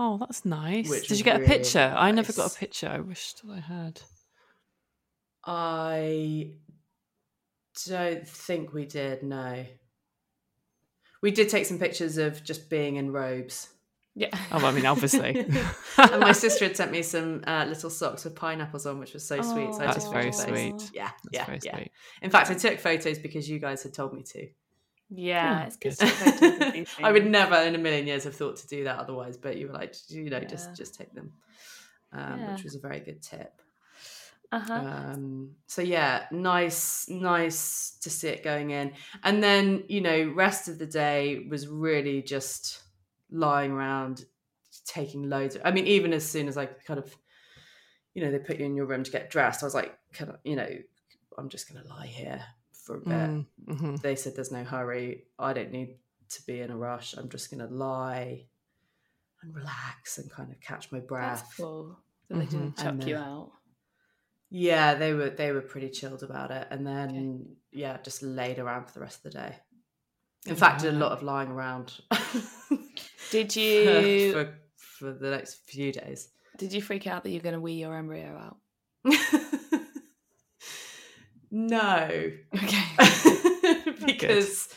Oh, 0.00 0.16
that's 0.18 0.44
nice. 0.44 0.88
Did 1.06 1.18
you 1.18 1.24
get 1.24 1.36
a 1.36 1.38
really 1.40 1.54
picture? 1.54 1.94
I 1.96 2.10
never 2.10 2.32
got 2.32 2.52
a 2.52 2.58
picture. 2.58 2.88
I 2.88 2.98
wished 3.00 3.42
I 3.48 3.60
had. 3.60 4.00
I 5.44 6.52
don't 7.86 8.26
think 8.26 8.72
we 8.72 8.86
did, 8.86 9.22
no. 9.22 9.64
We 11.22 11.30
did 11.30 11.48
take 11.48 11.66
some 11.66 11.78
pictures 11.78 12.16
of 12.18 12.42
just 12.44 12.70
being 12.70 12.96
in 12.96 13.10
robes. 13.12 13.68
Yeah. 14.14 14.30
Oh, 14.50 14.64
I 14.64 14.72
mean, 14.72 14.86
obviously. 14.86 15.38
and 15.98 16.20
my 16.20 16.32
sister 16.32 16.64
had 16.66 16.76
sent 16.76 16.90
me 16.90 17.02
some 17.02 17.42
uh, 17.46 17.64
little 17.68 17.90
socks 17.90 18.24
with 18.24 18.34
pineapples 18.34 18.86
on, 18.86 18.98
which 18.98 19.12
was 19.14 19.24
so 19.24 19.40
sweet. 19.42 19.74
So 19.74 19.82
I 19.82 19.86
That's 19.86 20.04
took 20.04 20.12
very 20.12 20.24
pictures 20.26 20.40
of 20.44 20.46
those. 20.48 20.58
sweet. 20.58 20.90
Yeah, 20.94 21.10
That's 21.24 21.32
yeah, 21.32 21.46
very 21.46 21.58
yeah. 21.62 21.76
sweet. 21.76 21.92
In 22.22 22.30
fact, 22.30 22.50
I 22.50 22.54
took 22.54 22.78
photos 22.80 23.18
because 23.18 23.48
you 23.48 23.58
guys 23.58 23.82
had 23.82 23.94
told 23.94 24.12
me 24.14 24.22
to. 24.24 24.48
Yeah, 25.10 25.60
Oh, 25.62 25.66
it's 25.66 25.76
good. 25.76 25.96
good. 25.98 26.08
to 26.08 26.14
take 26.14 26.34
photos 26.40 26.66
of 26.66 26.72
these 26.72 26.94
I 27.02 27.12
would 27.12 27.26
never 27.26 27.56
in 27.56 27.74
a 27.74 27.78
million 27.78 28.06
years 28.06 28.24
have 28.24 28.34
thought 28.34 28.56
to 28.58 28.66
do 28.66 28.84
that 28.84 28.98
otherwise, 28.98 29.36
but 29.36 29.56
you 29.56 29.68
were 29.68 29.72
like, 29.72 29.94
you 30.08 30.28
know, 30.30 30.38
Yeah. 30.38 30.44
just 30.44 30.76
just 30.76 30.94
take 30.96 31.14
them, 31.14 31.32
um, 32.12 32.40
Yeah. 32.40 32.52
which 32.54 32.64
was 32.64 32.74
a 32.74 32.80
very 32.80 33.00
good 33.00 33.22
tip. 33.22 33.62
Uh-huh. 34.50 34.72
Um, 34.72 35.50
so 35.66 35.82
yeah, 35.82 36.24
nice, 36.32 37.08
nice 37.08 37.98
to 38.00 38.08
see 38.08 38.28
it 38.28 38.42
going 38.42 38.70
in, 38.70 38.92
and 39.22 39.42
then 39.42 39.84
you 39.88 40.00
know, 40.00 40.32
rest 40.34 40.68
of 40.68 40.78
the 40.78 40.86
day 40.86 41.46
was 41.50 41.68
really 41.68 42.22
just 42.22 42.80
lying 43.30 43.72
around, 43.72 44.24
taking 44.86 45.28
loads. 45.28 45.56
Of, 45.56 45.62
I 45.64 45.70
mean, 45.70 45.86
even 45.86 46.14
as 46.14 46.24
soon 46.24 46.48
as 46.48 46.56
I 46.56 46.64
kind 46.66 46.98
of, 46.98 47.14
you 48.14 48.24
know, 48.24 48.30
they 48.30 48.38
put 48.38 48.58
you 48.58 48.64
in 48.64 48.74
your 48.74 48.86
room 48.86 49.04
to 49.04 49.10
get 49.10 49.30
dressed, 49.30 49.62
I 49.62 49.66
was 49.66 49.74
like, 49.74 49.94
kind 50.14 50.30
of, 50.30 50.38
you 50.44 50.56
know, 50.56 50.68
I'm 51.36 51.50
just 51.50 51.70
gonna 51.70 51.86
lie 51.86 52.06
here 52.06 52.42
for 52.72 52.96
a 52.96 53.00
bit. 53.00 53.10
Mm, 53.12 53.46
mhm. 53.68 54.00
They 54.00 54.16
said 54.16 54.34
there's 54.34 54.50
no 54.50 54.64
hurry. 54.64 55.24
I 55.38 55.52
don't 55.52 55.72
need 55.72 55.96
to 56.30 56.42
be 56.46 56.60
in 56.60 56.70
a 56.70 56.76
rush. 56.76 57.14
I'm 57.14 57.28
just 57.28 57.50
gonna 57.50 57.68
lie 57.68 58.46
and 59.42 59.54
relax 59.54 60.16
and 60.16 60.30
kind 60.30 60.50
of 60.50 60.58
catch 60.60 60.90
my 60.90 61.00
breath. 61.00 61.42
That's 61.42 61.56
cool. 61.56 61.98
That 62.30 62.38
they 62.38 62.46
didn't 62.46 62.78
chuck 62.78 63.06
you 63.06 63.16
out. 63.16 63.52
Yeah, 64.50 64.94
they 64.94 65.12
were 65.12 65.30
they 65.30 65.52
were 65.52 65.60
pretty 65.60 65.90
chilled 65.90 66.22
about 66.22 66.50
it, 66.50 66.68
and 66.70 66.86
then 66.86 67.56
yeah, 67.72 67.98
just 68.02 68.22
laid 68.22 68.58
around 68.58 68.86
for 68.86 68.94
the 68.94 69.00
rest 69.00 69.18
of 69.18 69.32
the 69.32 69.38
day. 69.38 69.56
In 70.46 70.56
fact, 70.56 70.82
did 70.82 70.94
a 70.94 70.96
lot 70.96 71.12
of 71.12 71.22
lying 71.22 71.50
around. 71.50 72.00
Did 73.30 73.52
for, 73.52 73.58
you 73.58 74.32
for 74.32 74.58
for 74.76 75.12
the 75.12 75.30
next 75.30 75.56
few 75.66 75.92
days? 75.92 76.30
did 76.58 76.72
you 76.72 76.82
freak 76.82 77.06
out 77.06 77.22
that 77.22 77.30
you're 77.30 77.40
going 77.40 77.54
to 77.54 77.60
wee 77.60 77.74
your 77.74 77.96
embryo 77.96 78.36
out? 78.36 78.56
no, 81.50 82.30
Okay. 82.54 82.84
because 84.06 84.68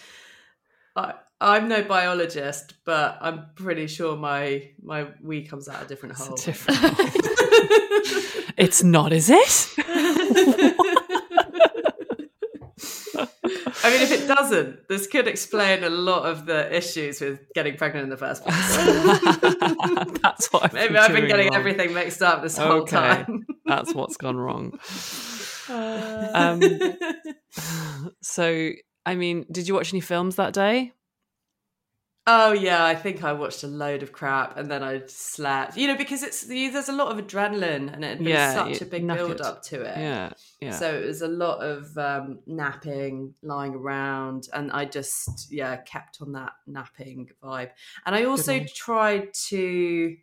I 0.96 1.16
I'm 1.44 1.68
no 1.68 1.84
biologist, 1.84 2.76
but 2.86 3.18
I'm 3.20 3.48
pretty 3.56 3.88
sure 3.88 4.16
my 4.16 4.70
my 4.82 5.08
wee 5.22 5.44
comes 5.44 5.68
out 5.68 5.84
a 5.84 5.88
different 5.88 6.16
It's 6.20 6.48
a 6.48 6.52
hole. 6.78 7.08
It's 8.58 8.84
not, 8.84 9.12
is 9.12 9.30
it? 9.30 9.68
I 13.84 13.90
mean, 13.90 14.02
if 14.04 14.12
it 14.12 14.28
doesn't, 14.28 14.88
this 14.88 15.08
could 15.08 15.28
explain 15.28 15.84
a 15.84 15.90
lot 15.90 16.26
of 16.26 16.46
the 16.46 16.76
issues 16.76 17.20
with 17.22 17.40
getting 17.56 17.76
pregnant 17.76 18.04
in 18.04 18.10
the 18.10 18.18
first 18.18 18.44
place. 18.44 18.76
That's 20.22 20.54
what 20.54 20.66
I've 20.66 20.74
Maybe 20.74 20.90
been 20.94 20.98
I've 20.98 21.12
been 21.14 21.28
getting 21.28 21.48
wrong. 21.48 21.56
everything 21.56 21.94
mixed 21.94 22.22
up 22.22 22.44
this 22.44 22.58
whole 22.58 22.86
time. 22.86 23.46
That's 23.66 23.94
what's 23.96 24.18
gone 24.18 24.38
wrong. 24.38 24.78
Uh, 25.70 26.30
Um, 26.34 26.62
So, 28.22 28.72
I 29.06 29.16
mean, 29.16 29.46
did 29.52 29.68
you 29.68 29.74
watch 29.74 29.94
any 29.94 30.02
films 30.02 30.36
that 30.36 30.54
day? 30.54 30.92
Oh 32.28 32.52
yeah, 32.52 32.86
I 32.86 32.96
think 32.96 33.24
I 33.24 33.34
watched 33.34 33.64
a 33.64 33.68
load 33.68 34.04
of 34.04 34.12
crap 34.12 34.58
and 34.58 34.70
then 34.70 34.84
I 34.84 35.04
slept. 35.08 35.78
You 35.78 35.88
know, 35.88 35.98
because 35.98 36.24
it's 36.24 36.46
there's 36.46 36.90
a 36.90 36.94
lot 36.94 37.18
of 37.18 37.26
adrenaline 37.26 37.94
and 37.94 38.04
it 38.04 38.08
had 38.08 38.18
been 38.20 38.28
Yeah, 38.28 38.54
such 38.54 38.80
you're 38.80 38.88
a 38.88 38.92
big 38.92 39.08
build 39.08 39.42
up 39.42 39.64
to 39.64 39.82
it. 39.82 39.98
Yeah, 39.98 40.32
yeah. 40.60 40.72
So 40.72 40.94
it 40.94 41.06
was 41.06 41.22
a 41.22 41.28
lot 41.28 41.64
of 41.64 41.98
um, 41.98 42.40
napping, 42.46 43.34
lying 43.42 43.76
around, 43.76 44.48
and 44.54 44.72
I 44.72 44.86
just 44.86 45.52
yeah 45.52 45.78
kept 45.78 46.22
on 46.22 46.32
that 46.34 46.54
napping 46.68 47.30
vibe. 47.44 47.72
And 48.06 48.16
I 48.16 48.26
also 48.26 48.64
tried 48.76 49.34
to 49.48 50.18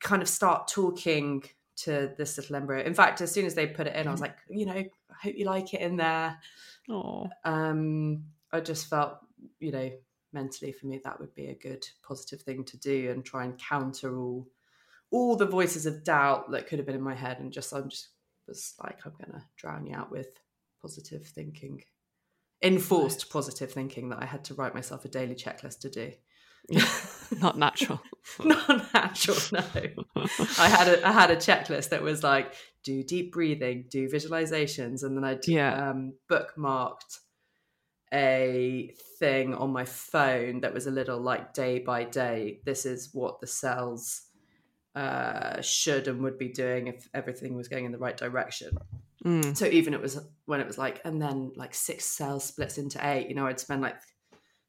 kind 0.00 0.22
of 0.22 0.28
start 0.28 0.68
talking 0.68 1.42
to 1.76 2.12
this 2.18 2.36
little 2.38 2.56
embryo. 2.56 2.84
In 2.84 2.94
fact, 2.94 3.20
as 3.20 3.30
soon 3.30 3.46
as 3.46 3.54
they 3.54 3.66
put 3.66 3.86
it 3.86 3.94
in, 3.94 4.08
I 4.08 4.10
was 4.10 4.20
like, 4.20 4.36
you 4.48 4.66
know, 4.66 4.72
I 4.72 5.14
hope 5.22 5.34
you 5.36 5.44
like 5.44 5.74
it 5.74 5.80
in 5.80 5.96
there. 5.96 6.38
Oh, 6.90 7.28
Um, 7.44 8.24
I 8.52 8.60
just 8.60 8.88
felt, 8.88 9.18
you 9.60 9.70
know, 9.72 9.90
mentally 10.32 10.72
for 10.72 10.86
me 10.86 11.00
that 11.04 11.18
would 11.20 11.34
be 11.34 11.46
a 11.48 11.54
good 11.54 11.86
positive 12.02 12.42
thing 12.42 12.64
to 12.64 12.76
do 12.78 13.10
and 13.10 13.24
try 13.24 13.44
and 13.44 13.58
counter 13.58 14.18
all 14.18 14.46
all 15.10 15.36
the 15.36 15.46
voices 15.46 15.86
of 15.86 16.04
doubt 16.04 16.50
that 16.50 16.66
could 16.66 16.78
have 16.78 16.86
been 16.86 16.94
in 16.94 17.02
my 17.02 17.14
head 17.14 17.38
and 17.40 17.52
just 17.52 17.72
I'm 17.72 17.88
just 17.88 18.08
was 18.46 18.74
like 18.82 18.98
I'm 19.04 19.12
gonna 19.20 19.44
drown 19.56 19.86
you 19.86 19.94
out 19.94 20.10
with 20.10 20.28
positive 20.82 21.26
thinking. 21.26 21.82
Enforced 22.62 23.30
positive 23.30 23.70
thinking 23.72 24.08
that 24.08 24.22
I 24.22 24.26
had 24.26 24.44
to 24.46 24.54
write 24.54 24.74
myself 24.74 25.04
a 25.04 25.08
daily 25.08 25.34
checklist 25.34 25.80
to 25.80 25.90
do. 25.90 26.12
not 27.40 27.56
natural. 27.56 28.00
Not 28.44 28.92
natural, 28.92 29.38
no. 29.52 29.64
I 30.58 30.68
had 30.68 30.88
a 30.88 31.06
I 31.06 31.12
had 31.12 31.30
a 31.30 31.36
checklist 31.36 31.88
that 31.90 32.02
was 32.02 32.22
like 32.22 32.52
do 32.84 33.02
deep 33.02 33.32
breathing, 33.32 33.86
do 33.88 34.08
visualizations, 34.08 35.02
and 35.02 35.16
then 35.16 35.24
I 35.24 35.38
Yeah. 35.46 35.90
um, 35.90 36.14
bookmarked 36.30 37.20
a 38.12 38.94
thing 39.18 39.54
on 39.54 39.70
my 39.70 39.84
phone 39.84 40.60
that 40.60 40.72
was 40.72 40.86
a 40.86 40.90
little 40.90 41.20
like 41.20 41.52
day 41.52 41.78
by 41.78 42.04
day. 42.04 42.60
This 42.64 42.86
is 42.86 43.10
what 43.12 43.40
the 43.40 43.46
cells 43.46 44.22
uh, 44.94 45.60
should 45.60 46.08
and 46.08 46.22
would 46.22 46.38
be 46.38 46.48
doing 46.48 46.88
if 46.88 47.08
everything 47.14 47.54
was 47.56 47.68
going 47.68 47.84
in 47.84 47.92
the 47.92 47.98
right 47.98 48.16
direction. 48.16 48.76
Mm. 49.24 49.56
So 49.56 49.66
even 49.66 49.94
it 49.94 50.00
was 50.00 50.18
when 50.46 50.60
it 50.60 50.66
was 50.66 50.78
like, 50.78 51.00
and 51.04 51.20
then 51.20 51.52
like 51.56 51.74
six 51.74 52.04
cells 52.04 52.44
splits 52.44 52.78
into 52.78 52.98
eight. 53.06 53.28
You 53.28 53.34
know, 53.34 53.46
I'd 53.46 53.60
spend 53.60 53.82
like 53.82 53.96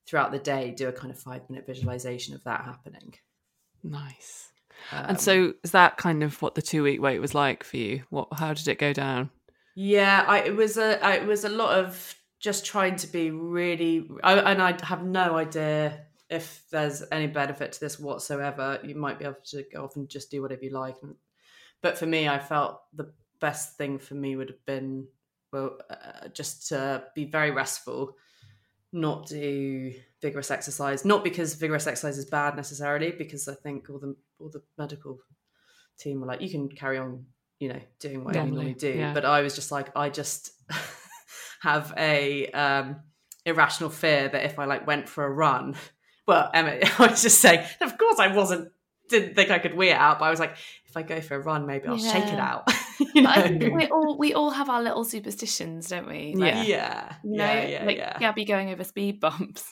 throughout 0.07 0.31
the 0.31 0.39
day 0.39 0.71
do 0.71 0.87
a 0.87 0.91
kind 0.91 1.11
of 1.11 1.19
five 1.19 1.49
minute 1.49 1.65
visualization 1.67 2.33
of 2.33 2.43
that 2.43 2.65
happening. 2.65 3.13
Nice. 3.83 4.49
Um, 4.91 5.05
and 5.09 5.21
so, 5.21 5.53
is 5.63 5.71
that 5.71 5.97
kind 5.97 6.23
of 6.23 6.41
what 6.41 6.55
the 6.55 6.61
two 6.61 6.83
week 6.83 7.01
wait 7.01 7.19
was 7.19 7.35
like 7.35 7.63
for 7.63 7.77
you? 7.77 8.03
What? 8.09 8.27
How 8.33 8.53
did 8.53 8.67
it 8.67 8.79
go 8.79 8.93
down? 8.93 9.29
Yeah, 9.75 10.25
I, 10.27 10.39
it 10.39 10.55
was 10.55 10.77
a 10.77 11.03
I, 11.03 11.15
it 11.15 11.27
was 11.27 11.43
a 11.43 11.49
lot 11.49 11.77
of 11.77 12.15
just 12.39 12.65
trying 12.65 12.95
to 12.97 13.07
be 13.07 13.31
really, 13.31 14.09
I, 14.23 14.39
and 14.51 14.61
I 14.61 14.77
have 14.85 15.03
no 15.03 15.37
idea 15.37 16.05
if 16.29 16.63
there's 16.71 17.03
any 17.11 17.27
benefit 17.27 17.73
to 17.73 17.79
this 17.79 17.99
whatsoever. 17.99 18.79
You 18.83 18.95
might 18.95 19.19
be 19.19 19.25
able 19.25 19.37
to 19.45 19.63
go 19.73 19.83
off 19.83 19.95
and 19.95 20.07
just 20.07 20.31
do 20.31 20.41
whatever 20.41 20.63
you 20.63 20.71
like, 20.71 20.95
and, 21.01 21.15
but 21.81 21.97
for 21.97 22.05
me, 22.05 22.27
I 22.27 22.39
felt 22.39 22.81
the 22.93 23.11
best 23.39 23.77
thing 23.77 23.99
for 23.99 24.15
me 24.15 24.35
would 24.35 24.49
have 24.49 24.65
been 24.65 25.07
well, 25.51 25.77
uh, 25.89 26.27
just 26.29 26.67
to 26.69 27.03
be 27.15 27.25
very 27.25 27.51
restful, 27.51 28.15
not 28.91 29.27
do 29.27 29.93
vigorous 30.21 30.51
exercise. 30.51 31.05
Not 31.05 31.23
because 31.23 31.55
vigorous 31.55 31.87
exercise 31.87 32.17
is 32.17 32.25
bad 32.25 32.55
necessarily, 32.55 33.11
because 33.11 33.47
I 33.47 33.55
think 33.55 33.89
all 33.89 33.99
the 33.99 34.15
all 34.39 34.49
the 34.49 34.61
medical 34.77 35.19
team 35.97 36.21
were 36.21 36.27
like, 36.27 36.41
you 36.41 36.49
can 36.49 36.69
carry 36.69 36.97
on, 36.97 37.25
you 37.59 37.69
know, 37.69 37.79
doing 37.99 38.23
what 38.23 38.35
you 38.35 38.41
Normally, 38.41 38.55
normally 38.55 38.73
do. 38.75 38.91
yeah. 38.91 39.13
But 39.13 39.25
I 39.25 39.41
was 39.41 39.55
just 39.55 39.71
like, 39.71 39.95
I 39.95 40.09
just 40.09 40.51
have 41.59 41.93
a 41.97 42.47
um, 42.51 42.97
irrational 43.45 43.89
fear 43.89 44.29
that 44.29 44.45
if 44.45 44.59
I 44.59 44.65
like 44.65 44.87
went 44.87 45.07
for 45.09 45.23
a 45.25 45.29
run, 45.29 45.75
well, 46.27 46.49
Emma, 46.53 46.79
I 46.99 47.07
was 47.07 47.21
just 47.21 47.41
saying, 47.41 47.65
of 47.81 47.97
course 47.97 48.19
I 48.19 48.27
wasn't, 48.33 48.71
didn't 49.09 49.35
think 49.35 49.49
I 49.51 49.59
could 49.59 49.75
wear 49.75 49.89
it 49.95 49.97
out, 49.97 50.19
but 50.19 50.25
I 50.25 50.29
was 50.29 50.39
like, 50.39 50.55
if 50.85 50.95
I 50.97 51.03
go 51.03 51.21
for 51.21 51.35
a 51.35 51.39
run, 51.39 51.65
maybe 51.65 51.87
I'll 51.87 51.97
shake 51.97 52.25
it 52.25 52.39
out. 52.39 52.71
you 52.99 53.21
know? 53.21 53.29
But 53.29 53.37
I 53.37 53.47
think 53.47 53.73
we 53.75 53.87
all 53.87 54.17
we 54.17 54.33
all 54.33 54.49
have 54.51 54.69
our 54.69 54.81
little 54.81 55.03
superstitions, 55.03 55.87
don't 55.89 56.07
we? 56.07 56.33
Like, 56.35 56.53
Yeah. 56.53 56.63
yeah, 56.63 57.13
You 57.23 57.37
know, 57.37 57.45
yeah, 57.45 57.67
yeah, 57.67 57.85
like 57.85 57.97
yeah. 57.97 58.19
Gabby 58.19 58.45
going 58.45 58.69
over 58.71 58.83
speed 58.83 59.19
bumps. 59.19 59.71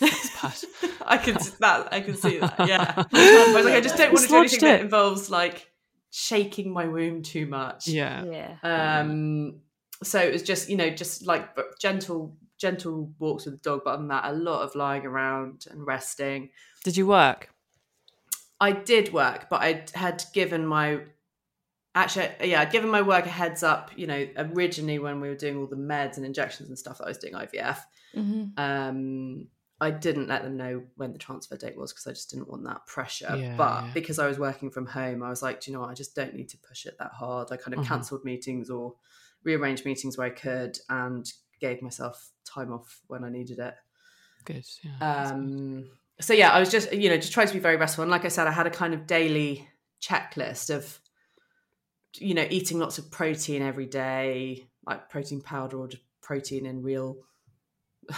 That's 0.00 0.42
bad. 0.80 0.90
I 1.04 1.18
can 1.18 1.34
that 1.60 1.92
I 1.92 2.00
can 2.00 2.14
see 2.14 2.38
that. 2.38 2.54
Yeah, 2.66 2.94
I 2.96 3.52
was 3.54 3.64
like, 3.64 3.74
I 3.74 3.80
just 3.80 3.96
don't 3.96 4.12
want 4.12 4.22
to 4.24 4.28
do 4.28 4.34
Dislodged 4.34 4.52
anything 4.52 4.60
that 4.68 4.80
involves 4.80 5.28
like 5.28 5.70
shaking 6.10 6.72
my 6.72 6.86
womb 6.86 7.22
too 7.22 7.46
much. 7.46 7.88
yeah. 7.88 8.24
Yeah. 8.24 9.00
Um, 9.00 9.60
so 10.02 10.18
it 10.20 10.32
was 10.32 10.42
just 10.42 10.68
you 10.68 10.76
know 10.76 10.90
just 10.90 11.26
like 11.26 11.48
gentle 11.80 12.36
gentle 12.58 13.12
walks 13.18 13.44
with 13.44 13.54
the 13.54 13.60
dog, 13.70 13.82
but 13.84 13.90
other 13.90 13.98
than 13.98 14.08
that, 14.08 14.24
a 14.24 14.32
lot 14.32 14.62
of 14.62 14.74
lying 14.74 15.06
around 15.06 15.66
and 15.70 15.86
resting. 15.86 16.50
Did 16.84 16.96
you 16.96 17.06
work? 17.06 17.50
I 18.60 18.72
did 18.72 19.12
work, 19.12 19.48
but 19.48 19.60
I 19.62 19.84
had 19.94 20.24
given 20.34 20.66
my 20.66 21.00
actually 21.94 22.30
yeah, 22.42 22.60
I'd 22.60 22.72
given 22.72 22.90
my 22.90 23.02
work 23.02 23.26
a 23.26 23.30
heads 23.30 23.62
up. 23.62 23.90
You 23.96 24.06
know, 24.06 24.26
originally 24.36 24.98
when 24.98 25.20
we 25.20 25.28
were 25.28 25.36
doing 25.36 25.56
all 25.58 25.66
the 25.66 25.76
meds 25.76 26.16
and 26.16 26.26
injections 26.26 26.68
and 26.68 26.78
stuff 26.78 26.98
that 26.98 27.04
I 27.04 27.08
was 27.08 27.18
doing 27.18 27.34
IVF, 27.34 27.78
Mhm. 28.16 28.58
um, 28.58 29.46
I 29.80 29.92
didn't 29.92 30.26
let 30.26 30.42
them 30.42 30.56
know 30.56 30.82
when 30.96 31.12
the 31.12 31.18
transfer 31.20 31.56
date 31.56 31.76
was 31.76 31.92
because 31.92 32.08
I 32.08 32.10
just 32.10 32.30
didn't 32.30 32.48
want 32.48 32.64
that 32.64 32.84
pressure. 32.86 33.36
Yeah, 33.36 33.56
but 33.56 33.84
yeah. 33.84 33.90
because 33.94 34.18
I 34.18 34.26
was 34.26 34.36
working 34.38 34.70
from 34.72 34.86
home, 34.86 35.22
I 35.22 35.30
was 35.30 35.40
like, 35.42 35.60
do 35.60 35.70
you 35.70 35.76
know 35.76 35.82
what? 35.82 35.90
I 35.90 35.94
just 35.94 36.16
don't 36.16 36.34
need 36.34 36.48
to 36.48 36.58
push 36.58 36.84
it 36.86 36.96
that 36.98 37.12
hard. 37.12 37.52
I 37.52 37.56
kind 37.56 37.74
of 37.74 37.80
Mhm. 37.84 37.86
cancelled 37.86 38.24
meetings 38.24 38.70
or 38.70 38.96
rearranged 39.44 39.84
meetings 39.84 40.18
where 40.18 40.26
I 40.26 40.30
could 40.30 40.78
and 40.88 41.26
gave 41.60 41.82
myself 41.82 42.30
time 42.44 42.72
off 42.72 43.00
when 43.06 43.24
I 43.24 43.30
needed 43.30 43.58
it. 43.58 43.74
Good. 44.44 44.64
Yeah. 44.82 44.92
that's 45.00 45.30
good. 45.30 45.38
Um, 45.38 45.90
so 46.20 46.34
yeah, 46.34 46.50
I 46.50 46.60
was 46.60 46.70
just 46.70 46.92
you 46.92 47.08
know 47.08 47.16
just 47.16 47.32
trying 47.32 47.48
to 47.48 47.54
be 47.54 47.60
very 47.60 47.76
restful, 47.76 48.02
and 48.02 48.10
like 48.10 48.24
I 48.24 48.28
said, 48.28 48.46
I 48.46 48.52
had 48.52 48.66
a 48.66 48.70
kind 48.70 48.94
of 48.94 49.06
daily 49.06 49.68
checklist 50.02 50.74
of 50.74 50.98
you 52.16 52.34
know 52.34 52.46
eating 52.48 52.78
lots 52.78 52.98
of 52.98 53.10
protein 53.10 53.62
every 53.62 53.86
day, 53.86 54.68
like 54.86 55.08
protein 55.08 55.40
powder 55.40 55.78
or 55.78 55.88
just 55.88 56.02
protein 56.22 56.66
in 56.66 56.82
real. 56.82 57.18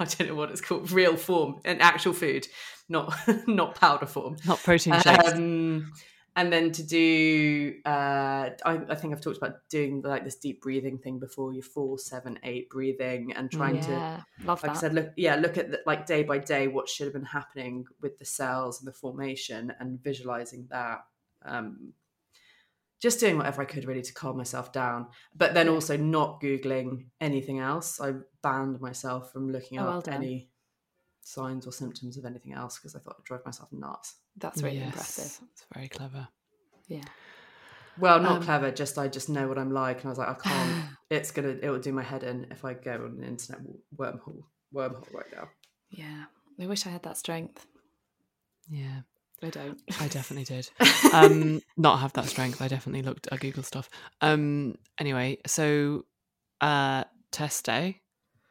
I 0.00 0.04
don't 0.04 0.28
know 0.28 0.34
what 0.34 0.50
it's 0.50 0.62
called, 0.62 0.90
real 0.92 1.16
form, 1.16 1.60
an 1.66 1.82
actual 1.82 2.14
food, 2.14 2.46
not 2.88 3.14
not 3.46 3.74
powder 3.74 4.06
form. 4.06 4.36
Not 4.46 4.62
protein 4.62 4.98
shakes. 5.00 5.32
Um, 5.32 5.92
and 6.36 6.52
then 6.52 6.70
to 6.72 6.82
do, 6.82 7.74
uh, 7.84 8.50
I, 8.64 8.80
I 8.88 8.94
think 8.94 9.12
I've 9.12 9.20
talked 9.20 9.38
about 9.38 9.68
doing 9.68 10.00
like 10.02 10.24
this 10.24 10.36
deep 10.36 10.62
breathing 10.62 10.98
thing 10.98 11.18
before 11.18 11.52
your 11.52 11.62
four, 11.62 11.98
seven, 11.98 12.38
eight 12.44 12.70
breathing, 12.70 13.32
and 13.32 13.50
trying 13.50 13.80
to 13.80 13.90
yeah, 13.90 14.20
love 14.44 14.62
like 14.62 14.72
that. 14.72 14.78
I 14.78 14.80
said, 14.80 14.94
look, 14.94 15.10
yeah, 15.16 15.34
look 15.36 15.58
at 15.58 15.70
the, 15.70 15.80
like 15.86 16.06
day 16.06 16.22
by 16.22 16.38
day 16.38 16.68
what 16.68 16.88
should 16.88 17.06
have 17.06 17.14
been 17.14 17.24
happening 17.24 17.86
with 18.00 18.18
the 18.18 18.24
cells 18.24 18.80
and 18.80 18.86
the 18.86 18.92
formation, 18.92 19.72
and 19.80 20.02
visualizing 20.02 20.68
that. 20.70 21.00
Um, 21.44 21.94
just 23.00 23.18
doing 23.18 23.38
whatever 23.38 23.62
I 23.62 23.64
could 23.64 23.86
really 23.86 24.02
to 24.02 24.12
calm 24.12 24.36
myself 24.36 24.72
down, 24.72 25.06
but 25.34 25.54
then 25.54 25.70
also 25.70 25.96
not 25.96 26.40
googling 26.42 27.06
anything 27.18 27.58
else. 27.58 27.98
I 27.98 28.12
banned 28.42 28.80
myself 28.80 29.32
from 29.32 29.50
looking 29.50 29.78
Oh, 29.78 29.88
up 29.88 30.06
well 30.06 30.14
any 30.14 30.49
signs 31.30 31.66
or 31.66 31.72
symptoms 31.72 32.16
of 32.16 32.24
anything 32.24 32.52
else 32.52 32.78
because 32.78 32.94
I 32.94 32.98
thought 32.98 33.16
I'd 33.18 33.24
drive 33.24 33.44
myself 33.44 33.72
nuts. 33.72 34.14
That's 34.36 34.62
really 34.62 34.78
Yes, 34.78 34.86
impressive. 34.86 35.48
It's 35.52 35.64
very 35.74 35.88
clever. 35.88 36.28
Yeah. 36.88 37.04
Well, 37.98 38.20
not 38.20 38.38
Um, 38.38 38.42
clever. 38.42 38.70
Just 38.70 38.98
I 38.98 39.08
just 39.08 39.28
know 39.28 39.46
what 39.48 39.58
I'm 39.58 39.72
like, 39.72 39.98
and 39.98 40.06
I 40.06 40.08
was 40.10 40.18
like, 40.18 40.28
I 40.28 40.34
can't. 40.34 40.84
it's 41.10 41.30
gonna. 41.30 41.56
It 41.62 41.68
will 41.70 41.80
do 41.80 41.92
my 41.92 42.02
head 42.02 42.22
in 42.22 42.46
if 42.50 42.64
I 42.64 42.74
go 42.74 42.92
on 42.94 43.18
an 43.18 43.24
internet 43.24 43.60
wormhole. 43.96 44.44
Wormhole 44.74 45.12
right 45.12 45.26
now. 45.34 45.48
Yeah. 45.90 46.24
I 46.60 46.66
wish 46.66 46.86
I 46.86 46.90
had 46.90 47.02
that 47.04 47.16
strength. 47.18 47.66
Yeah. 48.68 49.00
I 49.42 49.50
don't. 49.50 49.80
I 50.00 50.08
definitely 50.08 50.44
did. 50.44 50.68
Um, 51.12 51.60
not 51.76 51.98
have 51.98 52.12
that 52.12 52.26
strength. 52.26 52.62
I 52.62 52.68
definitely 52.68 53.02
looked. 53.02 53.26
I 53.32 53.36
Google 53.36 53.64
stuff. 53.64 53.90
Um, 54.20 54.76
anyway, 54.98 55.38
so 55.46 56.04
uh, 56.60 57.02
test 57.32 57.64
day. 57.64 58.00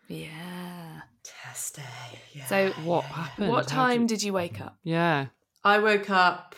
yeah. 0.10 0.89
Test 1.24 1.76
day. 1.76 2.20
Yeah. 2.34 2.46
So 2.46 2.70
what 2.84 3.04
happened? 3.06 3.50
What 3.50 3.70
How 3.70 3.84
time 3.86 4.02
you- 4.04 4.08
did 4.08 4.24
you 4.24 4.34
wake 4.34 4.62
up? 4.62 4.78
Yeah. 4.84 5.28
I 5.64 5.80
woke 5.80 6.10
up 6.10 6.56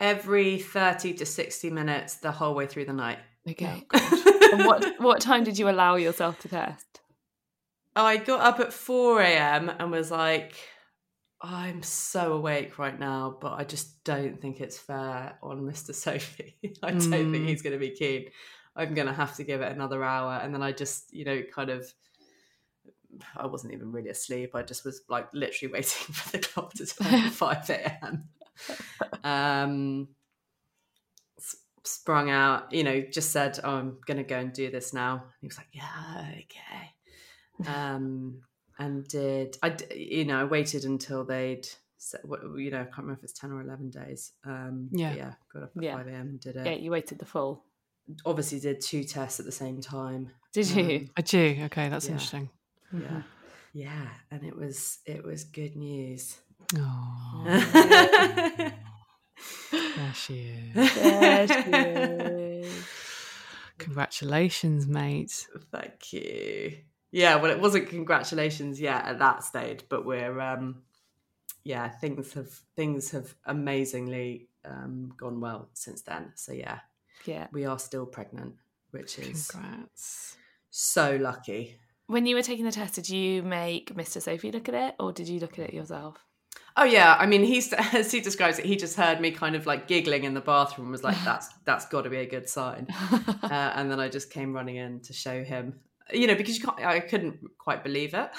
every 0.00 0.58
thirty 0.58 1.12
to 1.14 1.26
sixty 1.26 1.70
minutes 1.70 2.16
the 2.16 2.30
whole 2.32 2.54
way 2.54 2.66
through 2.66 2.84
the 2.86 2.92
night. 2.92 3.18
Okay. 3.48 3.84
Oh, 3.92 4.48
and 4.52 4.66
what 4.66 5.00
what 5.00 5.20
time 5.20 5.44
did 5.44 5.58
you 5.58 5.68
allow 5.68 5.96
yourself 5.96 6.38
to 6.40 6.48
test? 6.48 7.00
I 7.94 8.18
got 8.18 8.40
up 8.40 8.60
at 8.60 8.72
four 8.72 9.20
a.m. 9.20 9.70
and 9.70 9.90
was 9.90 10.10
like, 10.10 10.54
I'm 11.40 11.82
so 11.82 12.34
awake 12.34 12.78
right 12.78 12.98
now, 12.98 13.36
but 13.40 13.54
I 13.54 13.64
just 13.64 14.04
don't 14.04 14.40
think 14.40 14.60
it's 14.60 14.78
fair 14.78 15.38
on 15.42 15.62
Mr. 15.62 15.94
Sophie. 15.94 16.56
I 16.82 16.90
don't 16.92 17.00
think 17.00 17.28
Mm. 17.44 17.46
he's 17.48 17.62
going 17.62 17.72
to 17.72 17.78
be 17.78 17.90
keen. 17.90 18.26
I'm 18.76 18.92
going 18.94 19.06
to 19.06 19.14
have 19.14 19.34
to 19.36 19.44
give 19.44 19.62
it 19.62 19.72
another 19.72 20.04
hour. 20.04 20.34
And 20.42 20.52
then 20.52 20.62
I 20.62 20.72
just, 20.72 21.10
you 21.12 21.24
know, 21.24 21.40
kind 21.54 21.70
of, 21.70 21.90
I 23.36 23.46
wasn't 23.46 23.72
even 23.74 23.92
really 23.92 24.10
asleep. 24.10 24.54
I 24.54 24.62
just 24.62 24.84
was 24.84 25.02
like 25.08 25.28
literally 25.32 25.72
waiting 25.74 26.14
for 26.14 26.30
the 26.30 26.38
clock 26.38 26.72
to 26.74 26.86
turn 26.86 27.30
5 27.30 27.70
a.m. 27.70 28.28
Um, 29.24 30.08
sprung 31.84 32.30
out, 32.30 32.72
you 32.72 32.82
know, 32.84 33.00
just 33.00 33.30
said, 33.30 33.58
oh, 33.62 33.76
I'm 33.76 33.98
going 34.06 34.18
to 34.18 34.24
go 34.24 34.38
and 34.38 34.52
do 34.52 34.70
this 34.70 34.92
now. 34.92 35.24
He 35.40 35.46
was 35.46 35.56
like, 35.56 35.68
yeah, 35.72 36.24
okay 36.30 36.92
um, 37.66 38.42
and 38.78 39.06
did 39.08 39.56
I? 39.62 39.76
You 39.94 40.24
know, 40.24 40.40
I 40.40 40.44
waited 40.44 40.84
until 40.84 41.24
they'd, 41.24 41.66
you 42.56 42.70
know, 42.70 42.80
I 42.80 42.84
can't 42.84 42.98
remember 42.98 43.14
if 43.20 43.24
it's 43.24 43.32
ten 43.32 43.50
or 43.52 43.62
eleven 43.62 43.90
days. 43.90 44.32
Um, 44.44 44.88
Yeah. 44.92 45.14
yeah, 45.14 45.32
got 45.52 45.62
up 45.64 45.72
at 45.76 45.82
Yeah. 45.82 45.96
five 45.96 46.08
a.m. 46.08 46.20
and 46.28 46.40
did 46.40 46.56
it. 46.56 46.66
Yeah, 46.66 46.72
you 46.74 46.90
waited 46.90 47.18
the 47.18 47.24
full. 47.24 47.64
Obviously, 48.24 48.60
did 48.60 48.80
two 48.80 49.04
tests 49.04 49.40
at 49.40 49.46
the 49.46 49.52
same 49.52 49.80
time. 49.80 50.30
Did 50.52 50.68
you? 50.68 50.96
Um, 50.98 51.10
I 51.16 51.22
do. 51.22 51.56
Okay, 51.64 51.88
that's 51.88 52.04
Yeah. 52.04 52.12
interesting. 52.12 52.50
Yeah, 53.02 53.22
yeah, 53.72 54.08
and 54.30 54.44
it 54.44 54.56
was 54.56 54.98
it 55.06 55.24
was 55.24 55.44
good 55.44 55.76
news. 55.76 56.36
Oh, 56.76 57.42
there 59.96 60.14
she 60.14 60.50
is. 60.74 60.94
There 60.94 61.46
she 61.48 61.54
is. 61.70 62.84
Congratulations, 63.78 64.86
mate. 64.86 65.46
Thank 65.70 66.12
you. 66.12 66.78
Yeah, 67.12 67.36
well, 67.36 67.50
it 67.50 67.60
wasn't 67.60 67.88
congratulations 67.88 68.80
yet 68.80 69.04
at 69.04 69.18
that 69.20 69.44
stage, 69.44 69.84
but 69.88 70.04
we're 70.04 70.40
um, 70.40 70.82
yeah, 71.64 71.88
things 71.88 72.32
have 72.34 72.50
things 72.74 73.10
have 73.12 73.34
amazingly 73.44 74.48
um, 74.64 75.12
gone 75.16 75.40
well 75.40 75.68
since 75.74 76.02
then. 76.02 76.32
So 76.34 76.52
yeah, 76.52 76.80
Yeah. 77.24 77.46
we 77.52 77.64
are 77.66 77.78
still 77.78 78.06
pregnant, 78.06 78.54
which 78.90 79.18
is 79.18 79.48
Congrats. 79.48 80.36
so 80.70 81.16
lucky. 81.16 81.76
When 82.08 82.26
you 82.26 82.36
were 82.36 82.42
taking 82.42 82.64
the 82.64 82.72
test, 82.72 82.94
did 82.94 83.08
you 83.08 83.42
make 83.42 83.94
Mr. 83.94 84.22
Sophie 84.22 84.52
look 84.52 84.68
at 84.68 84.74
it 84.74 84.94
or 85.00 85.12
did 85.12 85.28
you 85.28 85.40
look 85.40 85.58
at 85.58 85.68
it 85.70 85.74
yourself? 85.74 86.16
Oh 86.76 86.84
yeah, 86.84 87.16
I 87.18 87.26
mean, 87.26 87.42
he's 87.42 87.72
as 87.94 88.12
he 88.12 88.20
describes 88.20 88.58
it, 88.58 88.64
he 88.66 88.76
just 88.76 88.96
heard 88.96 89.20
me 89.20 89.30
kind 89.30 89.56
of 89.56 89.66
like 89.66 89.88
giggling 89.88 90.24
in 90.24 90.34
the 90.34 90.40
bathroom. 90.40 90.86
and 90.88 90.92
Was 90.92 91.02
like, 91.02 91.16
"That's 91.24 91.48
that's 91.64 91.86
got 91.86 92.02
to 92.02 92.10
be 92.10 92.18
a 92.18 92.26
good 92.26 92.48
sign." 92.48 92.86
uh, 93.42 93.72
and 93.74 93.90
then 93.90 93.98
I 93.98 94.08
just 94.08 94.30
came 94.30 94.52
running 94.52 94.76
in 94.76 95.00
to 95.02 95.12
show 95.12 95.42
him, 95.42 95.80
you 96.12 96.26
know, 96.26 96.34
because 96.34 96.58
you 96.58 96.64
can't. 96.64 96.78
I 96.84 97.00
couldn't 97.00 97.38
quite 97.58 97.82
believe 97.82 98.14
it. 98.14 98.30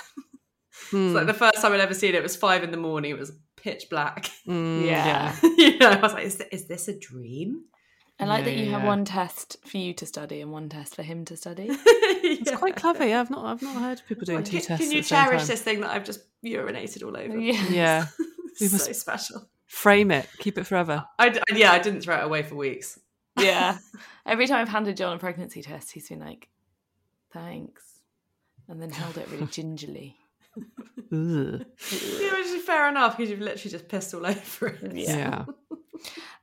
Hmm. 0.91 1.07
It's 1.07 1.15
like 1.15 1.25
the 1.25 1.33
first 1.33 1.55
time 1.61 1.73
I'd 1.73 1.79
ever 1.79 1.95
seen 1.95 2.09
it. 2.09 2.15
It 2.15 2.23
was 2.23 2.35
five 2.35 2.63
in 2.63 2.69
the 2.71 2.77
morning. 2.77 3.09
It 3.11 3.17
was 3.19 3.31
pitch 3.55 3.85
black. 3.89 4.29
Mm, 4.47 4.85
Yeah. 4.85 5.35
you 5.57 5.77
know, 5.79 5.89
I 5.89 5.99
was 5.99 6.13
like, 6.13 6.25
"Is, 6.25 6.35
th- 6.37 6.49
is 6.51 6.67
this 6.67 6.87
a 6.87 6.97
dream?" 6.97 7.63
I 8.19 8.25
like 8.25 8.45
that 8.45 8.55
Yeah, 8.57 8.63
you 8.63 8.71
have 8.71 8.81
yeah. 8.81 8.87
one 8.87 9.05
test 9.05 9.57
for 9.65 9.77
you 9.77 9.93
to 9.93 10.05
study 10.05 10.41
and 10.41 10.51
one 10.51 10.69
test 10.69 10.95
for 10.95 11.03
him 11.03 11.23
to 11.25 11.37
study. 11.37 11.69
It's 12.29 12.51
quite 12.51 12.75
clever. 12.75 13.05
Yeah, 13.07 13.21
I've 13.21 13.29
not. 13.29 13.45
I've 13.45 13.61
not 13.61 13.75
heard 13.81 13.99
of 13.99 14.07
people 14.07 14.25
doing 14.25 14.43
two 14.43 14.57
Can, 14.57 14.65
tests. 14.65 14.83
can 14.83 14.91
you 14.91 14.97
at 14.99 15.03
the 15.03 15.07
same 15.07 15.25
cherish 15.27 15.45
this 15.45 15.61
thing 15.61 15.81
that 15.81 15.91
I've 15.91 16.03
just 16.03 16.21
urinated 16.43 17.03
all 17.03 17.15
over? 17.15 17.37
Yeah. 17.37 17.63
Yeah. 17.69 18.05
We 18.59 18.67
so 18.67 18.91
special. 18.91 19.47
Frame 19.67 20.09
it. 20.11 20.27
Keep 20.39 20.57
it 20.57 20.63
forever. 20.65 21.05
I, 21.19 21.29
d- 21.29 21.39
yeah, 21.53 21.71
I 21.71 21.79
didn't 21.79 22.01
throw 22.01 22.17
it 22.17 22.23
away 22.23 22.43
for 22.43 22.55
weeks. 22.55 22.99
Yeah. 23.39 23.77
Every 24.25 24.47
time 24.47 24.61
I've 24.61 24.69
handed 24.69 24.97
John 24.97 25.15
a 25.15 25.19
pregnancy 25.19 25.61
test, 25.61 25.91
he's 25.91 26.09
been 26.09 26.19
like, 26.19 26.49
thanks. 27.31 27.83
And 28.67 28.81
then 28.81 28.89
held 28.89 29.17
it 29.19 29.29
really 29.31 29.45
gingerly. 29.45 30.15
Yeah, 31.11 31.59
which 31.61 32.47
is 32.47 32.63
fair 32.63 32.89
enough 32.89 33.15
because 33.15 33.29
you've 33.29 33.39
literally 33.41 33.71
just 33.71 33.87
pissed 33.87 34.13
all 34.15 34.25
over 34.25 34.67
it. 34.67 34.91
Yeah. 34.95 35.45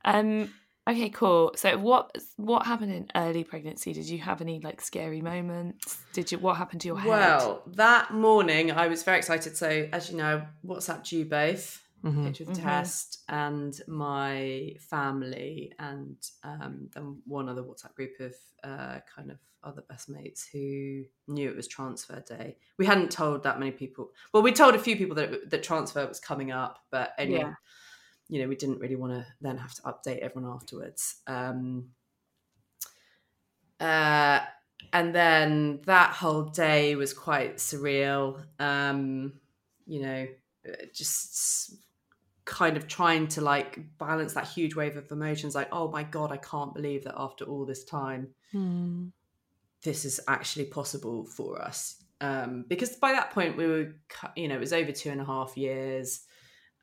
Um 0.05 0.53
okay, 0.87 1.09
cool. 1.09 1.53
So 1.55 1.77
what 1.77 2.15
what 2.37 2.65
happened 2.65 2.91
in 2.93 3.07
early 3.15 3.43
pregnancy? 3.43 3.93
Did 3.93 4.05
you 4.07 4.19
have 4.19 4.41
any 4.41 4.59
like 4.59 4.81
scary 4.81 5.21
moments? 5.21 6.03
Did 6.13 6.31
you 6.31 6.39
what 6.39 6.57
happened 6.57 6.81
to 6.81 6.87
your 6.87 6.99
head? 6.99 7.09
Well, 7.09 7.63
that 7.67 8.13
morning 8.13 8.71
I 8.71 8.87
was 8.87 9.03
very 9.03 9.17
excited. 9.17 9.57
So, 9.57 9.89
as 9.91 10.09
you 10.09 10.17
know, 10.17 10.45
WhatsApp 10.65 11.11
you 11.11 11.25
both, 11.25 11.81
Mhm. 12.03 12.23
picture 12.25 12.43
of 12.43 12.49
the 12.53 12.61
Mhm. 12.61 12.63
test, 12.63 13.23
and 13.29 13.79
my 13.87 14.75
family, 14.79 15.73
and 15.79 16.17
um, 16.43 16.89
then 16.93 17.21
one 17.25 17.49
other 17.49 17.63
WhatsApp 17.63 17.95
group 17.95 18.19
of 18.19 18.35
uh, 18.63 18.99
kind 19.13 19.31
of 19.31 19.39
other 19.63 19.81
best 19.89 20.09
mates 20.09 20.47
who 20.47 21.03
knew 21.27 21.49
it 21.49 21.55
was 21.55 21.67
transfer 21.67 22.19
day. 22.21 22.57
We 22.77 22.85
hadn't 22.85 23.11
told 23.11 23.41
that 23.43 23.57
many 23.59 23.71
people. 23.71 24.11
Well, 24.31 24.43
we 24.43 24.51
told 24.51 24.75
a 24.75 24.79
few 24.79 24.95
people 24.95 25.15
that 25.15 25.49
that 25.49 25.63
transfer 25.63 26.05
was 26.07 26.19
coming 26.19 26.51
up, 26.51 26.79
but 26.91 27.13
only, 27.17 27.35
Yeah. 27.37 27.53
You 28.29 28.41
know, 28.41 28.47
we 28.47 28.55
didn't 28.55 28.79
really 28.79 28.95
want 28.95 29.13
to 29.13 29.25
then 29.41 29.57
have 29.57 29.73
to 29.75 29.81
update 29.83 30.19
everyone 30.19 30.51
afterwards. 30.51 31.15
Um, 31.27 31.89
uh, 33.79 34.39
and 34.93 35.13
then 35.13 35.81
that 35.85 36.11
whole 36.11 36.43
day 36.43 36.95
was 36.95 37.13
quite 37.13 37.57
surreal. 37.57 38.43
Um, 38.59 39.33
you 39.85 40.01
know, 40.01 40.27
uh, 40.67 40.85
just 40.93 41.75
kind 42.45 42.77
of 42.77 42.87
trying 42.87 43.27
to 43.27 43.41
like 43.41 43.79
balance 43.97 44.33
that 44.33 44.47
huge 44.47 44.75
wave 44.75 44.97
of 44.97 45.11
emotions 45.11 45.55
like 45.55 45.67
oh 45.71 45.89
my 45.89 46.03
god 46.03 46.31
i 46.31 46.37
can't 46.37 46.75
believe 46.75 47.03
that 47.03 47.15
after 47.17 47.43
all 47.45 47.65
this 47.65 47.83
time 47.83 48.27
Mm. 48.53 49.11
this 49.81 50.05
is 50.05 50.19
actually 50.27 50.65
possible 50.65 51.25
for 51.25 51.59
us 51.59 52.03
um 52.21 52.63
because 52.69 52.97
by 52.97 53.13
that 53.13 53.31
point 53.31 53.57
we 53.57 53.65
were 53.65 53.95
you 54.35 54.47
know 54.47 54.57
it 54.57 54.59
was 54.59 54.73
over 54.73 54.91
two 54.91 55.09
and 55.09 55.19
a 55.19 55.25
half 55.25 55.57
years 55.57 56.21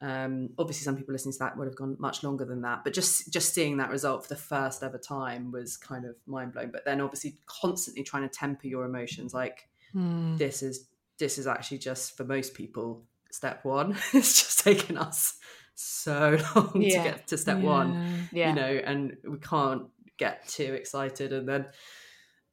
um 0.02 0.50
obviously 0.58 0.82
some 0.84 0.96
people 0.96 1.12
listening 1.12 1.32
to 1.32 1.38
that 1.38 1.56
would 1.56 1.66
have 1.66 1.76
gone 1.76 1.96
much 2.00 2.22
longer 2.24 2.44
than 2.44 2.60
that 2.62 2.82
but 2.84 2.92
just 2.92 3.32
just 3.32 3.54
seeing 3.54 3.76
that 3.76 3.88
result 3.88 4.22
for 4.22 4.28
the 4.28 4.40
first 4.40 4.82
ever 4.82 4.98
time 4.98 5.50
was 5.52 5.76
kind 5.76 6.04
of 6.04 6.14
mind-blowing 6.26 6.70
but 6.72 6.84
then 6.84 7.00
obviously 7.00 7.36
constantly 7.46 8.02
trying 8.02 8.22
to 8.24 8.28
temper 8.28 8.66
your 8.66 8.84
emotions 8.84 9.32
like 9.32 9.68
Mm. 9.94 10.38
this 10.38 10.62
is 10.62 10.86
this 11.18 11.36
is 11.38 11.46
actually 11.46 11.76
just 11.78 12.16
for 12.16 12.24
most 12.24 12.54
people 12.54 13.04
step 13.30 13.62
one 13.64 13.92
it's 14.14 14.42
just 14.42 14.64
taken 14.64 14.96
us 14.96 15.36
so 15.74 16.38
long 16.56 16.72
Yeah. 16.80 17.02
to 17.04 17.08
get 17.10 17.26
to 17.28 17.36
step 17.38 17.58
one 17.58 18.28
Yeah. 18.32 18.48
you 18.50 18.54
know 18.56 18.80
and 18.84 19.16
we 19.28 19.38
can't 19.38 19.82
get 20.18 20.48
too 20.48 20.72
excited 20.74 21.32
and 21.32 21.46
then 21.48 21.66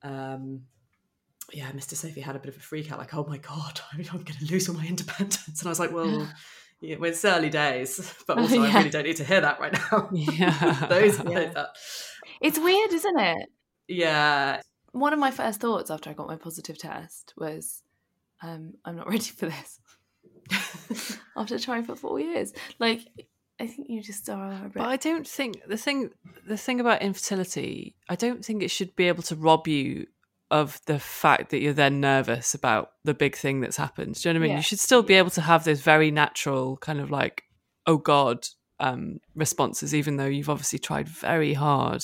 um 0.04 0.62
yeah, 1.52 1.72
Mr. 1.72 1.96
Sophie 1.96 2.22
had 2.22 2.36
a 2.36 2.40
bit 2.40 2.50
of 2.50 2.58
a 2.58 2.60
freak 2.60 2.92
out, 2.92 3.00
like, 3.00 3.16
oh 3.16 3.26
my 3.28 3.40
god, 3.40 3.82
I'm 3.92 4.04
going 4.04 4.24
to 4.24 4.46
lose 4.52 4.70
all 4.70 4.76
my 4.76 4.86
independence, 4.86 5.60
and 5.62 5.68
I 5.68 5.70
was 5.70 5.80
like, 5.80 5.92
well. 5.92 6.28
Yeah, 6.82 6.96
well, 6.98 7.10
it's 7.12 7.24
early 7.26 7.50
days, 7.50 8.14
but 8.28 8.38
also 8.40 8.56
Yeah. 8.56 8.72
I 8.74 8.78
really 8.78 8.90
don't 8.90 9.04
need 9.06 9.18
to 9.18 9.24
hear 9.26 9.42
that 9.42 9.60
right 9.60 9.74
now. 9.92 10.10
Yeah. 10.14 10.86
Those, 10.90 11.20
Yeah. 11.24 11.52
that- 11.54 11.70
It's 12.42 12.58
weird, 12.60 12.92
isn't 12.94 13.20
it? 13.20 13.50
yeah, 13.88 14.62
One 14.92 15.14
of 15.14 15.20
my 15.20 15.32
first 15.32 15.60
thoughts 15.60 15.90
after 15.92 16.10
I 16.10 16.14
got 16.14 16.28
my 16.28 16.36
positive 16.38 16.78
test 16.78 17.34
was, 17.38 17.82
um, 18.42 18.74
I'm 18.86 18.96
not 18.96 19.10
ready 19.10 19.26
for 19.26 19.48
this. 19.48 19.80
after 21.38 21.60
trying 21.60 21.84
for 21.84 21.96
four 21.96 22.20
years, 22.20 22.54
like 22.80 23.02
I 23.60 23.68
think 23.68 23.88
you 23.90 24.02
just 24.02 24.30
are 24.30 24.52
a 24.54 24.64
bit. 24.64 24.74
But 24.76 24.88
I 24.88 24.96
don't 24.98 25.28
think 25.28 25.58
the 25.68 25.78
thing 25.78 26.12
the 26.48 26.58
thing 26.58 26.80
about 26.80 27.02
infertility, 27.02 27.96
I 28.08 28.16
don't 28.16 28.44
think 28.44 28.64
it 28.64 28.72
should 28.72 28.96
be 28.96 29.08
able 29.08 29.24
to 29.24 29.36
rob 29.36 29.68
you 29.68 30.08
of 30.52 30.80
the 30.86 31.00
fact 31.00 31.52
that 31.52 31.60
you're 31.60 31.74
then 31.74 32.00
nervous 32.00 32.54
about 32.54 32.92
the 33.04 33.14
big 33.14 33.36
thing 33.36 33.62
that's 33.62 33.78
happened. 33.78 34.16
Do 34.16 34.30
you 34.30 34.34
know 34.34 34.40
what 34.40 34.44
I 34.44 34.48
mean? 34.48 34.52
Yeah. 34.52 34.58
You 34.58 34.64
should 34.64 34.80
still 34.80 35.04
be 35.04 35.14
able 35.14 35.30
to 35.32 35.42
have 35.42 35.64
those 35.64 35.82
very 35.82 36.10
natural 36.12 36.78
kind 36.78 37.00
of 37.00 37.12
like, 37.12 37.44
oh 37.86 37.98
God, 37.98 38.48
um, 38.80 39.20
responses, 39.36 39.94
even 39.94 40.18
though 40.18 40.26
you've 40.26 40.50
obviously 40.50 40.80
tried 40.80 41.08
very 41.08 41.54
hard 41.54 42.04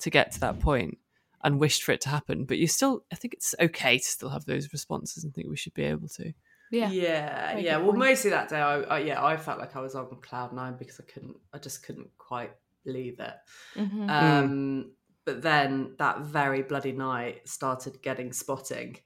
to 0.00 0.10
get 0.10 0.32
to 0.32 0.40
that 0.40 0.58
point 0.58 0.98
and 1.42 1.60
wished 1.60 1.84
for 1.84 1.92
it 1.92 2.00
to 2.02 2.08
happen. 2.08 2.44
But 2.44 2.58
you 2.58 2.66
still 2.66 3.04
I 3.12 3.16
think 3.16 3.34
it's 3.34 3.54
okay 3.60 3.98
to 3.98 4.04
still 4.04 4.30
have 4.30 4.44
those 4.46 4.72
responses 4.72 5.22
and 5.22 5.32
think 5.32 5.48
we 5.48 5.56
should 5.56 5.74
be 5.74 5.84
able 5.84 6.08
to. 6.08 6.32
yeah, 6.70 6.90
yeah, 6.90 7.52
Very 7.52 7.64
yeah. 7.64 7.76
Well, 7.76 7.92
mostly 7.92 8.30
that 8.30 8.48
day, 8.48 8.60
I, 8.60 8.80
I 8.80 8.98
yeah, 9.00 9.24
I 9.24 9.36
felt 9.36 9.60
like 9.60 9.76
I 9.76 9.80
was 9.80 9.94
on 9.94 10.08
cloud 10.20 10.52
nine 10.52 10.76
because 10.78 10.98
I 11.00 11.04
couldn't, 11.12 11.36
I 11.52 11.58
just 11.58 11.84
couldn't 11.84 12.08
quite 12.18 12.52
believe 12.84 13.20
it. 13.20 13.34
Mhm. 13.76 14.10
Um, 14.10 14.90
but 15.24 15.42
then 15.42 15.94
that 15.98 16.20
very 16.20 16.62
bloody 16.62 16.92
night 16.92 17.48
started 17.48 18.00
getting 18.02 18.32
spotting, 18.32 18.98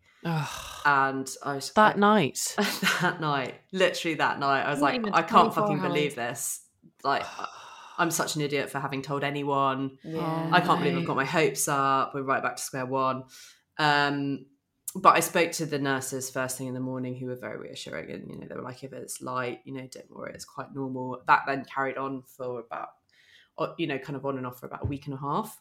and 0.85 1.29
I 1.45 1.55
was 1.55 1.73
that 1.73 1.97
I- 1.97 1.99
night. 1.99 2.55
that 3.03 3.21
night, 3.21 3.55
literally 3.73 4.15
that 4.17 4.39
night, 4.39 4.63
I 4.63 4.71
was 4.71 4.81
Not 4.81 5.03
like, 5.03 5.15
I 5.15 5.23
can't 5.23 5.55
fucking 5.55 5.79
hours. 5.81 5.89
believe 5.89 6.15
this. 6.15 6.61
Like, 7.05 7.25
I'm 7.99 8.11
such 8.11 8.37
an 8.37 8.43
idiot 8.43 8.71
for 8.71 8.79
having 8.81 9.03
told 9.03 9.25
anyone. 9.25 9.99
yeah. 10.05 10.51
I 10.53 10.61
can't 10.61 10.81
believe 10.81 10.99
I've 10.99 11.07
got 11.07 11.17
my 11.17 11.25
hopes 11.25 11.69
up. 11.69 12.15
We're 12.15 12.23
right 12.23 12.43
back 12.43 12.57
to 12.57 12.63
square 12.63 12.87
one. 12.87 13.25
Um, 13.79 14.47
but 14.95 15.15
I 15.17 15.21
spoke 15.21 15.53
to 15.53 15.67
the 15.67 15.79
nurses 15.79 16.31
first 16.31 16.59
thing 16.59 16.67
in 16.67 16.75
the 16.75 16.81
morning 16.81 17.15
who 17.15 17.27
were 17.27 17.37
very 17.37 17.59
reassuring. 17.59 18.11
And, 18.11 18.29
you 18.31 18.39
know, 18.39 18.47
they 18.49 18.55
were 18.57 18.63
like, 18.63 18.83
if 18.83 18.93
it's 18.93 19.21
light, 19.21 19.61
you 19.65 19.75
know, 19.75 19.87
don't 19.91 20.11
worry, 20.11 20.33
it's 20.35 20.45
quite 20.45 20.75
normal. 20.75 21.23
That 21.27 21.43
then 21.47 21.65
carried 21.73 21.99
on 21.99 22.23
for 22.37 22.61
about, 22.61 22.89
you 23.79 23.87
know, 23.87 23.99
kind 23.99 24.17
of 24.17 24.25
on 24.27 24.39
and 24.39 24.47
off 24.47 24.59
for 24.61 24.67
about 24.67 24.85
a 24.85 24.87
week 24.87 25.07
and 25.07 25.15
a 25.15 25.19
half. 25.19 25.61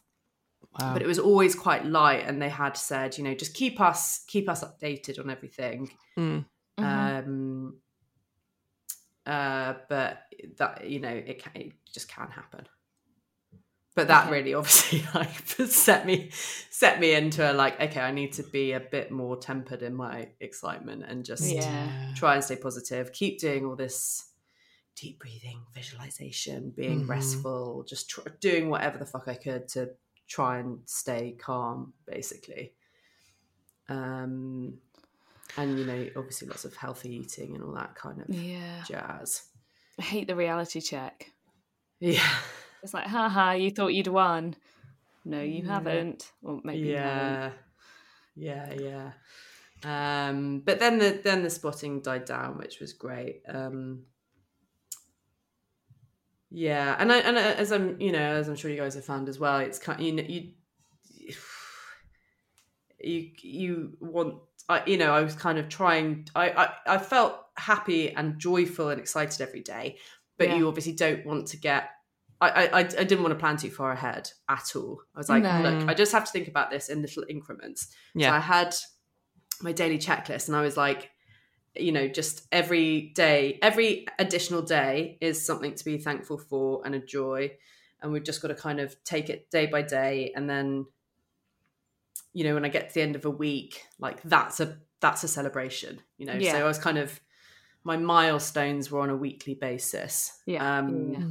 Wow. 0.80 0.92
But 0.92 1.02
it 1.02 1.06
was 1.08 1.18
always 1.18 1.54
quite 1.54 1.84
light. 1.86 2.24
And 2.26 2.40
they 2.40 2.48
had 2.48 2.76
said, 2.76 3.16
you 3.18 3.24
know, 3.24 3.34
just 3.34 3.54
keep 3.54 3.80
us, 3.80 4.24
keep 4.26 4.48
us 4.48 4.62
updated 4.64 5.18
on 5.18 5.30
everything. 5.30 5.90
Mm. 6.16 6.44
Mhm. 6.78 6.84
Um, 7.24 7.76
uh, 9.26 9.74
but 9.88 10.22
that 10.56 10.88
you 10.88 11.00
know 11.00 11.08
it 11.10 11.42
can 11.42 11.52
it 11.54 11.72
just 11.92 12.08
can 12.08 12.28
happen. 12.30 12.66
But 13.94 14.08
that 14.08 14.24
Okay. 14.26 14.32
really 14.32 14.54
obviously 14.60 15.02
like 15.14 15.30
set 15.48 16.06
me 16.06 16.30
set 16.70 17.00
me 17.00 17.14
into 17.14 17.50
a 17.50 17.52
like 17.52 17.80
okay 17.80 18.00
I 18.00 18.12
need 18.12 18.32
to 18.34 18.42
be 18.44 18.72
a 18.72 18.80
bit 18.80 19.10
more 19.10 19.36
tempered 19.36 19.82
in 19.82 19.94
my 19.94 20.28
excitement 20.40 21.04
and 21.08 21.24
just 21.24 21.42
Yeah. 21.52 22.12
try 22.14 22.36
and 22.36 22.44
stay 22.44 22.56
positive. 22.56 23.12
Keep 23.12 23.40
doing 23.40 23.64
all 23.66 23.76
this 23.76 24.30
deep 24.94 25.18
breathing, 25.20 25.60
visualization, 25.74 26.70
being 26.70 27.02
Mhm. 27.04 27.08
restful, 27.08 27.84
just 27.84 28.08
tr- 28.10 28.28
doing 28.40 28.68
whatever 28.70 28.98
the 28.98 29.06
fuck 29.06 29.28
I 29.28 29.34
could 29.34 29.68
to 29.68 29.90
try 30.28 30.58
and 30.58 30.80
stay 30.86 31.32
calm, 31.38 31.92
basically. 32.06 32.72
Um, 33.88 34.74
and 35.56 35.78
you 35.78 35.84
know, 35.86 36.08
obviously, 36.16 36.48
lots 36.48 36.64
of 36.64 36.76
healthy 36.76 37.16
eating 37.16 37.54
and 37.54 37.64
all 37.64 37.72
that 37.74 37.94
kind 37.94 38.20
of 38.20 38.28
yeah. 38.34 38.82
jazz. 38.86 39.42
I 39.98 40.02
hate 40.02 40.28
the 40.28 40.36
reality 40.36 40.80
check. 40.80 41.32
Yeah, 42.00 42.28
It's 42.82 42.94
like, 42.94 43.06
haha, 43.08 43.52
you 43.52 43.70
thought 43.72 43.88
you'd 43.94 44.06
won. 44.06 44.54
No, 45.24 45.40
you 45.42 45.64
Yeah. 45.64 45.72
haven't. 45.74 46.30
Or 46.42 46.60
maybe 46.62 46.88
yeah, 46.90 47.50
yeah, 48.36 48.72
yeah. 48.74 49.10
Um, 49.82 50.60
but 50.60 50.78
then 50.78 50.98
the 50.98 51.20
then 51.22 51.42
the 51.42 51.50
spotting 51.50 52.00
died 52.00 52.24
down, 52.24 52.58
which 52.58 52.78
was 52.78 52.92
great. 52.92 53.42
Um, 53.48 54.04
yeah, 56.50 56.96
and 56.98 57.12
I 57.12 57.18
and 57.18 57.36
as 57.38 57.72
I'm 57.72 58.00
you 58.00 58.12
know 58.12 58.18
as 58.18 58.48
I'm 58.48 58.56
sure 58.56 58.70
you 58.70 58.76
guys 58.76 58.94
have 58.94 59.04
found 59.04 59.28
as 59.28 59.38
well, 59.38 59.58
it's 59.58 59.78
kind 59.78 60.00
you 60.02 60.12
know 60.12 60.22
you 60.22 60.52
you 63.00 63.30
you 63.42 63.96
want 64.00 64.36
I 64.68 64.82
you 64.86 64.96
know 64.98 65.12
I 65.12 65.22
was 65.22 65.34
kind 65.34 65.58
of 65.58 65.68
trying 65.68 66.28
I 66.34 66.50
I, 66.50 66.94
I 66.94 66.98
felt 66.98 67.38
happy 67.56 68.10
and 68.12 68.38
joyful 68.38 68.90
and 68.90 69.00
excited 69.00 69.40
every 69.40 69.60
day, 69.60 69.98
but 70.36 70.48
Yeah. 70.48 70.56
you 70.56 70.68
obviously 70.68 70.92
don't 70.92 71.24
want 71.26 71.48
to 71.48 71.56
get. 71.56 71.90
I, 72.40 72.68
I 72.68 72.78
I 72.78 72.82
didn't 72.82 73.22
want 73.22 73.32
to 73.32 73.38
plan 73.38 73.56
too 73.56 73.70
far 73.70 73.90
ahead 73.90 74.30
at 74.48 74.76
all. 74.76 75.02
I 75.14 75.18
was 75.18 75.28
like, 75.28 75.42
No. 75.42 75.60
look, 75.62 75.88
I 75.88 75.94
just 75.94 76.12
have 76.12 76.24
to 76.24 76.30
think 76.30 76.46
about 76.46 76.70
this 76.70 76.88
in 76.88 77.02
little 77.02 77.24
increments. 77.28 77.88
So 78.16 78.30
I 78.36 78.38
had 78.40 78.74
my 79.60 79.72
daily 79.72 79.98
checklist 79.98 80.46
and 80.46 80.56
I 80.56 80.62
was 80.62 80.76
like, 80.76 81.10
you 81.78 81.92
know, 81.92 82.08
just 82.08 82.46
every 82.52 83.12
day, 83.14 83.58
every 83.62 84.06
additional 84.18 84.62
day 84.62 85.18
is 85.20 85.44
something 85.44 85.74
to 85.74 85.84
be 85.84 85.98
thankful 85.98 86.38
for 86.38 86.82
and 86.84 86.94
a 86.94 87.00
joy. 87.00 87.52
And 88.00 88.12
we've 88.12 88.24
just 88.24 88.42
got 88.42 88.48
to 88.48 88.54
kind 88.54 88.80
of 88.80 88.96
take 89.04 89.28
it 89.30 89.50
day 89.50 89.66
by 89.66 89.82
day. 89.82 90.32
And 90.34 90.48
then, 90.48 90.86
you 92.32 92.44
know, 92.44 92.54
when 92.54 92.64
I 92.64 92.68
get 92.68 92.88
to 92.88 92.94
the 92.94 93.02
end 93.02 93.16
of 93.16 93.24
a 93.24 93.30
week, 93.30 93.82
like 93.98 94.22
that's 94.22 94.60
a 94.60 94.78
that's 95.00 95.24
a 95.24 95.28
celebration, 95.28 96.00
you 96.16 96.26
know. 96.26 96.34
Yeah. 96.34 96.52
So 96.52 96.60
I 96.60 96.64
was 96.64 96.78
kind 96.78 96.98
of 96.98 97.20
my 97.84 97.96
milestones 97.96 98.90
were 98.90 99.00
on 99.00 99.10
a 99.10 99.16
weekly 99.16 99.54
basis. 99.54 100.40
Yeah, 100.46 100.78
Um, 100.78 101.12
yeah. 101.12 101.24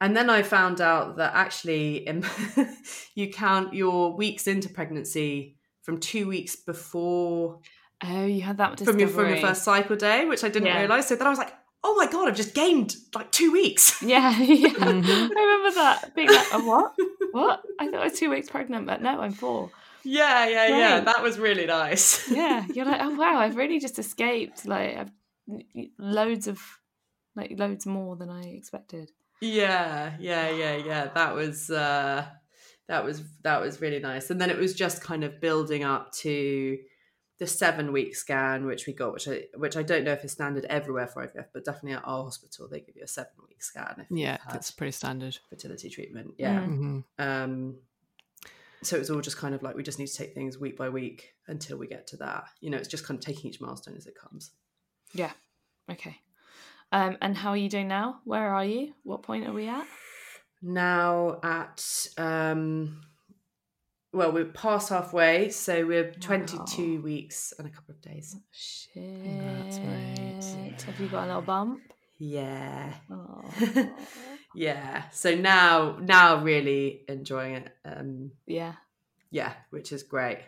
And 0.00 0.16
then 0.16 0.28
I 0.28 0.42
found 0.42 0.80
out 0.80 1.16
that 1.18 1.32
actually 1.32 2.08
um, 2.08 2.24
you 3.14 3.30
count 3.30 3.72
your 3.72 4.16
weeks 4.16 4.48
into 4.48 4.68
pregnancy 4.68 5.56
from 5.82 6.00
two 6.00 6.26
weeks 6.26 6.56
before 6.56 7.60
Oh, 8.04 8.26
you 8.26 8.42
had 8.42 8.58
that 8.58 8.78
from 8.80 8.98
your, 8.98 9.08
from 9.08 9.28
your 9.28 9.38
first 9.38 9.62
cycle 9.64 9.96
day, 9.96 10.24
which 10.24 10.42
I 10.44 10.48
didn't 10.48 10.66
Yeah. 10.68 10.80
realize. 10.80 11.06
So 11.08 11.16
then 11.16 11.26
I 11.26 11.30
was 11.30 11.38
like, 11.38 11.52
oh 11.84 11.94
my 11.96 12.06
God, 12.10 12.28
I've 12.28 12.36
just 12.36 12.54
gained 12.54 12.94
like 13.14 13.30
two 13.32 13.52
weeks. 13.52 14.02
Yeah, 14.02 14.30
yeah. 14.40 14.68
Mhm. 14.70 15.30
I 15.36 15.40
remember 15.40 15.74
that. 15.76 16.14
Being 16.14 16.28
like, 16.28 16.46
oh, 16.52 16.64
what? 16.64 16.94
What? 17.32 17.62
I 17.78 17.86
thought 17.90 18.00
I 18.00 18.04
was 18.04 18.18
two 18.18 18.28
weeks 18.28 18.50
pregnant, 18.50 18.86
but 18.86 19.00
no, 19.00 19.20
I'm 19.20 19.32
four. 19.32 19.70
yeah, 20.04 20.46
yeah, 20.46 20.66
yeah. 20.78 21.00
That 21.00 21.22
was 21.22 21.38
really 21.38 21.64
nice. 21.64 22.28
Yeah, 22.30 22.66
you're 22.74 22.84
like, 22.84 23.00
oh 23.00 23.14
wow, 23.14 23.38
I've 23.38 23.56
really 23.56 23.78
just 23.80 23.98
escaped. 23.98 24.66
Like, 24.66 24.98
I've 24.98 25.10
loads 25.98 26.46
of, 26.46 26.60
like, 27.34 27.54
loads 27.58 27.86
more 27.86 28.16
than 28.16 28.28
I 28.30 28.42
expected. 28.42 29.10
yeah, 29.40 30.12
yeah, 30.20 30.50
yeah, 30.50 30.76
yeah. 30.76 31.06
That 31.14 31.34
was 31.34 31.70
uh 31.70 32.24
that 32.88 33.04
was 33.04 33.22
that 33.42 33.60
was 33.60 33.80
really 33.80 33.98
nice. 34.00 34.30
And 34.30 34.40
then 34.40 34.50
it 34.50 34.58
was 34.58 34.74
just 34.74 35.02
kind 35.02 35.24
of 35.24 35.40
building 35.40 35.84
up 35.84 36.12
to 36.22 36.76
the 37.42 37.46
seven 37.48 37.90
week 37.90 38.14
scan, 38.14 38.66
which 38.66 38.86
we 38.86 38.92
got, 38.92 39.12
which 39.12 39.26
I 39.26 39.42
which 39.56 39.76
I 39.76 39.82
don't 39.82 40.04
know 40.04 40.12
if 40.12 40.24
is 40.24 40.30
standard 40.30 40.64
everywhere 40.66 41.08
for 41.08 41.26
IVF, 41.26 41.46
but 41.52 41.64
definitely 41.64 41.94
at 41.94 42.04
our 42.06 42.22
hospital 42.22 42.68
they 42.68 42.78
give 42.78 42.94
you 42.94 43.02
a 43.02 43.08
seven 43.08 43.32
week 43.48 43.60
scan 43.64 43.96
if 43.98 44.06
Yeah, 44.16 44.38
you've 44.44 44.52
that's 44.52 44.70
pretty 44.70 44.92
standard. 44.92 45.36
fertility 45.50 45.90
treatment. 45.90 46.34
Yeah. 46.38 46.60
Mm. 46.60 46.76
hmm 46.76 46.98
Um 47.18 47.78
so 48.84 48.96
it's 48.96 49.10
all 49.10 49.20
just 49.20 49.38
kind 49.38 49.56
of 49.56 49.62
like 49.64 49.74
we 49.74 49.82
just 49.82 49.98
need 49.98 50.06
to 50.06 50.16
take 50.16 50.34
things 50.34 50.56
week 50.56 50.76
by 50.76 50.88
week 50.88 51.34
until 51.48 51.78
we 51.78 51.88
get 51.88 52.06
to 52.08 52.16
that. 52.18 52.44
You 52.60 52.70
know, 52.70 52.76
it's 52.78 52.86
just 52.86 53.04
kind 53.04 53.18
of 53.18 53.24
taking 53.24 53.50
each 53.50 53.60
milestone 53.60 53.96
as 53.96 54.06
it 54.06 54.14
comes. 54.14 54.52
Yeah. 55.12 55.32
Okay. 55.90 56.16
Um, 56.92 57.16
and 57.20 57.36
how 57.36 57.50
are 57.50 57.56
you 57.56 57.68
doing 57.68 57.88
now? 57.88 58.20
Where 58.24 58.54
are 58.54 58.64
you? 58.64 58.92
What 59.02 59.24
point 59.24 59.48
are 59.48 59.52
we 59.52 59.66
at? 59.66 59.86
Now 60.62 61.40
at 61.42 62.06
um 62.18 63.00
well, 64.12 64.30
we're 64.32 64.44
past 64.46 64.90
halfway, 64.90 65.48
so 65.50 65.86
we're 65.86 66.12
22 66.12 66.96
Wow. 66.96 67.02
weeks 67.02 67.52
and 67.58 67.66
a 67.66 67.70
couple 67.70 67.94
of 67.94 68.00
days. 68.02 68.36
Shit. 68.50 69.24
That's 69.24 69.78
right. 69.78 70.82
Have 70.82 71.00
you 71.00 71.08
got 71.08 71.24
a 71.24 71.26
little 71.28 71.42
bump? 71.42 71.80
Yeah. 72.18 72.92
Oh. 73.10 73.42
yeah. 74.54 75.08
So 75.10 75.34
now 75.34 75.96
now 76.00 76.42
really 76.42 77.04
enjoying 77.08 77.54
it. 77.56 77.76
Um 77.84 78.32
yeah. 78.46 78.74
yeah, 79.30 79.54
which 79.70 79.92
is 79.92 80.02
great. 80.02 80.38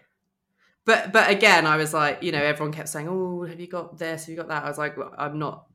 But 0.84 1.12
but 1.12 1.30
again, 1.30 1.66
I 1.66 1.76
was 1.76 1.92
like, 1.94 2.22
you 2.22 2.30
know, 2.30 2.42
everyone 2.42 2.72
kept 2.72 2.90
saying, 2.90 3.08
"Oh, 3.08 3.44
have 3.44 3.58
you 3.58 3.66
got 3.66 3.98
this? 3.98 4.22
Have 4.22 4.28
you 4.28 4.36
got 4.36 4.48
that?" 4.48 4.64
I 4.64 4.68
was 4.68 4.76
like, 4.78 4.96
well, 4.98 5.14
I'm 5.16 5.38
not, 5.38 5.66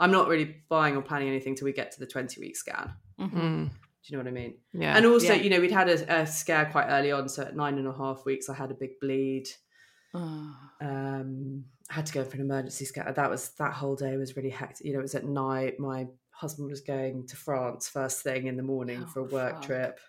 I'm 0.00 0.10
not 0.10 0.26
really 0.28 0.56
buying 0.68 0.96
or 0.96 1.02
planning 1.02 1.28
anything 1.28 1.54
till 1.54 1.64
we 1.66 1.72
get 1.72 1.92
to 1.92 2.00
the 2.00 2.06
20 2.06 2.40
week 2.40 2.56
scan. 2.56 2.92
Mhm. 3.20 3.70
Do 4.06 4.12
you 4.12 4.18
know 4.18 4.24
what 4.24 4.28
I 4.30 4.34
mean? 4.34 4.54
Yeah. 4.72 4.96
And 4.96 5.04
also, 5.06 5.32
Yeah. 5.34 5.42
you 5.42 5.50
know, 5.50 5.60
we'd 5.60 5.72
had 5.72 5.88
a, 5.88 6.20
a 6.20 6.26
scare 6.26 6.66
quite 6.66 6.86
early 6.88 7.10
on, 7.10 7.28
so 7.28 7.42
at 7.42 7.56
nine 7.56 7.76
and 7.78 7.88
a 7.88 7.92
half 7.92 8.24
weeks, 8.24 8.48
I 8.48 8.54
had 8.54 8.70
a 8.70 8.74
big 8.74 9.00
bleed. 9.00 9.48
Oh. 10.14 10.54
Um, 10.80 11.64
I 11.90 11.94
had 11.94 12.06
to 12.06 12.12
go 12.12 12.24
for 12.24 12.36
an 12.36 12.42
emergency 12.42 12.84
scan. 12.84 13.12
That 13.14 13.30
was 13.30 13.50
that 13.58 13.72
whole 13.72 13.96
day 13.96 14.16
was 14.16 14.36
really 14.36 14.50
hectic. 14.50 14.86
You 14.86 14.92
know, 14.92 15.00
it 15.00 15.02
was 15.02 15.14
at 15.16 15.24
night. 15.24 15.80
My 15.80 16.06
husband 16.30 16.68
was 16.70 16.80
going 16.82 17.26
to 17.28 17.36
France 17.36 17.88
first 17.88 18.22
thing 18.22 18.46
in 18.46 18.56
the 18.56 18.62
morning 18.62 19.02
Oh, 19.04 19.06
for 19.10 19.20
a 19.20 19.24
work 19.24 19.54
fuck. 19.54 19.62
trip. 19.62 20.00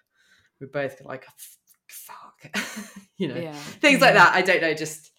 We 0.60 0.68
both 0.68 1.02
like, 1.04 1.26
"F- 1.28 1.58
fuck, 1.88 2.52
you 3.18 3.28
know 3.30 3.36
Yeah. 3.40 3.54
things 3.54 4.02
like 4.02 4.14
that 4.16 4.34
i 4.36 4.42
don't 4.42 4.60
know 4.62 4.74
just 4.74 5.10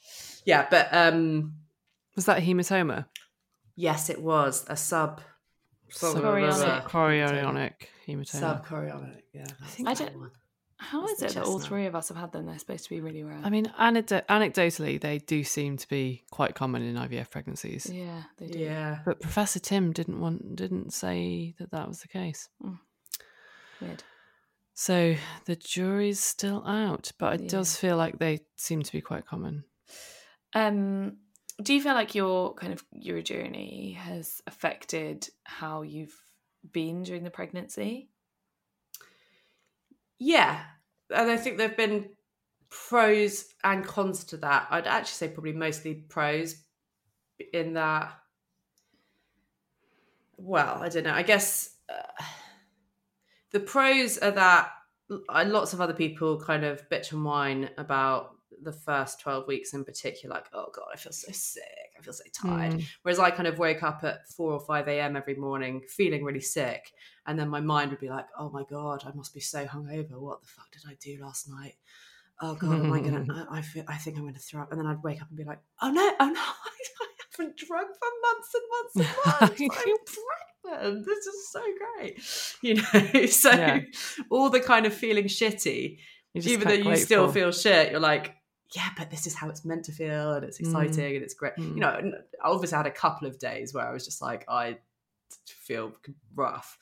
yeah 0.44 0.66
but 0.70 0.88
um 0.92 1.54
Was 2.14 2.26
that 2.26 2.36
a 2.38 2.40
hematoma? 2.42 3.06
yes 3.74 4.10
it 4.10 4.20
was 4.20 4.66
a 4.68 4.76
sub 4.76 5.22
Chorionic. 5.90 6.84
Chorionic 6.84 7.72
hematoma. 8.06 8.64
subchorionic 8.66 9.22
yeah 9.32 9.44
I 9.62 9.66
think 9.66 9.88
I 9.88 9.90
that's 9.92 10.00
don't- 10.00 10.12
the 10.12 10.18
one. 10.18 10.30
How 10.80 11.00
That's 11.00 11.12
is 11.14 11.18
the 11.18 11.26
it 11.26 11.34
that 11.34 11.44
all 11.44 11.58
three 11.58 11.86
of 11.86 11.96
us 11.96 12.06
have 12.06 12.16
had 12.16 12.30
them? 12.30 12.46
They're 12.46 12.56
supposed 12.56 12.84
to 12.84 12.90
be 12.90 13.00
really 13.00 13.24
rare. 13.24 13.40
I 13.42 13.50
mean, 13.50 13.64
anecdo- 13.80 14.24
anecdotally, 14.26 15.00
they 15.00 15.18
do 15.18 15.42
seem 15.42 15.76
to 15.76 15.88
be 15.88 16.22
quite 16.30 16.54
common 16.54 16.82
in 16.82 16.94
IVF 16.94 17.30
pregnancies. 17.32 17.90
yeah, 17.92 18.22
they 18.36 18.46
do. 18.46 18.58
yeah 18.60 19.00
But 19.04 19.18
Professor 19.20 19.58
Tim 19.58 19.92
didn't 19.92 20.20
want 20.20 20.54
didn't 20.54 20.92
say 20.92 21.56
that 21.58 21.72
that 21.72 21.88
was 21.88 21.98
the 22.02 22.06
case. 22.06 22.48
Weird. 23.80 24.04
So 24.74 25.16
the 25.46 25.56
jury's 25.56 26.20
still 26.20 26.64
out, 26.64 27.10
but 27.18 27.40
it 27.40 27.48
does 27.48 27.74
feel 27.76 27.96
like 27.96 28.20
they 28.20 28.38
seem 28.54 28.82
to 28.84 28.92
be 28.92 29.00
quite 29.00 29.26
common. 29.26 29.64
Um, 30.54 31.16
do 31.62 31.74
you 31.74 31.82
feel 31.82 31.94
like 31.94 32.14
your 32.14 32.54
kind 32.54 32.72
of 32.72 32.84
your 32.92 33.20
journey 33.20 33.96
has 34.00 34.40
affected 34.46 35.28
how 35.44 35.82
you've 35.82 36.16
been 36.72 37.02
during 37.02 37.24
the 37.24 37.30
pregnancy? 37.30 38.10
Yeah, 40.18 40.60
and 41.10 41.30
I 41.30 41.36
think 41.36 41.58
there've 41.58 41.76
been 41.76 42.10
pros 42.70 43.46
and 43.64 43.84
cons 43.84 44.24
to 44.24 44.36
that. 44.38 44.68
I'd 44.70 44.86
actually 44.86 45.28
say 45.28 45.28
probably 45.28 45.52
mostly 45.52 45.94
pros 45.94 46.56
in 47.52 47.74
that. 47.74 48.12
Well, 50.36 50.78
I 50.80 50.88
don't 50.88 51.04
know. 51.04 51.14
I 51.14 51.22
guess 51.22 51.74
uh, 51.88 52.24
the 53.50 53.60
pros 53.60 54.18
are 54.18 54.30
that 54.30 54.70
lots 55.08 55.72
of 55.72 55.80
other 55.80 55.94
people 55.94 56.38
kind 56.38 56.64
of 56.64 56.88
bitch 56.88 57.12
and 57.12 57.24
whine 57.24 57.70
about 57.78 58.37
the 58.62 58.72
first 58.72 59.20
12 59.20 59.46
weeks 59.46 59.72
in 59.74 59.84
particular 59.84 60.34
like 60.34 60.46
oh 60.52 60.66
god 60.74 60.86
i 60.92 60.96
feel 60.96 61.12
so 61.12 61.30
sick. 61.32 61.62
I 61.98 62.02
feel 62.02 62.12
so 62.12 62.24
tired. 62.32 62.74
Mm. 62.74 62.84
whereas 63.02 63.18
i 63.18 63.30
kind 63.30 63.46
of 63.48 63.58
wake 63.58 63.82
up 63.82 64.04
at 64.04 64.28
4 64.36 64.52
or 64.52 64.60
5 64.60 64.88
a.m 64.88 65.16
every 65.16 65.34
morning 65.34 65.82
feeling 65.88 66.24
really 66.24 66.40
sick 66.40 66.92
and 67.26 67.38
then 67.38 67.48
my 67.48 67.60
mind 67.60 67.90
would 67.90 68.00
be 68.00 68.08
like 68.08 68.26
oh 68.38 68.50
my 68.50 68.62
god 68.70 69.02
i 69.06 69.10
must 69.14 69.34
be 69.34 69.40
so 69.40 69.64
hungover. 69.66 70.18
What 70.20 70.40
the 70.42 70.48
fuck 70.48 70.70
did 70.72 70.82
i 70.88 70.94
do 71.00 71.18
last 71.22 71.48
night? 71.48 71.74
Oh 72.40 72.54
god 72.54 72.74
am 72.74 72.92
i 72.92 73.00
gonna 73.00 73.46
i, 73.50 73.58
I, 73.58 73.62
feel, 73.62 73.84
I 73.88 73.96
think 73.96 74.16
i'm 74.16 74.24
gonna 74.26 74.38
throw 74.38 74.62
up. 74.62 74.70
And 74.72 74.80
then 74.80 74.86
i'd 74.86 75.02
wake 75.02 75.20
up 75.22 75.28
and 75.28 75.36
be 75.36 75.44
like 75.44 75.60
oh 75.82 75.90
no 75.90 76.12
oh 76.20 76.28
no 76.28 76.40
i 76.40 76.44
haven't 77.36 77.56
drunk 77.56 77.88
for 77.98 78.08
months 78.26 78.54
and 78.54 78.62
months 78.74 78.96
and 78.96 79.60
months. 79.70 79.78
I'm 79.78 80.74
pregnant. 80.74 81.06
This 81.06 81.26
is 81.26 81.50
so 81.52 81.62
great. 81.96 82.20
You 82.62 82.74
know 82.74 83.26
so 83.26 83.50
Yeah. 83.50 83.80
all 84.30 84.50
the 84.50 84.60
kind 84.60 84.86
of 84.86 84.92
feeling 84.94 85.24
shitty 85.24 85.98
even 86.34 86.68
though 86.68 86.74
you 86.90 86.96
still 86.96 87.26
for- 87.28 87.32
feel 87.32 87.52
shit, 87.52 87.90
you're 87.90 88.00
like, 88.00 88.34
yeah, 88.72 88.90
but 88.96 89.10
this 89.10 89.26
is 89.26 89.34
how 89.34 89.48
it's 89.48 89.64
meant 89.64 89.84
to 89.86 89.92
feel, 89.92 90.32
and 90.32 90.44
it's 90.44 90.60
exciting, 90.60 91.16
and 91.16 91.24
it's 91.24 91.34
great. 91.34 91.54
Mm. 91.56 91.74
You 91.74 91.80
know, 91.80 91.94
and 91.94 92.14
I 92.42 92.48
obviously 92.48 92.76
had 92.76 92.86
a 92.86 92.90
couple 92.90 93.26
of 93.26 93.38
days 93.38 93.72
where 93.72 93.86
I 93.86 93.92
was 93.92 94.04
just 94.04 94.20
like, 94.20 94.44
I 94.48 94.78
feel 95.46 95.92
rough, 96.34 96.78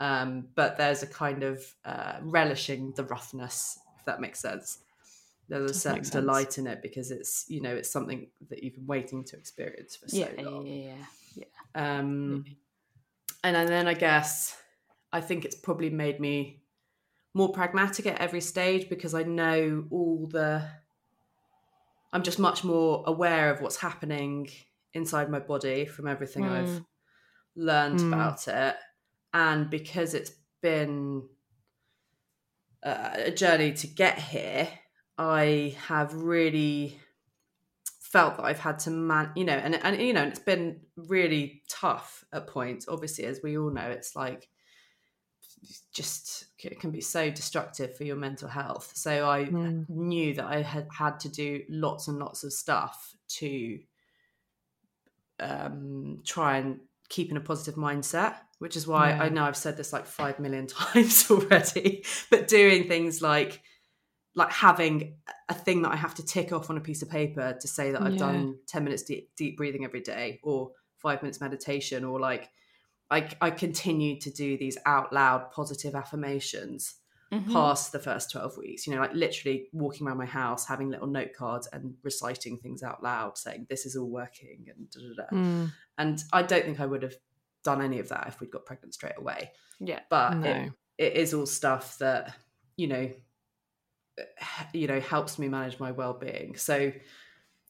um, 0.00 0.48
but 0.54 0.76
there's 0.76 1.02
a 1.02 1.06
kind 1.06 1.42
of 1.42 1.64
uh, 1.84 2.18
relishing 2.22 2.92
the 2.96 3.04
roughness, 3.04 3.78
if 3.98 4.04
that 4.04 4.20
makes 4.20 4.40
sense. 4.40 4.78
There's 5.48 5.70
a 5.70 5.74
certain 5.74 6.02
delight 6.08 6.58
in 6.58 6.66
it 6.66 6.82
because 6.82 7.10
it's 7.10 7.44
you 7.48 7.60
know 7.60 7.74
it's 7.74 7.90
something 7.90 8.28
that 8.48 8.62
you've 8.62 8.74
been 8.74 8.86
waiting 8.86 9.24
to 9.24 9.36
experience 9.36 9.96
for 9.96 10.08
so 10.08 10.28
long. 10.38 10.66
yeah, 10.66 10.94
yeah, 11.36 11.44
yeah. 11.74 11.98
Um, 11.98 12.44
and 13.44 13.68
then 13.68 13.86
I 13.86 13.94
guess 13.94 14.56
I 15.12 15.20
think 15.20 15.44
it's 15.44 15.56
probably 15.56 15.90
made 15.90 16.20
me 16.20 16.62
more 17.34 17.52
pragmatic 17.52 18.06
at 18.06 18.20
every 18.20 18.40
stage 18.40 18.88
because 18.88 19.14
I 19.14 19.22
know 19.22 19.84
all 19.90 20.26
the. 20.26 20.62
I'm 22.12 22.22
just 22.22 22.38
much 22.38 22.64
more 22.64 23.04
aware 23.06 23.50
of 23.50 23.60
what's 23.60 23.76
happening 23.76 24.48
inside 24.94 25.30
my 25.30 25.40
body 25.40 25.86
from 25.86 26.06
everything 26.06 26.48
I've 26.48 26.80
Mm. 26.80 26.86
learned 27.56 28.00
Mm. 28.00 28.02
about 28.02 28.48
it, 28.48 28.76
and 29.34 29.70
because 29.70 30.14
it's 30.14 30.32
been 30.62 31.28
uh, 32.82 33.10
a 33.14 33.30
journey 33.30 33.72
to 33.72 33.86
get 33.86 34.18
here, 34.18 34.68
I 35.18 35.76
have 35.86 36.14
really 36.14 37.00
felt 38.00 38.36
that 38.36 38.44
I've 38.44 38.58
had 38.58 38.78
to 38.80 38.90
man, 38.90 39.32
you 39.36 39.44
know, 39.44 39.54
and 39.54 39.74
and 39.74 40.00
you 40.00 40.12
know, 40.12 40.22
and 40.22 40.30
it's 40.30 40.38
been 40.40 40.82
really 40.96 41.62
tough 41.68 42.24
at 42.32 42.46
points. 42.46 42.88
Obviously, 42.88 43.24
as 43.24 43.40
we 43.42 43.56
all 43.58 43.70
know, 43.70 43.88
it's 43.90 44.14
like 44.16 44.48
just 45.92 46.46
it 46.58 46.80
can 46.80 46.90
be 46.90 47.00
so 47.00 47.30
destructive 47.30 47.96
for 47.96 48.04
your 48.04 48.16
mental 48.16 48.48
health. 48.48 48.92
So 48.94 49.28
I 49.28 49.44
Mm. 49.46 49.86
knew 49.88 50.34
that 50.34 50.44
I 50.46 50.62
had 50.62 50.88
had 50.90 51.20
to 51.20 51.28
do 51.28 51.62
lots 51.68 52.08
and 52.08 52.18
lots 52.18 52.44
of 52.44 52.52
stuff 52.52 53.14
to 53.38 53.78
um, 55.40 56.20
try 56.24 56.58
and 56.58 56.80
keep 57.08 57.30
in 57.30 57.36
a 57.36 57.40
positive 57.40 57.74
mindset, 57.74 58.36
which 58.58 58.76
is 58.76 58.86
why 58.86 59.10
Yeah. 59.10 59.22
I 59.24 59.28
know 59.28 59.44
I've 59.44 59.56
said 59.56 59.76
this 59.76 59.92
like 59.92 60.06
five 60.06 60.38
million 60.38 60.66
times 60.68 61.30
already. 61.30 62.04
But 62.30 62.48
doing 62.48 62.88
things 62.88 63.20
like 63.22 63.62
like 64.34 64.50
having 64.50 65.16
a 65.50 65.54
thing 65.54 65.82
that 65.82 65.92
I 65.92 65.96
have 65.96 66.14
to 66.14 66.24
tick 66.24 66.52
off 66.52 66.70
on 66.70 66.78
a 66.78 66.80
piece 66.80 67.02
of 67.02 67.10
paper 67.10 67.54
to 67.60 67.68
say 67.68 67.92
that 67.92 68.00
I've 68.02 68.14
Yeah. 68.14 68.18
done 68.18 68.58
10 68.66 68.82
minutes 68.84 69.02
deep, 69.02 69.30
deep 69.36 69.58
breathing 69.58 69.84
every 69.84 70.00
day 70.00 70.40
or 70.42 70.70
five 70.96 71.22
minutes 71.22 71.40
meditation 71.40 72.02
or 72.02 72.18
like 72.18 72.48
I, 73.12 73.28
I 73.40 73.50
continue 73.50 74.18
to 74.20 74.30
do 74.30 74.56
these 74.56 74.78
out 74.86 75.12
loud 75.12 75.50
positive 75.52 75.94
affirmations 75.94 76.96
Mhm. 77.32 77.50
past 77.50 77.92
the 77.92 77.98
first 77.98 78.30
12 78.30 78.58
weeks 78.58 78.86
you 78.86 78.92
know 78.94 79.00
like 79.00 79.14
literally 79.14 79.68
walking 79.72 80.06
around 80.06 80.18
my 80.18 80.26
house 80.26 80.66
having 80.66 80.90
little 80.90 81.06
note 81.06 81.32
cards 81.34 81.66
and 81.72 81.94
reciting 82.02 82.58
things 82.58 82.82
out 82.82 83.02
loud 83.02 83.38
saying 83.38 83.66
this 83.70 83.86
is 83.86 83.96
all 83.96 84.10
working 84.10 84.66
and 84.68 84.90
da, 84.90 85.00
da, 85.00 85.22
da. 85.30 85.34
Mm, 85.34 85.72
and 85.96 86.24
i 86.30 86.42
don't 86.42 86.64
think 86.66 86.78
i 86.78 86.84
would 86.84 87.02
have 87.02 87.14
done 87.64 87.80
any 87.80 88.00
of 88.00 88.08
that 88.10 88.26
if 88.28 88.38
we'd 88.38 88.50
got 88.50 88.66
pregnant 88.66 88.92
straight 88.92 89.16
away 89.16 89.50
Yeah. 89.80 90.00
but 90.10 90.36
no. 90.36 90.50
it, 90.50 90.72
it 90.98 91.12
is 91.16 91.32
all 91.32 91.46
stuff 91.46 91.96
that 92.04 92.34
you 92.76 92.88
know 92.88 93.10
you 94.74 94.86
know 94.86 95.00
helps 95.00 95.38
me 95.38 95.48
manage 95.48 95.80
my 95.80 95.90
well-being 95.90 96.56
so 96.56 96.92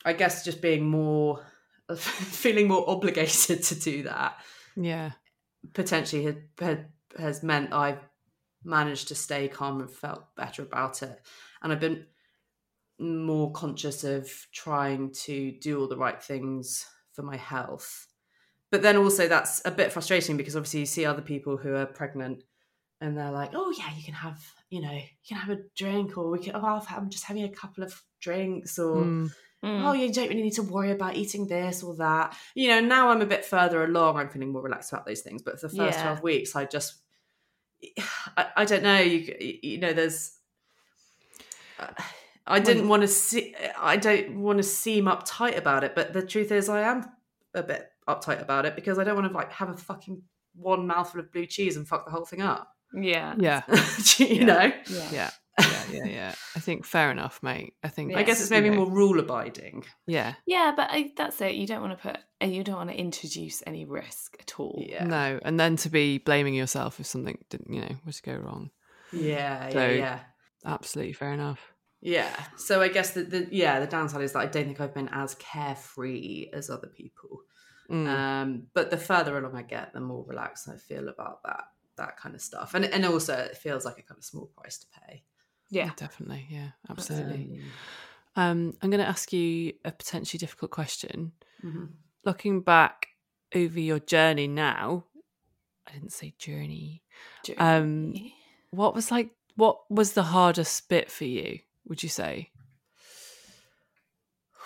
i 0.04 0.12
guess 0.12 0.44
just 0.44 0.60
being 0.60 0.84
more 0.88 1.40
feeling 1.96 2.66
more 2.66 2.88
obligated 2.90 3.62
to 3.62 3.74
do 3.78 4.02
that 4.04 4.38
Yeah. 4.76 5.12
Potentially 5.72 6.24
had, 6.24 6.42
had, 6.58 6.86
has 7.18 7.42
meant 7.42 7.72
I've 7.72 8.00
managed 8.64 9.08
to 9.08 9.14
stay 9.14 9.48
calm 9.48 9.80
and 9.80 9.90
felt 9.90 10.34
better 10.36 10.62
about 10.62 11.02
it. 11.02 11.20
And 11.62 11.72
I've 11.72 11.80
been 11.80 12.06
more 12.98 13.50
conscious 13.52 14.04
of 14.04 14.30
trying 14.52 15.12
to 15.12 15.52
do 15.60 15.80
all 15.80 15.88
the 15.88 15.96
right 15.96 16.22
things 16.22 16.86
for 17.12 17.22
my 17.22 17.36
health. 17.36 18.06
But 18.70 18.82
then 18.82 18.96
also 18.96 19.28
that's 19.28 19.60
a 19.64 19.70
bit 19.70 19.92
frustrating 19.92 20.36
because 20.36 20.56
obviously 20.56 20.80
you 20.80 20.86
see 20.86 21.04
other 21.04 21.22
people 21.22 21.56
who 21.56 21.74
are 21.74 21.86
pregnant 21.86 22.42
and 23.00 23.16
they're 23.18 23.32
like, 23.32 23.50
oh 23.54 23.74
yeah, 23.76 23.92
you 23.96 24.04
can 24.04 24.14
have, 24.14 24.40
you 24.70 24.80
know, 24.80 24.92
you 24.92 25.02
can 25.28 25.36
have 25.36 25.58
a 25.58 25.62
drink 25.76 26.16
or 26.16 26.30
we 26.30 26.38
can, 26.38 26.54
oh, 26.54 26.64
I've- 26.64 26.86
I'm 26.94 27.10
just 27.10 27.24
having 27.24 27.42
a 27.44 27.48
couple 27.50 27.82
of 27.84 28.00
drinks 28.20 28.78
or 28.78 29.04
Mm, 29.04 29.30
Mm. 29.64 29.84
oh, 29.84 29.92
you 29.92 30.12
don't 30.12 30.28
really 30.28 30.42
need 30.42 30.54
to 30.54 30.62
worry 30.62 30.90
about 30.90 31.14
eating 31.14 31.46
this 31.46 31.82
or 31.84 31.94
that. 31.96 32.36
You 32.54 32.68
know, 32.68 32.80
now 32.80 33.10
I'm 33.10 33.20
a 33.20 33.26
bit 33.26 33.44
further 33.44 33.84
along. 33.84 34.16
I'm 34.16 34.28
feeling 34.28 34.50
more 34.50 34.62
relaxed 34.62 34.92
about 34.92 35.06
those 35.06 35.20
things. 35.20 35.40
But 35.42 35.60
for 35.60 35.68
the 35.68 35.76
first 35.76 35.98
Yeah. 35.98 36.02
12 36.04 36.22
weeks, 36.22 36.56
I 36.56 36.64
just, 36.64 36.94
I, 38.36 38.46
I 38.56 38.64
don't 38.64 38.82
know. 38.82 38.98
You, 38.98 39.36
you 39.62 39.78
know, 39.78 39.92
there's, 39.92 40.36
uh, 41.78 41.86
I 42.46 42.58
didn't 42.58 42.88
want 42.88 43.02
to 43.02 43.08
see, 43.08 43.54
I 43.78 43.96
don't 43.96 44.40
want 44.40 44.58
to 44.58 44.64
seem 44.64 45.04
uptight 45.04 45.56
about 45.56 45.84
it. 45.84 45.94
But 45.94 46.12
the 46.12 46.22
truth 46.26 46.50
is, 46.50 46.68
I 46.68 46.80
am 46.80 47.04
a 47.54 47.62
bit 47.62 47.88
uptight 48.08 48.42
about 48.42 48.66
it 48.66 48.74
because 48.74 48.98
I 48.98 49.04
don't 49.04 49.14
want 49.14 49.28
to 49.30 49.32
like 49.32 49.52
have 49.52 49.68
a 49.68 49.76
fucking 49.76 50.22
one 50.56 50.86
mouthful 50.88 51.20
of 51.20 51.30
blue 51.30 51.46
cheese 51.46 51.76
and 51.76 51.86
fuck 51.86 52.04
the 52.04 52.10
whole 52.10 52.24
thing 52.24 52.42
up. 52.42 52.74
Yeah. 52.92 53.34
yeah. 53.38 53.62
you 54.18 54.26
Yeah. 54.26 54.44
know? 54.44 54.72
Yeah. 54.88 55.08
Yeah. 55.12 55.30
Yeah. 55.92 56.04
Yeah. 56.04 56.12
Yeah. 56.12 56.34
I 56.56 56.60
think 56.60 56.84
fair 56.84 57.10
enough, 57.10 57.42
mate. 57.42 57.74
I 57.82 57.88
think. 57.88 58.14
I 58.16 58.22
guess 58.22 58.40
it's 58.40 58.50
maybe 58.50 58.66
you 58.66 58.72
know, 58.72 58.84
more 58.84 58.90
rule 58.90 59.18
abiding. 59.20 59.84
Yeah. 60.06 60.34
Yeah, 60.46 60.72
but 60.76 60.88
I, 60.90 61.12
that's 61.16 61.40
it. 61.40 61.54
You 61.54 61.66
don't 61.66 61.80
want 61.82 61.98
to 61.98 62.02
put, 62.02 62.18
uh, 62.42 62.46
you 62.46 62.64
don't 62.64 62.76
want 62.76 62.90
to 62.90 62.96
introduce 62.98 63.62
any 63.66 63.84
risk 63.84 64.36
at 64.40 64.58
all. 64.58 64.82
Yeah. 64.86 65.04
No, 65.04 65.40
and 65.44 65.58
then 65.58 65.76
to 65.76 65.88
be 65.90 66.18
blaming 66.18 66.54
yourself 66.54 67.00
if 67.00 67.06
something 67.06 67.38
didn't, 67.50 67.72
you 67.72 67.80
know, 67.80 67.96
was 68.04 68.20
to 68.20 68.30
go 68.30 68.36
wrong. 68.36 68.70
Yeah. 69.12 69.70
So- 69.70 69.78
Yeah. 69.88 69.94
yeah. 69.94 70.20
Absolutely 70.64 71.12
fair 71.12 71.32
enough. 71.32 71.72
Yeah. 72.00 72.34
So 72.56 72.80
I 72.80 72.88
guess 72.88 73.10
the, 73.12 73.22
the 73.24 73.48
yeah 73.50 73.78
the 73.80 73.86
downside 73.86 74.22
is 74.22 74.32
that 74.32 74.40
I 74.40 74.46
don't 74.46 74.64
think 74.64 74.80
I've 74.80 74.94
been 74.94 75.08
as 75.12 75.34
carefree 75.36 76.50
as 76.52 76.70
other 76.70 76.88
people. 76.88 77.42
Mm. 77.90 78.06
Um, 78.08 78.62
but 78.74 78.90
the 78.90 78.96
further 78.96 79.36
along 79.38 79.56
I 79.56 79.62
get, 79.62 79.92
the 79.92 80.00
more 80.00 80.24
relaxed 80.26 80.68
I 80.68 80.76
feel 80.76 81.08
about 81.08 81.42
that 81.44 81.64
that 81.96 82.16
kind 82.16 82.34
of 82.34 82.40
stuff, 82.40 82.74
and 82.74 82.84
and 82.84 83.04
also 83.04 83.34
it 83.34 83.56
feels 83.56 83.84
like 83.84 83.98
a 83.98 84.02
kind 84.02 84.18
of 84.18 84.24
small 84.24 84.46
price 84.56 84.78
to 84.78 84.86
pay. 85.06 85.24
Yeah. 85.72 85.90
Definitely. 85.96 86.46
Yeah. 86.50 86.68
Absolutely. 86.88 87.48
Um, 88.36 88.44
Um, 88.44 88.72
I'm 88.82 88.90
going 88.90 89.00
to 89.02 89.08
ask 89.08 89.32
you 89.32 89.72
a 89.84 89.90
potentially 89.92 90.38
difficult 90.38 90.70
question. 90.70 91.32
mhm. 91.64 91.88
Looking 92.24 92.60
back 92.62 93.08
over 93.54 93.80
your 93.80 93.98
journey 93.98 94.46
now, 94.46 95.04
I 95.86 95.92
didn't 95.92 96.12
say 96.12 96.34
journey. 96.38 97.02
Um, 97.58 98.14
What 98.70 98.94
was 98.94 99.10
like? 99.10 99.30
What 99.56 99.90
was 99.90 100.12
the 100.12 100.22
hardest 100.22 100.88
bit 100.88 101.10
for 101.10 101.24
you 101.24 101.58
would 101.86 102.02
you 102.02 102.08
say? 102.08 102.50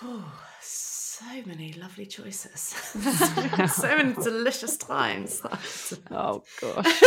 Oh, 0.03 0.31
so 0.61 1.25
many 1.45 1.73
lovely 1.73 2.05
choices. 2.05 2.59
so 3.73 3.97
many 3.97 4.13
delicious 4.13 4.77
times. 4.77 5.41
Oh 6.11 6.43
gosh. 6.61 7.01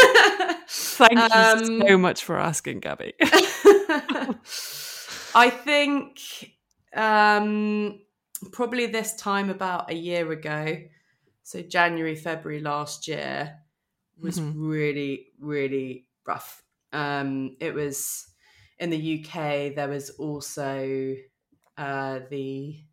Thank 0.68 1.18
you 1.34 1.40
Um, 1.40 1.80
so 1.88 1.96
much 1.98 2.24
for 2.24 2.36
asking, 2.38 2.80
Gabby. 2.80 3.14
I 5.34 5.50
think 5.50 6.54
um, 6.94 8.00
probably 8.52 8.86
this 8.86 9.14
time 9.16 9.50
about 9.50 9.90
a 9.90 9.94
year 9.94 10.30
ago, 10.32 10.82
so 11.42 11.62
January, 11.62 12.16
February 12.16 12.60
last 12.60 13.08
year, 13.08 13.60
was 14.20 14.38
Mhm. 14.38 14.52
really, 14.54 15.32
really 15.38 16.08
rough. 16.26 16.62
Um, 16.92 17.56
it 17.60 17.74
was 17.74 18.28
in 18.78 18.90
the 18.90 18.98
UK. 18.98 19.70
There 19.70 19.88
was 19.88 20.10
also 20.10 21.16
uh, 21.78 22.20
the 22.30 22.84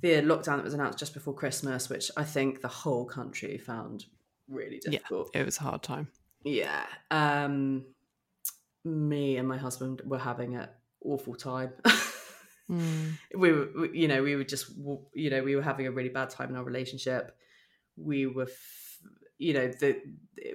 the 0.00 0.14
lockdown 0.22 0.56
that 0.56 0.64
was 0.64 0.74
announced 0.74 0.98
just 0.98 1.14
before 1.14 1.34
Christmas, 1.34 1.88
which 1.88 2.10
I 2.16 2.24
think 2.24 2.60
the 2.60 2.68
whole 2.68 3.04
country 3.04 3.56
found 3.58 4.06
really 4.48 4.78
Yeah. 4.84 5.00
difficult. 5.00 5.30
it 5.34 5.44
was 5.44 5.58
a 5.58 5.62
hard 5.62 5.82
time. 5.82 6.10
Yeah. 6.44 6.86
Um 7.10 7.91
me 8.84 9.36
and 9.36 9.46
my 9.48 9.58
husband 9.58 10.02
were 10.04 10.18
having 10.18 10.56
an 10.56 10.68
awful 11.04 11.34
time. 11.34 11.72
Mm. 12.70 13.12
we 13.36 13.52
were 13.52 13.68
we- 13.76 13.98
you 14.00 14.08
know, 14.08 14.22
we 14.22 14.36
were 14.36 14.44
just 14.44 14.70
you 15.14 15.30
know, 15.30 15.42
we 15.42 15.56
were 15.56 15.62
having 15.62 15.86
a 15.86 15.92
really 15.92 16.08
bad 16.08 16.30
time 16.30 16.50
in 16.50 16.56
our 16.56 16.64
relationship. 16.64 17.36
We 17.96 18.26
were 18.26 18.44
f- 18.44 18.98
you 19.38 19.54
know, 19.54 19.68
the 19.68 20.00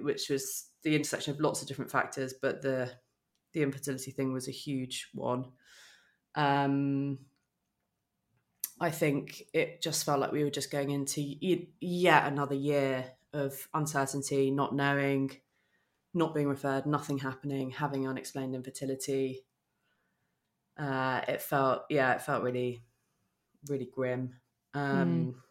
which 0.02 0.30
was 0.30 0.70
the 0.84 0.96
intersection 0.96 1.34
of 1.34 1.40
lots 1.40 1.62
of 1.62 1.68
different 1.68 1.92
factors, 1.92 2.34
but 2.42 2.62
the 2.62 2.92
the 3.54 3.62
infertility 3.64 4.12
thing 4.12 4.34
was 4.34 4.48
a 4.48 4.52
huge 4.52 5.10
one. 5.14 5.46
Um 6.36 7.20
I 8.80 8.92
think 8.92 9.42
it 9.54 9.82
just 9.82 10.06
felt 10.06 10.20
like 10.20 10.32
we 10.32 10.44
were 10.44 10.52
just 10.52 10.72
going 10.72 10.92
into 10.92 11.22
yet 11.80 12.28
another 12.28 12.54
year 12.54 13.06
of 13.34 13.68
uncertainty, 13.74 14.52
not 14.52 14.76
knowing, 14.76 15.32
not 16.18 16.34
being 16.36 16.48
referred, 16.48 16.86
nothing 16.86 17.20
happening, 17.20 17.72
having 17.72 18.08
unexplained 18.08 18.56
infertility. 18.56 19.46
Uh, 20.78 21.22
it 21.28 21.42
felt, 21.42 21.84
yeah, 21.90 22.14
it 22.14 22.22
felt 22.22 22.44
really, 22.44 22.84
really 23.70 23.90
grim. 23.94 24.36
Um, 24.74 25.44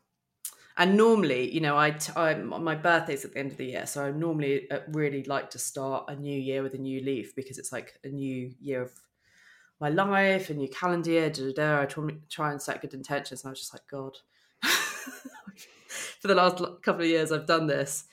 And 0.79 0.97
normally, 0.97 1.51
you 1.55 1.61
know, 1.61 1.77
I, 1.79 1.93
t- 1.93 2.13
I 2.15 2.35
my 2.35 2.75
birthday's 2.75 3.25
at 3.25 3.33
the 3.33 3.39
end 3.39 3.51
of 3.53 3.57
the 3.57 3.65
year, 3.65 3.87
so 3.87 4.05
I 4.05 4.11
normally 4.11 4.71
uh, 4.71 4.81
really 4.89 5.25
like 5.25 5.49
to 5.51 5.59
start 5.59 6.05
a 6.09 6.15
new 6.15 6.39
year 6.39 6.63
with 6.63 6.75
a 6.75 6.79
new 6.79 7.01
leaf 7.01 7.35
because 7.35 7.57
it's 7.59 7.73
like 7.73 7.99
a 8.05 8.09
new 8.09 8.53
year 8.61 8.83
of 8.83 8.93
my 9.81 9.89
life, 9.89 10.51
a 10.51 10.55
new 10.55 10.69
calendar 10.69 11.11
year. 11.11 11.31
Da, 11.31 11.45
da, 11.47 11.53
da. 11.53 11.83
I 11.83 11.87
try, 11.87 12.09
try 12.29 12.53
and 12.53 12.61
set 12.61 12.83
good 12.83 12.93
intentions, 12.93 13.43
and 13.43 13.49
I 13.49 13.53
was 13.53 13.61
just 13.61 13.73
like, 13.73 13.87
God. 13.91 14.19
For 16.21 16.29
the 16.29 16.35
last 16.35 16.59
couple 16.83 17.03
of 17.03 17.09
years, 17.09 17.33
I've 17.33 17.47
done 17.47 17.67
this, 17.67 18.05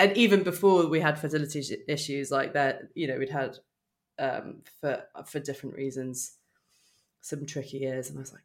and 0.00 0.16
even 0.16 0.42
before 0.42 0.86
we 0.86 1.00
had 1.00 1.18
fertility 1.18 1.62
issues 1.88 2.30
like 2.30 2.54
that, 2.54 2.82
you 2.94 3.06
know, 3.06 3.18
we'd 3.18 3.30
had 3.30 3.58
um, 4.18 4.62
for 4.80 5.02
for 5.26 5.40
different 5.40 5.76
reasons 5.76 6.36
some 7.20 7.44
tricky 7.46 7.78
years, 7.78 8.08
and 8.08 8.18
I 8.18 8.20
was 8.20 8.32
like, 8.32 8.42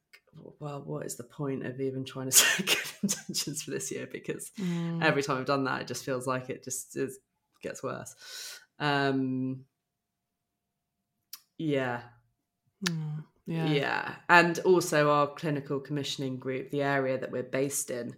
well, 0.60 0.82
what 0.86 1.06
is 1.06 1.16
the 1.16 1.24
point 1.24 1.66
of 1.66 1.80
even 1.80 2.04
trying 2.04 2.26
to 2.30 2.32
set 2.38 2.66
good 2.66 2.92
intentions 3.04 3.64
for 3.64 3.72
this 3.72 3.92
year? 3.92 4.08
Because 4.12 4.52
Mm. 4.60 5.04
every 5.04 5.24
time 5.24 5.38
I've 5.38 5.46
done 5.46 5.64
that, 5.66 5.82
it 5.82 5.88
just 5.88 6.06
feels 6.06 6.28
like 6.28 6.50
it 6.50 6.64
just 6.64 6.96
is, 6.98 7.20
gets 7.62 7.82
worse. 7.84 8.16
Um, 8.80 9.66
yeah, 11.58 12.02
Mm. 12.84 13.24
yeah, 13.48 13.66
Yeah. 13.68 14.16
and 14.28 14.60
also 14.60 15.10
our 15.10 15.28
clinical 15.28 15.80
commissioning 15.80 16.38
group, 16.38 16.72
the 16.72 16.82
area 16.84 17.18
that 17.18 17.32
we're 17.32 17.44
based 17.44 17.90
in, 17.90 18.16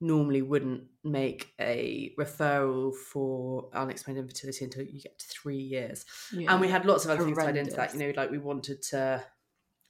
normally 0.00 0.42
wouldn't 0.42 0.84
make 1.02 1.52
a 1.60 2.12
referral 2.18 2.94
for 2.94 3.68
unexplained 3.72 4.18
infertility 4.18 4.64
until 4.64 4.82
you 4.84 5.00
get 5.00 5.18
to 5.18 5.26
three 5.28 5.56
years. 5.58 6.04
Yeah. 6.32 6.52
And 6.52 6.60
we 6.60 6.68
had 6.68 6.84
lots 6.84 7.04
of 7.04 7.10
other 7.10 7.24
things 7.24 7.38
tied 7.38 7.56
into 7.56 7.76
that. 7.76 7.94
You 7.94 8.00
know, 8.00 8.12
like 8.16 8.30
we 8.30 8.38
wanted 8.38 8.82
to 8.90 9.24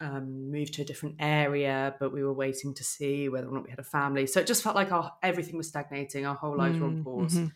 um, 0.00 0.50
move 0.50 0.70
to 0.72 0.82
a 0.82 0.84
different 0.84 1.16
area, 1.18 1.94
but 1.98 2.12
we 2.12 2.22
were 2.22 2.32
waiting 2.32 2.74
to 2.74 2.84
see 2.84 3.28
whether 3.28 3.48
or 3.48 3.52
not 3.52 3.64
we 3.64 3.70
had 3.70 3.78
a 3.78 3.84
family. 3.84 4.26
So 4.26 4.40
it 4.40 4.46
just 4.46 4.62
felt 4.62 4.76
like 4.76 4.92
our 4.92 5.12
everything 5.22 5.56
was 5.56 5.68
stagnating. 5.68 6.24
Our 6.26 6.34
whole 6.36 6.56
lives 6.56 6.78
were 6.78 6.86
on 6.86 7.02
Mm-hmm. 7.04 7.46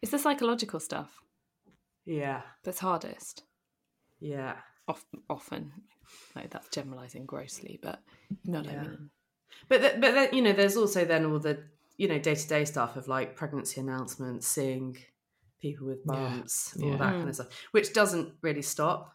It's 0.00 0.12
the 0.12 0.18
psychological 0.18 0.78
stuff 0.78 1.20
Yeah, 2.04 2.42
that's 2.62 2.78
hardest. 2.78 3.42
yeah, 4.20 4.56
Of, 4.86 5.04
often, 5.28 5.72
like 6.36 6.50
that's 6.50 6.68
generalizing 6.68 7.26
grossly, 7.26 7.80
but 7.82 8.00
you 8.44 8.52
know 8.52 8.60
what 8.60 8.66
Yeah. 8.70 8.80
I 8.80 8.82
mean. 8.82 9.10
But 9.68 9.80
th- 9.80 10.00
but 10.00 10.12
then 10.14 10.28
you 10.32 10.42
know, 10.42 10.52
there's 10.52 10.76
also 10.76 11.04
then 11.04 11.26
all 11.26 11.38
the 11.38 11.58
you 11.96 12.08
know 12.08 12.18
day 12.18 12.34
to 12.34 12.48
day 12.48 12.64
stuff 12.64 12.96
of 12.96 13.08
like 13.08 13.36
pregnancy 13.36 13.80
announcements, 13.80 14.46
seeing 14.46 14.96
people 15.60 15.86
with 15.86 15.98
Yeah, 16.06 16.14
bumps, 16.14 16.76
all 16.80 16.90
yeah. 16.90 16.96
that 16.96 17.12
kind 17.12 17.22
of 17.22 17.28
mm. 17.30 17.34
stuff, 17.34 17.48
which 17.72 17.92
doesn't 17.92 18.32
really 18.42 18.62
stop. 18.62 19.14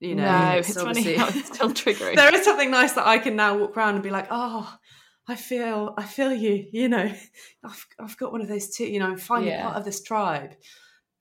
You 0.00 0.16
know, 0.16 0.24
no, 0.24 0.58
it's, 0.58 0.74
funny 0.74 1.14
how 1.14 1.28
it's 1.28 1.54
still 1.54 1.70
triggering. 1.70 2.14
there 2.16 2.34
is 2.34 2.44
something 2.44 2.72
nice 2.72 2.94
that 2.94 3.06
I 3.06 3.18
can 3.18 3.36
now 3.36 3.56
walk 3.56 3.76
around 3.76 3.94
and 3.94 4.02
be 4.02 4.10
like, 4.10 4.26
oh, 4.32 4.76
I 5.28 5.36
feel, 5.36 5.94
I 5.96 6.02
feel 6.02 6.32
you. 6.32 6.66
You 6.72 6.88
know, 6.88 7.12
I've, 7.64 7.86
I've 8.00 8.16
got 8.16 8.32
one 8.32 8.40
of 8.40 8.48
those 8.48 8.74
too. 8.74 8.84
You 8.84 8.98
know, 8.98 9.06
I'm 9.06 9.16
finally 9.16 9.50
Yeah. 9.50 9.62
part 9.62 9.76
of 9.76 9.84
this 9.84 10.02
tribe. 10.02 10.56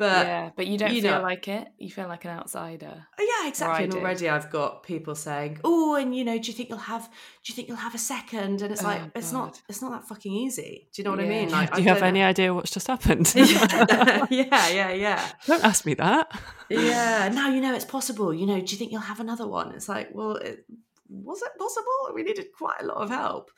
But 0.02 0.26
yeah, 0.28 0.32
yeah, 0.44 0.50
but 0.58 0.66
you 0.68 0.78
don't 0.82 0.94
you 0.96 1.02
feel 1.04 1.18
know- 1.18 1.22
like 1.32 1.48
it. 1.48 1.66
You 1.78 1.92
feel 1.98 2.08
like 2.14 2.26
an 2.26 2.32
outsider. 2.40 2.96
Yeah, 3.20 3.48
exactly. 3.48 3.84
And 3.86 3.94
already 3.94 4.28
I've 4.36 4.50
got 4.50 4.72
people 4.92 5.14
saying, 5.16 5.60
oh, 5.64 5.96
and 6.02 6.10
you 6.18 6.24
know, 6.28 6.38
do 6.44 6.48
you 6.50 6.54
think 6.58 6.70
you'll 6.70 6.88
have, 6.94 7.04
do 7.44 7.46
you 7.50 7.56
think 7.56 7.68
you'll 7.68 7.78
have 7.88 7.96
a 7.96 8.04
second? 8.16 8.62
And 8.64 8.72
it's 8.74 8.84
Oh, 8.84 8.88
like, 8.92 9.02
it's 9.16 9.32
not, 9.32 9.62
it's 9.70 9.82
not 9.84 9.92
that 9.92 10.08
fucking 10.08 10.34
easy. 10.34 10.88
Do 10.92 10.96
you 11.02 11.04
know 11.06 11.12
what 11.12 11.20
I 11.20 11.28
mean? 11.36 11.50
Like, 11.52 11.70
Do 11.72 11.76
I 11.76 11.80
you 11.84 11.88
have 11.90 12.00
don't- 12.00 12.08
any 12.08 12.24
idea 12.24 12.54
what's 12.54 12.72
just 12.72 12.88
happened? 12.88 13.32
yeah, 13.36 14.68
yeah, 14.80 14.92
yeah. 14.92 15.22
Don't 15.46 15.64
ask 15.64 15.86
me 15.86 15.94
that. 15.96 16.26
yeah 16.70 17.30
now 17.34 17.48
you 17.50 17.60
know 17.62 17.74
it's 17.76 17.86
possible 17.98 18.34
you 18.34 18.46
know 18.46 18.60
do 18.62 18.72
you 18.72 18.78
think 18.80 18.92
you'll 18.94 19.02
have 19.14 19.20
another 19.20 19.46
one 19.46 19.74
it's 19.76 19.90
like 19.90 20.08
well 20.14 20.36
it, 20.38 20.66
was 21.10 21.42
it 21.42 21.52
possible 21.60 22.16
we 22.16 22.24
needed 22.24 22.48
quite 22.58 22.82
a 22.82 22.86
lot 22.86 22.98
of 23.04 23.10
help 23.10 23.52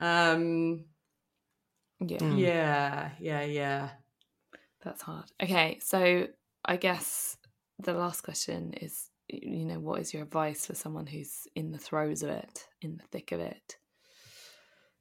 um 0.00 0.84
Yeah, 2.00 2.18
Mm. 2.18 2.38
yeah 2.38 3.10
yeah 3.20 3.42
yeah 3.42 3.88
that's 4.82 5.02
hard. 5.02 5.26
Okay, 5.42 5.78
so 5.82 6.28
I 6.64 6.76
guess 6.76 7.36
the 7.78 7.92
last 7.94 8.22
question 8.22 8.72
is, 8.74 9.10
you 9.28 9.64
know, 9.64 9.78
what 9.78 10.00
is 10.00 10.12
your 10.14 10.22
advice 10.22 10.66
for 10.66 10.74
someone 10.74 11.06
who's 11.06 11.46
in 11.54 11.70
the 11.72 11.78
throes 11.78 12.22
of 12.22 12.30
it, 12.30 12.66
in 12.80 12.96
the 12.96 13.04
thick 13.10 13.32
of 13.32 13.40
it? 13.40 13.76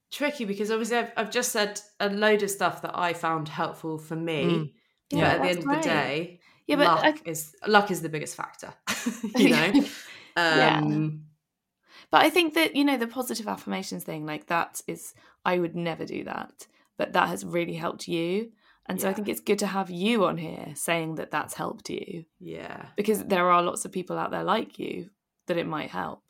tricky 0.09 0.45
because 0.45 0.71
obviously 0.71 0.97
I've, 0.97 1.11
I've 1.17 1.31
just 1.31 1.51
said 1.51 1.81
a 1.99 2.09
load 2.09 2.41
of 2.41 2.49
stuff 2.49 2.81
that 2.83 2.97
i 2.97 3.11
found 3.11 3.49
helpful 3.49 3.97
for 3.97 4.15
me 4.15 4.45
Mm. 4.45 4.71
but 5.11 5.17
Yeah, 5.17 5.27
at 5.33 5.41
the 5.41 5.43
that's 5.47 5.57
end 5.57 5.65
of 5.69 5.77
the 5.77 5.81
day 5.83 6.39
Yeah, 6.65 6.77
but 6.77 6.85
luck 6.85 7.03
I- 7.03 7.29
is 7.29 7.53
luck 7.67 7.91
is 7.91 8.01
the 8.01 8.07
biggest 8.09 8.35
factor 8.37 8.73
you 9.35 9.49
know 9.49 9.73
Yeah. 10.37 10.79
um 10.79 11.23
But 12.09 12.23
I 12.23 12.29
think 12.29 12.53
that, 12.53 12.73
you 12.75 12.85
know, 12.85 12.95
the 12.97 13.07
positive 13.07 13.47
affirmations 13.49 14.03
thing, 14.05 14.25
like 14.25 14.45
that 14.47 14.81
is, 14.87 15.13
I 15.43 15.59
would 15.59 15.75
never 15.75 16.05
do 16.05 16.23
that. 16.23 16.67
But 16.97 17.11
that 17.13 17.27
has 17.27 17.43
really 17.43 17.73
helped 17.73 18.07
you. 18.07 18.51
And 18.89 19.01
so 19.01 19.09
I 19.09 19.13
think 19.13 19.27
it's 19.27 19.41
good 19.41 19.59
to 19.59 19.67
have 19.67 19.89
you 19.89 20.25
on 20.25 20.37
here 20.37 20.67
saying 20.75 21.15
that 21.15 21.29
that's 21.31 21.53
helped 21.53 21.89
you 21.89 22.25
yeah 22.39 22.85
because 22.95 23.23
there 23.25 23.49
are 23.51 23.61
lots 23.61 23.83
of 23.85 23.91
people 23.91 24.17
out 24.17 24.31
there 24.31 24.43
like 24.43 24.79
you 24.79 25.09
that 25.47 25.57
it 25.57 25.67
might 25.67 25.89
help. 25.89 26.23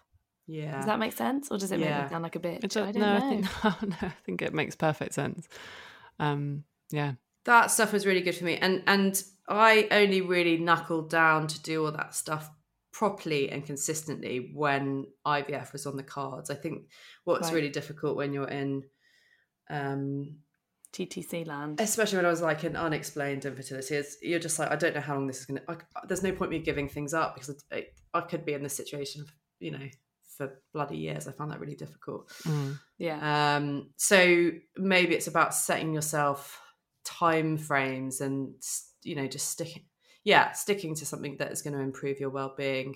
yeah 0.47 0.75
Does 0.77 0.85
that 0.87 0.99
make 0.99 1.13
sense? 1.13 1.49
Or 1.51 1.57
does 1.57 1.71
it 1.71 1.79
make 1.79 1.89
Yeah. 1.89 2.03
me 2.03 2.09
sound 2.09 2.23
like 2.23 2.35
a 2.35 2.39
bitch? 2.39 2.63
It 2.63 2.77
I 2.77 2.91
don't 2.91 2.95
no, 2.95 3.19
know. 3.19 3.25
I 3.25 3.29
think 3.29 3.91
no, 4.01 4.07
I 4.07 4.13
think 4.25 4.41
it 4.41 4.53
makes 4.53 4.75
perfect 4.75 5.13
sense. 5.13 5.47
Um, 6.19 6.63
yeah. 6.91 7.13
that 7.45 7.69
stuff 7.71 7.93
was 7.93 8.05
really 8.05 8.21
good 8.21 8.35
for 8.35 8.43
me 8.45 8.55
and 8.57 8.81
and 8.87 9.23
i 9.47 9.87
only 9.91 10.21
really 10.21 10.57
knuckled 10.57 11.09
down 11.09 11.47
to 11.47 11.61
do 11.61 11.85
all 11.85 11.91
that 11.91 12.13
stuff 12.15 12.49
properly 12.91 13.49
and 13.51 13.65
consistently 13.65 14.51
when 14.53 15.05
ivf 15.25 15.71
was 15.73 15.85
on 15.85 15.95
the 15.95 16.03
cards 16.03 16.49
i 16.49 16.55
think 16.55 16.87
what's 17.23 17.47
Right. 17.49 17.55
really 17.55 17.69
difficult 17.69 18.17
when 18.17 18.33
you're 18.33 18.47
in 18.63 18.83
um 19.69 20.37
TTC 20.97 21.45
land. 21.45 21.79
especially 21.79 22.17
when 22.17 22.25
i 22.25 22.29
was 22.29 22.41
like 22.41 22.63
in 22.63 22.75
unexplained 22.75 23.45
infertility 23.45 23.95
is 23.95 24.17
you're 24.21 24.39
just 24.39 24.57
like 24.59 24.71
i 24.71 24.75
don't 24.75 24.95
know 24.95 25.01
how 25.01 25.13
long 25.13 25.27
this 25.27 25.39
is 25.39 25.45
gonna 25.45 25.61
I, 25.67 25.75
there's 26.07 26.23
no 26.23 26.31
point 26.31 26.49
me 26.51 26.59
giving 26.59 26.89
things 26.89 27.13
up 27.13 27.35
because 27.35 27.63
I, 27.71 27.85
I 28.13 28.21
could 28.21 28.45
be 28.45 28.53
in 28.53 28.63
this 28.63 28.75
situation 28.75 29.25
you 29.59 29.71
know 29.71 29.87
for 30.37 30.59
bloody 30.73 30.97
years 30.97 31.27
i 31.27 31.31
found 31.31 31.51
that 31.51 31.59
really 31.59 31.75
difficult 31.75 32.29
Mm. 32.45 32.79
yeah. 32.97 33.55
um, 33.57 33.89
so 33.97 34.51
maybe 34.77 35.13
it's 35.15 35.27
about 35.27 35.53
setting 35.53 35.93
yourself 35.93 36.59
time 37.03 37.57
frames 37.57 38.19
and 38.21 38.53
you 39.03 39.15
know 39.15 39.27
just 39.27 39.49
sticking, 39.49 39.83
yeah, 40.23 40.51
sticking 40.51 40.93
to 40.95 41.05
something 41.05 41.37
that 41.37 41.51
is 41.53 41.61
going 41.61 41.73
to 41.73 41.79
improve 41.79 42.19
your 42.19 42.29
well-being. 42.29 42.95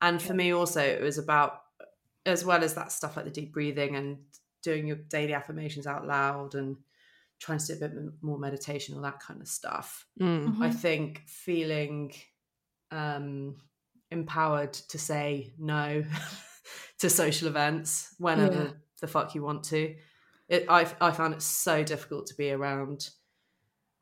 And 0.00 0.22
for 0.22 0.32
me, 0.32 0.52
also, 0.52 0.80
it 0.80 1.02
was 1.02 1.18
about 1.18 1.60
as 2.24 2.44
well 2.44 2.62
as 2.62 2.74
that 2.74 2.92
stuff 2.92 3.16
like 3.16 3.24
the 3.24 3.32
deep 3.32 3.52
breathing 3.52 3.96
and 3.96 4.18
doing 4.62 4.86
your 4.86 4.96
daily 4.96 5.34
affirmations 5.34 5.86
out 5.88 6.06
loud 6.06 6.54
and 6.54 6.76
trying 7.38 7.58
to 7.58 7.66
do 7.66 7.72
a 7.84 7.88
bit 7.88 7.92
more 8.22 8.38
meditation, 8.38 8.94
all 8.94 9.02
that 9.02 9.20
kind 9.20 9.40
of 9.40 9.48
stuff. 9.48 10.06
Mm. 10.20 10.60
I 10.60 10.70
think 10.70 11.22
feeling 11.26 12.12
um, 12.90 13.56
empowered 14.10 14.72
to 14.72 14.98
say 14.98 15.52
no 15.58 16.04
to 16.98 17.10
social 17.10 17.48
events 17.48 18.14
whenever 18.18 18.54
Yeah. 18.64 18.70
the 19.00 19.06
fuck 19.06 19.34
you 19.34 19.42
want 19.42 19.64
to. 19.64 19.94
It, 20.48 20.64
I 20.68 20.90
I 21.00 21.10
found 21.12 21.34
it 21.34 21.42
so 21.42 21.82
difficult 21.84 22.26
to 22.28 22.34
be 22.34 22.50
around, 22.50 23.10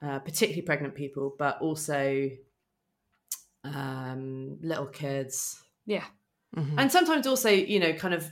uh, 0.01 0.21
particularly 0.21 0.63
pregnant 0.63 0.95
people, 0.95 1.35
but 1.39 1.61
also 1.61 2.31
um, 3.65 4.59
little 4.63 4.87
kids, 4.87 5.61
Yeah. 5.87 6.05
Mhm. 6.57 6.75
and 6.79 6.93
sometimes 6.93 7.27
also 7.27 7.51
you 7.51 7.81
know 7.81 7.93
kind 7.95 8.15
of 8.15 8.31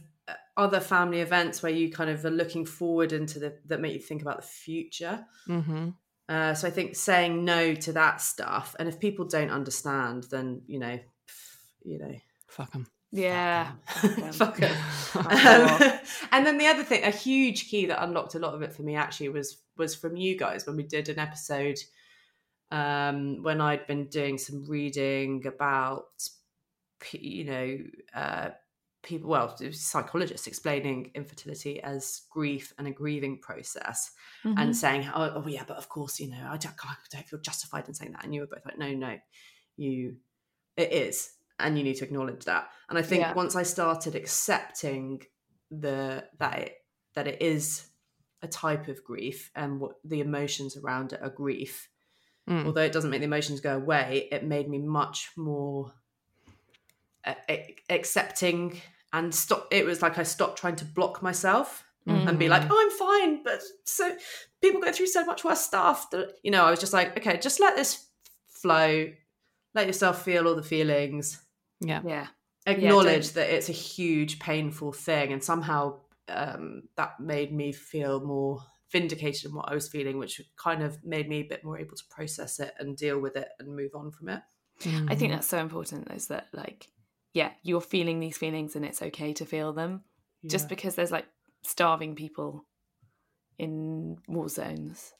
other 0.56 0.80
family 0.80 1.20
events 1.20 1.62
where 1.62 1.72
you 1.72 1.90
kind 1.90 2.10
of 2.10 2.24
are 2.24 2.30
looking 2.30 2.64
forward 2.64 3.12
into 3.12 3.38
the 3.38 3.58
that 3.66 3.80
make 3.80 3.94
you 3.94 4.00
think 4.00 4.22
about 4.22 4.36
the 4.40 4.46
future. 4.46 5.26
Mhm. 5.48 5.94
Uh, 6.28 6.54
so 6.54 6.66
I 6.68 6.70
think 6.70 6.96
saying 6.96 7.44
no 7.44 7.74
to 7.74 7.92
that 7.92 8.20
stuff, 8.20 8.74
and 8.78 8.88
if 8.88 8.98
people 9.00 9.26
don't 9.26 9.50
understand, 9.50 10.24
then 10.30 10.62
you 10.66 10.78
know, 10.78 10.98
pff, 11.28 11.56
you 11.84 11.98
know, 11.98 12.14
Fuck 12.48 12.74
'em. 12.74 12.86
Yeah. 13.10 13.72
fuck 14.32 14.60
'em. 14.62 14.74
Fuck 14.74 15.26
Um, 15.92 15.98
and 16.32 16.46
then 16.46 16.58
the 16.58 16.66
other 16.66 16.82
thing, 16.84 17.04
a 17.04 17.10
huge 17.10 17.68
key 17.68 17.86
that 17.86 18.02
unlocked 18.02 18.34
a 18.34 18.38
lot 18.38 18.54
of 18.54 18.62
it 18.62 18.72
for 18.72 18.82
me 18.82 18.96
actually 18.96 19.28
was 19.30 19.58
was 19.76 19.94
from 19.94 20.16
you 20.16 20.36
guys 20.38 20.66
when 20.66 20.76
we 20.76 20.82
did 20.84 21.08
an 21.08 21.18
episode 21.18 21.78
um, 22.70 23.42
when 23.42 23.60
I'd 23.60 23.86
been 23.86 24.06
doing 24.06 24.38
some 24.38 24.64
reading 24.64 25.46
about, 25.46 26.06
you 27.12 27.44
know, 27.44 27.78
uh, 28.14 28.50
people, 29.04 29.30
well, 29.30 29.56
psychologists 29.72 30.46
explaining 30.46 31.10
infertility 31.14 31.80
as 31.82 32.22
grief 32.30 32.72
and 32.78 32.86
a 32.88 32.90
grieving 32.90 33.38
process 33.38 34.10
Mhm. 34.44 34.54
and 34.58 34.76
saying, 34.76 35.08
oh, 35.14 35.32
oh, 35.36 35.46
yeah, 35.46 35.64
but 35.66 35.76
of 35.76 35.88
course, 35.88 36.18
you 36.18 36.28
know, 36.30 36.46
I 36.50 36.56
don't, 36.56 36.74
I 36.84 36.94
don't 37.10 37.26
feel 37.28 37.38
justified 37.40 37.86
in 37.88 37.94
saying 37.94 38.12
that. 38.12 38.24
And 38.24 38.34
you 38.34 38.40
were 38.40 38.46
both 38.46 38.64
like, 38.64 38.78
no, 38.78 38.92
no, 38.92 39.18
you, 39.76 40.16
it 40.76 40.92
is. 40.92 41.32
And 41.60 41.78
you 41.78 41.84
need 41.84 41.94
to 41.96 42.04
acknowledge 42.04 42.44
that. 42.46 42.70
And 42.88 42.98
I 42.98 43.02
think 43.02 43.20
Yeah. 43.22 43.34
once 43.34 43.54
I 43.54 43.62
started 43.62 44.14
accepting 44.16 45.22
the, 45.70 46.26
that 46.38 46.58
it, 46.58 46.84
that 47.14 47.26
it 47.28 47.40
is 47.40 47.86
a 48.42 48.48
type 48.48 48.88
of 48.88 49.04
grief 49.04 49.50
and 49.54 49.80
what 49.80 49.96
the 50.04 50.20
emotions 50.20 50.76
around 50.76 51.12
it 51.12 51.20
are 51.22 51.30
grief, 51.30 51.88
Mm. 52.48 52.66
although 52.66 52.82
it 52.82 52.92
doesn't 52.92 53.08
make 53.10 53.20
the 53.20 53.24
emotions 53.24 53.60
go 53.60 53.74
away, 53.76 54.28
it 54.30 54.44
made 54.44 54.68
me 54.68 54.76
much 54.78 55.30
more 55.36 55.94
uh, 57.24 57.34
accepting 57.88 58.82
and 59.14 59.34
stop. 59.34 59.68
It 59.70 59.86
was 59.86 60.02
like 60.02 60.18
I 60.18 60.24
stopped 60.24 60.58
trying 60.58 60.76
to 60.76 60.84
block 60.84 61.22
myself 61.22 61.84
and 62.28 62.38
be 62.38 62.48
like, 62.50 62.64
"Oh, 62.70 62.78
I'm 62.78 62.90
fine," 62.90 63.42
but 63.42 63.62
so 63.84 64.14
people 64.60 64.82
go 64.82 64.92
through 64.92 65.06
so 65.06 65.24
much 65.24 65.42
worse 65.42 65.62
stuff. 65.62 66.10
That, 66.10 66.34
you 66.42 66.50
know, 66.50 66.62
I 66.66 66.70
was 66.70 66.80
just 66.80 66.92
like, 66.92 67.16
"Okay, 67.16 67.38
just 67.38 67.60
let 67.60 67.76
this 67.76 68.06
flow. 68.46 69.08
Let 69.74 69.86
yourself 69.86 70.22
feel 70.22 70.46
all 70.46 70.54
the 70.54 70.62
feelings. 70.62 71.40
Yeah. 71.80 72.02
Yeah. 72.04 72.26
Acknowledge 72.66 73.28
don't- 73.32 73.34
that 73.36 73.54
it's 73.54 73.70
a 73.70 73.72
huge, 73.72 74.38
painful 74.38 74.92
thing." 74.92 75.32
And 75.32 75.42
somehow 75.42 76.00
um, 76.28 76.82
that 76.96 77.20
made 77.20 77.52
me 77.52 77.72
feel 77.72 78.20
more 78.20 78.60
vindicated 78.90 79.46
in 79.46 79.54
what 79.54 79.70
I 79.70 79.74
was 79.74 79.88
feeling, 79.88 80.18
which 80.18 80.40
kind 80.56 80.82
of 80.82 81.02
made 81.04 81.28
me 81.28 81.40
a 81.40 81.44
bit 81.44 81.64
more 81.64 81.78
able 81.78 81.96
to 81.96 82.04
process 82.10 82.60
it 82.60 82.72
and 82.78 82.96
deal 82.96 83.18
with 83.18 83.36
it 83.36 83.48
and 83.58 83.74
move 83.74 83.90
on 83.94 84.10
from 84.10 84.28
it. 84.28 84.40
I 85.08 85.14
think 85.14 85.32
that's 85.32 85.46
so 85.46 85.58
important 85.58 86.10
is 86.12 86.26
that 86.28 86.48
like 86.52 86.88
yeah, 87.34 87.50
you're 87.62 87.80
feeling 87.80 88.20
these 88.20 88.38
feelings 88.38 88.74
and 88.76 88.84
it's 88.84 89.02
okay 89.02 89.34
to 89.34 89.44
feel 89.44 89.72
them. 89.72 90.02
Just 90.46 90.68
because 90.68 90.94
there's 90.94 91.10
like 91.10 91.26
starving 91.62 92.14
people 92.14 92.66
in 93.58 94.18
war 94.28 94.48
zones 94.48 95.14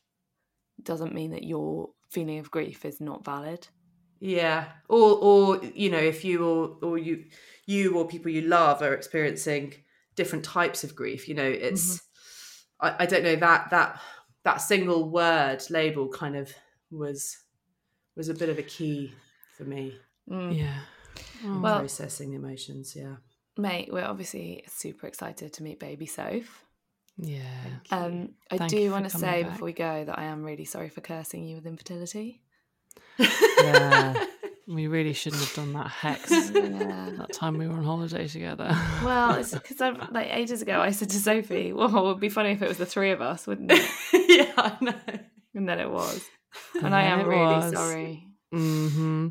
doesn't 0.82 1.14
mean 1.14 1.30
that 1.30 1.44
your 1.44 1.88
feeling 2.10 2.38
of 2.38 2.50
grief 2.50 2.84
is 2.84 3.00
not 3.00 3.24
valid. 3.24 3.66
Yeah, 4.20 4.66
or 4.88 5.18
or 5.20 5.64
you 5.64 5.90
know, 5.90 5.98
if 5.98 6.24
you 6.24 6.44
or 6.44 6.76
or 6.82 6.98
you 6.98 7.24
you 7.66 7.96
or 7.96 8.06
people 8.06 8.30
you 8.30 8.42
love 8.42 8.82
are 8.82 8.92
experiencing 8.92 9.74
different 10.14 10.44
types 10.44 10.84
of 10.84 10.94
grief, 10.94 11.26
you 11.26 11.34
know, 11.34 11.42
it's 11.42 12.02
I, 12.80 12.96
I 13.00 13.06
don't 13.06 13.24
know 13.24 13.36
that 13.36 13.70
that 13.70 14.00
that 14.44 14.58
single 14.58 15.08
word 15.08 15.62
label 15.70 16.08
kind 16.08 16.36
of 16.36 16.52
was 16.90 17.38
was 18.14 18.28
a 18.28 18.34
bit 18.34 18.50
of 18.50 18.58
a 18.58 18.62
key 18.62 19.12
for 19.56 19.64
me 19.64 19.96
Mm. 20.30 20.56
Yeah. 20.58 20.80
In 21.42 21.62
Well- 21.62 21.78
processing 21.80 22.30
the 22.30 22.36
emotions. 22.36 22.94
Yeah, 22.96 23.16
Mate, 23.56 23.92
we're 23.92 24.04
obviously 24.04 24.64
super 24.68 25.06
excited 25.06 25.52
to 25.54 25.62
meet 25.62 25.78
baby 25.80 26.06
Soph. 26.06 26.64
Yeah. 27.16 27.42
Um, 27.92 28.30
I 28.50 28.58
Thank 28.58 28.70
do 28.72 28.90
want 28.90 29.08
to 29.08 29.16
say 29.16 29.42
back. 29.44 29.52
before 29.52 29.66
we 29.66 29.72
go 29.72 30.04
that 30.04 30.18
I 30.18 30.24
am 30.24 30.42
really 30.42 30.64
sorry 30.64 30.88
for 30.88 31.00
cursing 31.00 31.44
you 31.46 31.54
with 31.56 31.66
infertility. 31.66 32.42
Yeah. 33.18 34.24
We 34.66 34.86
really 34.86 35.12
shouldn't 35.12 35.42
have 35.42 35.52
done 35.54 35.74
that 35.74 35.88
hex 35.88 36.30
Yeah. 36.54 37.10
that 37.18 37.34
time 37.34 37.58
we 37.58 37.68
were 37.68 37.74
on 37.74 37.84
holiday 37.84 38.26
together. 38.26 38.74
Well, 39.04 39.34
it's 39.34 39.52
because 39.52 39.78
like 40.10 40.28
ages 40.30 40.62
ago 40.62 40.80
I 40.80 40.90
said 40.90 41.10
to 41.10 41.18
Sophie, 41.18 41.74
"Well, 41.74 41.94
it 41.94 42.02
would 42.02 42.18
be 42.18 42.30
funny 42.30 42.52
if 42.52 42.62
it 42.62 42.68
was 42.68 42.78
the 42.78 42.86
three 42.86 43.10
of 43.10 43.20
us, 43.20 43.46
wouldn't 43.46 43.70
it?" 43.70 43.86
yeah, 44.14 44.52
I 44.56 44.76
know. 44.80 45.18
And 45.54 45.68
then 45.68 45.80
it 45.80 45.90
was, 45.90 46.24
and, 46.76 46.86
And 46.86 46.94
I 46.94 47.02
am 47.02 47.26
really 47.28 47.42
was. 47.44 47.72
sorry. 47.74 48.26
hmm 48.52 49.28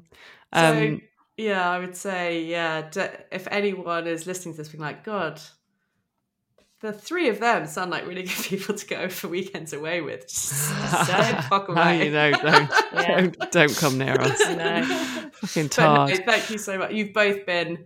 So 0.54 0.60
Um, 0.84 1.02
yeah, 1.38 1.70
I 1.70 1.80
would 1.80 1.96
say 1.96 2.44
yeah. 2.44 2.90
D- 2.90 3.02
if 3.32 3.48
anyone 3.52 4.08
is 4.08 4.26
listening 4.28 4.54
to 4.56 4.58
this, 4.60 4.70
being 4.70 4.82
like, 4.82 5.04
God, 5.04 5.42
the 6.82 6.92
three 6.94 7.30
of 7.30 7.40
them 7.40 7.66
sound 7.66 7.92
like 7.92 8.06
really 8.06 8.24
good 8.32 8.44
people 8.44 8.76
to 8.76 8.86
go 8.86 9.10
for 9.10 9.28
weekends 9.30 9.74
away 9.74 10.02
with. 10.02 10.28
Just 10.28 10.72
fuck 11.50 11.70
no, 11.74 11.90
you 11.92 12.12
know, 12.12 12.32
don't, 12.32 12.70
Yeah. 12.94 13.22
don't, 13.22 13.52
don't 13.52 13.76
come 13.78 13.98
near 13.98 14.20
us. 14.20 14.40
No. 14.50 15.30
Fucking 15.34 15.70
But 15.76 16.06
no, 16.08 16.16
thank 16.18 16.50
you 16.50 16.58
so 16.58 16.78
much. 16.78 16.92
You've 16.92 17.14
both 17.14 17.46
been 17.46 17.86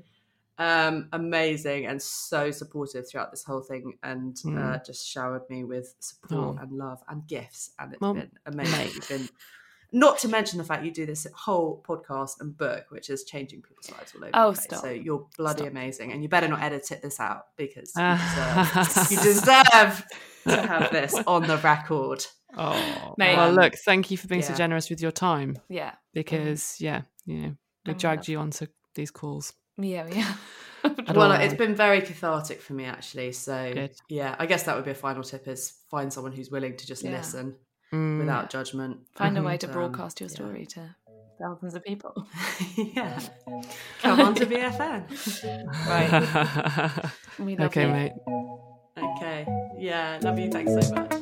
um, 0.58 1.08
amazing 1.14 1.86
and 1.86 2.02
so 2.02 2.50
supportive 2.52 3.08
throughout 3.10 3.30
this 3.32 3.44
whole 3.44 3.62
thing, 3.62 3.94
and 4.04 4.36
uh, 4.58 4.80
just 4.86 5.08
showered 5.08 5.44
me 5.50 5.64
with 5.64 5.94
support 6.00 6.58
Oh. 6.58 6.62
and 6.62 6.72
love 6.72 7.00
and 7.08 7.26
gifts, 7.28 7.72
and 7.80 7.94
it's 7.94 8.02
Well, 8.02 8.16
been 8.16 8.32
amazing. 8.46 8.92
You've 8.96 9.08
been. 9.10 9.30
Not 9.92 10.18
to 10.20 10.28
mention 10.28 10.58
the 10.58 10.64
fact 10.64 10.84
you 10.84 10.92
do 10.92 11.06
this 11.06 11.26
whole 11.34 11.84
podcast 11.88 12.42
and 12.42 12.56
book, 12.58 12.86
which 12.90 13.10
is 13.10 13.24
changing 13.24 13.62
people's 13.62 13.90
lives 13.92 14.14
all 14.16 14.24
over. 14.24 14.32
Oh, 14.34 14.52
the 14.52 14.56
place. 14.56 14.64
stop. 14.66 14.82
So 14.82 14.90
you're 14.90 15.26
bloody 15.38 15.60
Stop. 15.60 15.72
amazing, 15.72 16.12
and 16.12 16.22
you 16.22 16.30
better 16.30 16.48
not 16.48 16.62
edit 16.62 16.92
it 16.92 17.02
this 17.02 17.20
out 17.20 17.48
because 17.56 17.92
you 17.96 18.02
Ah. 18.04 18.84
deserve, 18.86 19.12
you 19.12 19.18
deserve 19.18 20.06
to 20.48 20.68
have 20.68 20.92
this 20.92 21.16
on 21.26 21.44
the 21.48 21.58
record. 21.58 22.26
Oh, 22.58 23.14
Mate. 23.18 23.36
well, 23.36 23.50
Um, 23.50 23.56
look, 23.56 23.76
thank 23.76 24.10
you 24.12 24.18
for 24.18 24.28
being 24.28 24.42
so 24.42 24.54
generous 24.54 24.90
with 24.90 25.02
your 25.02 25.12
time 25.12 25.58
Yeah, 25.70 25.94
because, 26.14 26.78
yeah, 26.80 27.02
you 27.26 27.38
know, 27.38 27.56
we 27.86 27.94
Oh, 27.94 27.98
dragged 27.98 28.28
you 28.28 28.40
onto 28.40 28.68
these 28.96 29.12
calls. 29.12 29.54
yeah, 29.78 30.08
yeah. 30.12 30.34
Well, 31.14 31.34
all. 31.34 31.42
it's 31.42 31.54
been 31.56 31.76
very 31.76 32.00
cathartic 32.02 32.62
for 32.62 32.72
me 32.74 32.86
actually. 32.86 33.34
So 33.34 33.74
Good. 33.74 33.96
yeah, 34.10 34.36
I 34.40 34.46
guess 34.46 34.64
that 34.64 34.76
would 34.76 34.86
be 34.86 34.92
a 34.92 34.96
final 34.96 35.22
tip: 35.24 35.46
is 35.48 35.74
find 35.90 36.14
someone 36.14 36.32
who's 36.32 36.50
willing 36.50 36.78
to 36.78 36.88
just 36.88 37.04
Yeah. 37.04 37.12
listen 37.12 37.56
Mm. 37.94 38.20
without 38.20 38.50
judgment. 38.50 39.00
Find 39.16 39.38
a 39.38 39.44
way 39.44 39.58
to 39.58 39.68
um, 39.68 39.74
broadcast 39.74 40.20
your 40.20 40.30
yeah. 40.30 40.36
story 40.36 40.66
to 40.66 40.96
thousands 41.40 41.74
of 41.76 41.84
people. 41.84 42.28
yeah, 42.76 43.20
come 44.02 44.20
on 44.20 44.36
to 44.36 44.46
BFN. 44.46 45.08
Right. 45.88 47.12
We 47.40 47.56
love 47.56 47.68
okay, 47.68 47.86
you. 47.86 47.94
mate. 47.94 48.14
Okay, 48.98 49.46
yeah, 49.78 50.18
love 50.24 50.40
you. 50.40 50.50
Thanks 50.50 50.88
so 50.88 50.96
much. 50.96 51.14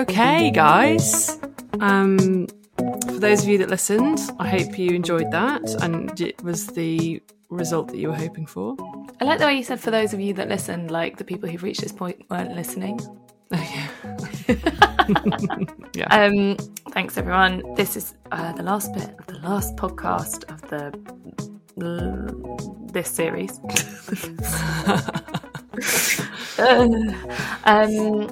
Okay, 0.00 0.50
guys. 0.50 1.38
Um, 1.78 2.48
for 2.76 3.20
those 3.20 3.44
of 3.44 3.48
you 3.48 3.58
that 3.58 3.70
listened, 3.70 4.18
I 4.40 4.48
hope 4.48 4.76
you 4.76 4.90
enjoyed 4.90 5.30
that 5.30 5.62
and 5.82 6.20
it 6.20 6.42
was 6.42 6.66
the 6.66 7.22
result 7.48 7.88
that 7.88 7.96
you 7.98 8.08
were 8.08 8.14
hoping 8.14 8.46
for. 8.46 8.76
I 9.20 9.24
like 9.24 9.38
the 9.38 9.46
way 9.46 9.56
you 9.56 9.64
said 9.64 9.80
for 9.80 9.90
those 9.90 10.12
of 10.12 10.20
you 10.20 10.34
that 10.34 10.48
listened, 10.48 10.90
like 10.90 11.16
the 11.16 11.24
people 11.24 11.48
who've 11.48 11.62
reached 11.62 11.80
this 11.80 11.92
point 11.92 12.24
weren't 12.30 12.54
listening. 12.54 13.00
Yeah. 15.94 16.08
Um, 16.10 16.56
thanks 16.90 17.16
everyone. 17.16 17.62
This 17.74 17.96
is 17.96 18.14
uh, 18.32 18.52
the 18.52 18.62
last 18.64 18.92
bit 18.92 19.14
of 19.18 19.26
the 19.26 19.38
last 19.40 19.76
podcast 19.76 20.44
of 20.50 20.60
the 20.68 20.92
this 22.92 23.10
series. 23.10 23.60
um, 27.64 28.28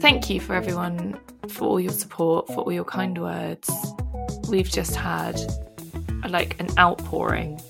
thank 0.00 0.28
you 0.28 0.40
for 0.40 0.54
everyone 0.54 1.18
for 1.48 1.68
all 1.68 1.80
your 1.80 1.92
support, 1.92 2.46
for 2.48 2.58
all 2.58 2.72
your 2.72 2.84
kind 2.84 3.16
words. 3.16 3.70
We've 4.48 4.70
just 4.70 4.94
had 4.94 5.40
like 6.28 6.58
an 6.60 6.68
outpouring 6.78 7.60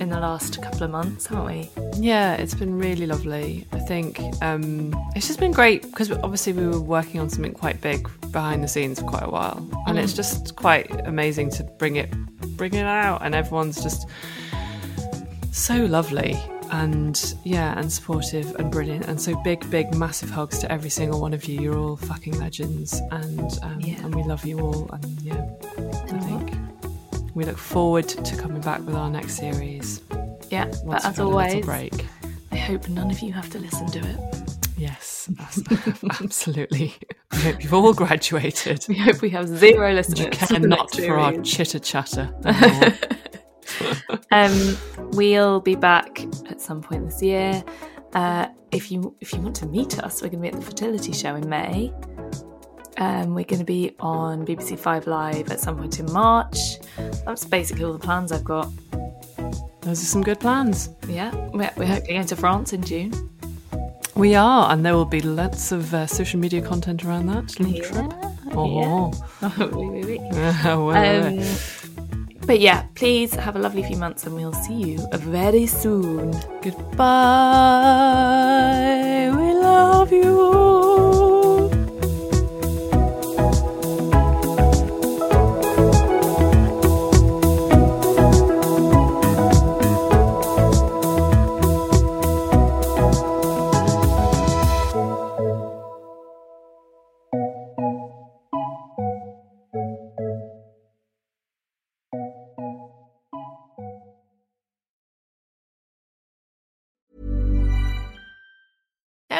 in 0.00 0.08
the 0.08 0.20
last 0.20 0.60
couple 0.62 0.82
of 0.84 0.90
months, 0.90 1.26
haven't 1.26 1.46
we? 1.46 1.70
Yeah, 1.96 2.34
it's 2.34 2.54
been 2.54 2.78
really 2.78 3.06
lovely. 3.06 3.66
I 3.72 3.78
think 3.80 4.20
um, 4.42 4.94
it's 5.16 5.26
just 5.26 5.40
been 5.40 5.52
great 5.52 5.82
because 5.82 6.10
obviously 6.10 6.52
we 6.52 6.66
were 6.66 6.80
working 6.80 7.20
on 7.20 7.28
something 7.28 7.52
quite 7.54 7.80
big 7.80 8.08
behind 8.32 8.62
the 8.62 8.68
scenes 8.68 9.00
for 9.00 9.06
quite 9.06 9.24
a 9.24 9.30
while, 9.30 9.66
and 9.86 9.98
it's 9.98 10.12
just 10.12 10.56
quite 10.56 10.88
amazing 11.06 11.50
to 11.50 11.64
bring 11.64 11.96
it 11.96 12.10
bring 12.56 12.74
it 12.74 12.84
out, 12.86 13.22
and 13.22 13.34
everyone's 13.34 13.82
just 13.82 14.06
so 15.52 15.76
lovely 15.86 16.38
and 16.70 17.34
yeah, 17.44 17.78
and 17.78 17.90
supportive 17.90 18.54
and 18.56 18.70
brilliant, 18.70 19.06
and 19.06 19.20
so 19.20 19.34
big, 19.42 19.68
big, 19.70 19.94
massive 19.94 20.28
hugs 20.28 20.58
to 20.58 20.70
every 20.70 20.90
single 20.90 21.20
one 21.20 21.32
of 21.32 21.46
you. 21.46 21.60
You're 21.60 21.78
all 21.78 21.96
fucking 21.96 22.38
legends, 22.38 23.00
and 23.10 23.58
um, 23.62 23.80
Yeah. 23.80 23.96
and 24.04 24.14
we 24.14 24.22
love 24.22 24.44
you 24.44 24.60
all, 24.60 24.88
and 24.92 25.20
yeah, 25.22 25.46
I 25.78 26.18
think 26.18 26.52
We 27.38 27.44
look 27.44 27.56
forward 27.56 28.08
to 28.08 28.36
coming 28.36 28.60
back 28.60 28.80
with 28.80 28.96
our 28.96 29.08
next 29.08 29.36
series. 29.36 30.02
Yeah, 30.50 30.72
but 30.84 31.04
as 31.04 31.20
always, 31.20 31.64
break. 31.64 32.04
I 32.50 32.56
hope 32.56 32.88
none 32.88 33.12
of 33.12 33.20
you 33.20 33.32
have 33.32 33.48
to 33.50 33.60
listen 33.60 33.86
to 33.86 34.00
it. 34.00 34.58
Yes, 34.76 35.30
absolutely. 36.20 36.96
We 37.30 37.38
hope 37.38 37.62
you've 37.62 37.74
all 37.74 37.94
graduated. 37.94 38.84
We 38.88 38.98
hope 38.98 39.22
we 39.22 39.30
have 39.30 39.46
zero 39.46 39.90
You 39.90 39.94
listeners. 39.94 40.36
care 40.36 40.48
for 40.48 40.58
not 40.58 40.92
next 40.92 41.06
for 41.06 41.16
our 41.16 41.40
chitter 41.42 41.78
chatter. 41.78 42.28
um, 44.32 44.76
we'll 45.12 45.60
be 45.60 45.76
back 45.76 46.20
at 46.50 46.60
some 46.60 46.82
point 46.82 47.06
this 47.06 47.22
year. 47.22 47.62
Uh, 48.14 48.48
if 48.72 48.90
you 48.90 49.14
if 49.20 49.32
you 49.32 49.40
want 49.40 49.54
to 49.54 49.66
meet 49.66 49.96
us, 50.00 50.22
we're 50.22 50.28
going 50.28 50.42
to 50.42 50.50
be 50.50 50.56
at 50.56 50.60
the 50.60 50.66
fertility 50.66 51.12
show 51.12 51.36
in 51.36 51.48
May. 51.48 51.92
Um, 52.98 53.34
we're 53.34 53.44
going 53.44 53.60
to 53.60 53.64
be 53.64 53.94
on 54.00 54.44
BBC 54.44 54.76
Five 54.78 55.06
Live 55.06 55.50
at 55.52 55.60
some 55.60 55.76
point 55.78 56.00
in 56.00 56.10
March. 56.12 56.58
That's 57.24 57.44
basically 57.44 57.84
all 57.84 57.92
the 57.92 57.98
plans 58.00 58.32
I've 58.32 58.42
got. 58.44 58.68
Those 59.82 60.02
are 60.02 60.06
some 60.06 60.22
good 60.22 60.40
plans. 60.40 60.90
Yeah, 61.08 61.32
we're, 61.52 61.70
we're 61.76 61.86
hoping 61.86 62.16
going 62.16 62.26
to 62.26 62.36
France 62.36 62.72
in 62.72 62.82
June. 62.82 63.12
We 64.16 64.34
are, 64.34 64.72
and 64.72 64.84
there 64.84 64.94
will 64.94 65.04
be 65.04 65.20
lots 65.20 65.70
of 65.70 65.94
uh, 65.94 66.06
social 66.08 66.40
media 66.40 66.60
content 66.60 67.04
around 67.04 67.26
that 67.26 67.60
little 67.60 67.80
trip. 67.84 68.12
Oh, 68.52 69.12
oui, 69.76 69.88
oui, 69.88 70.04
oui. 70.04 70.18
well, 70.32 70.90
Um, 70.90 71.40
but 72.46 72.58
yeah, 72.58 72.82
please 72.96 73.32
have 73.34 73.54
a 73.54 73.60
lovely 73.60 73.84
few 73.84 73.96
months, 73.96 74.24
and 74.26 74.34
we'll 74.34 74.52
see 74.54 74.74
you 74.74 74.98
very 75.12 75.66
soon. 75.66 76.34
goodbye. 76.62 79.30
We 79.36 79.52
love 79.54 80.12
you. 80.12 80.77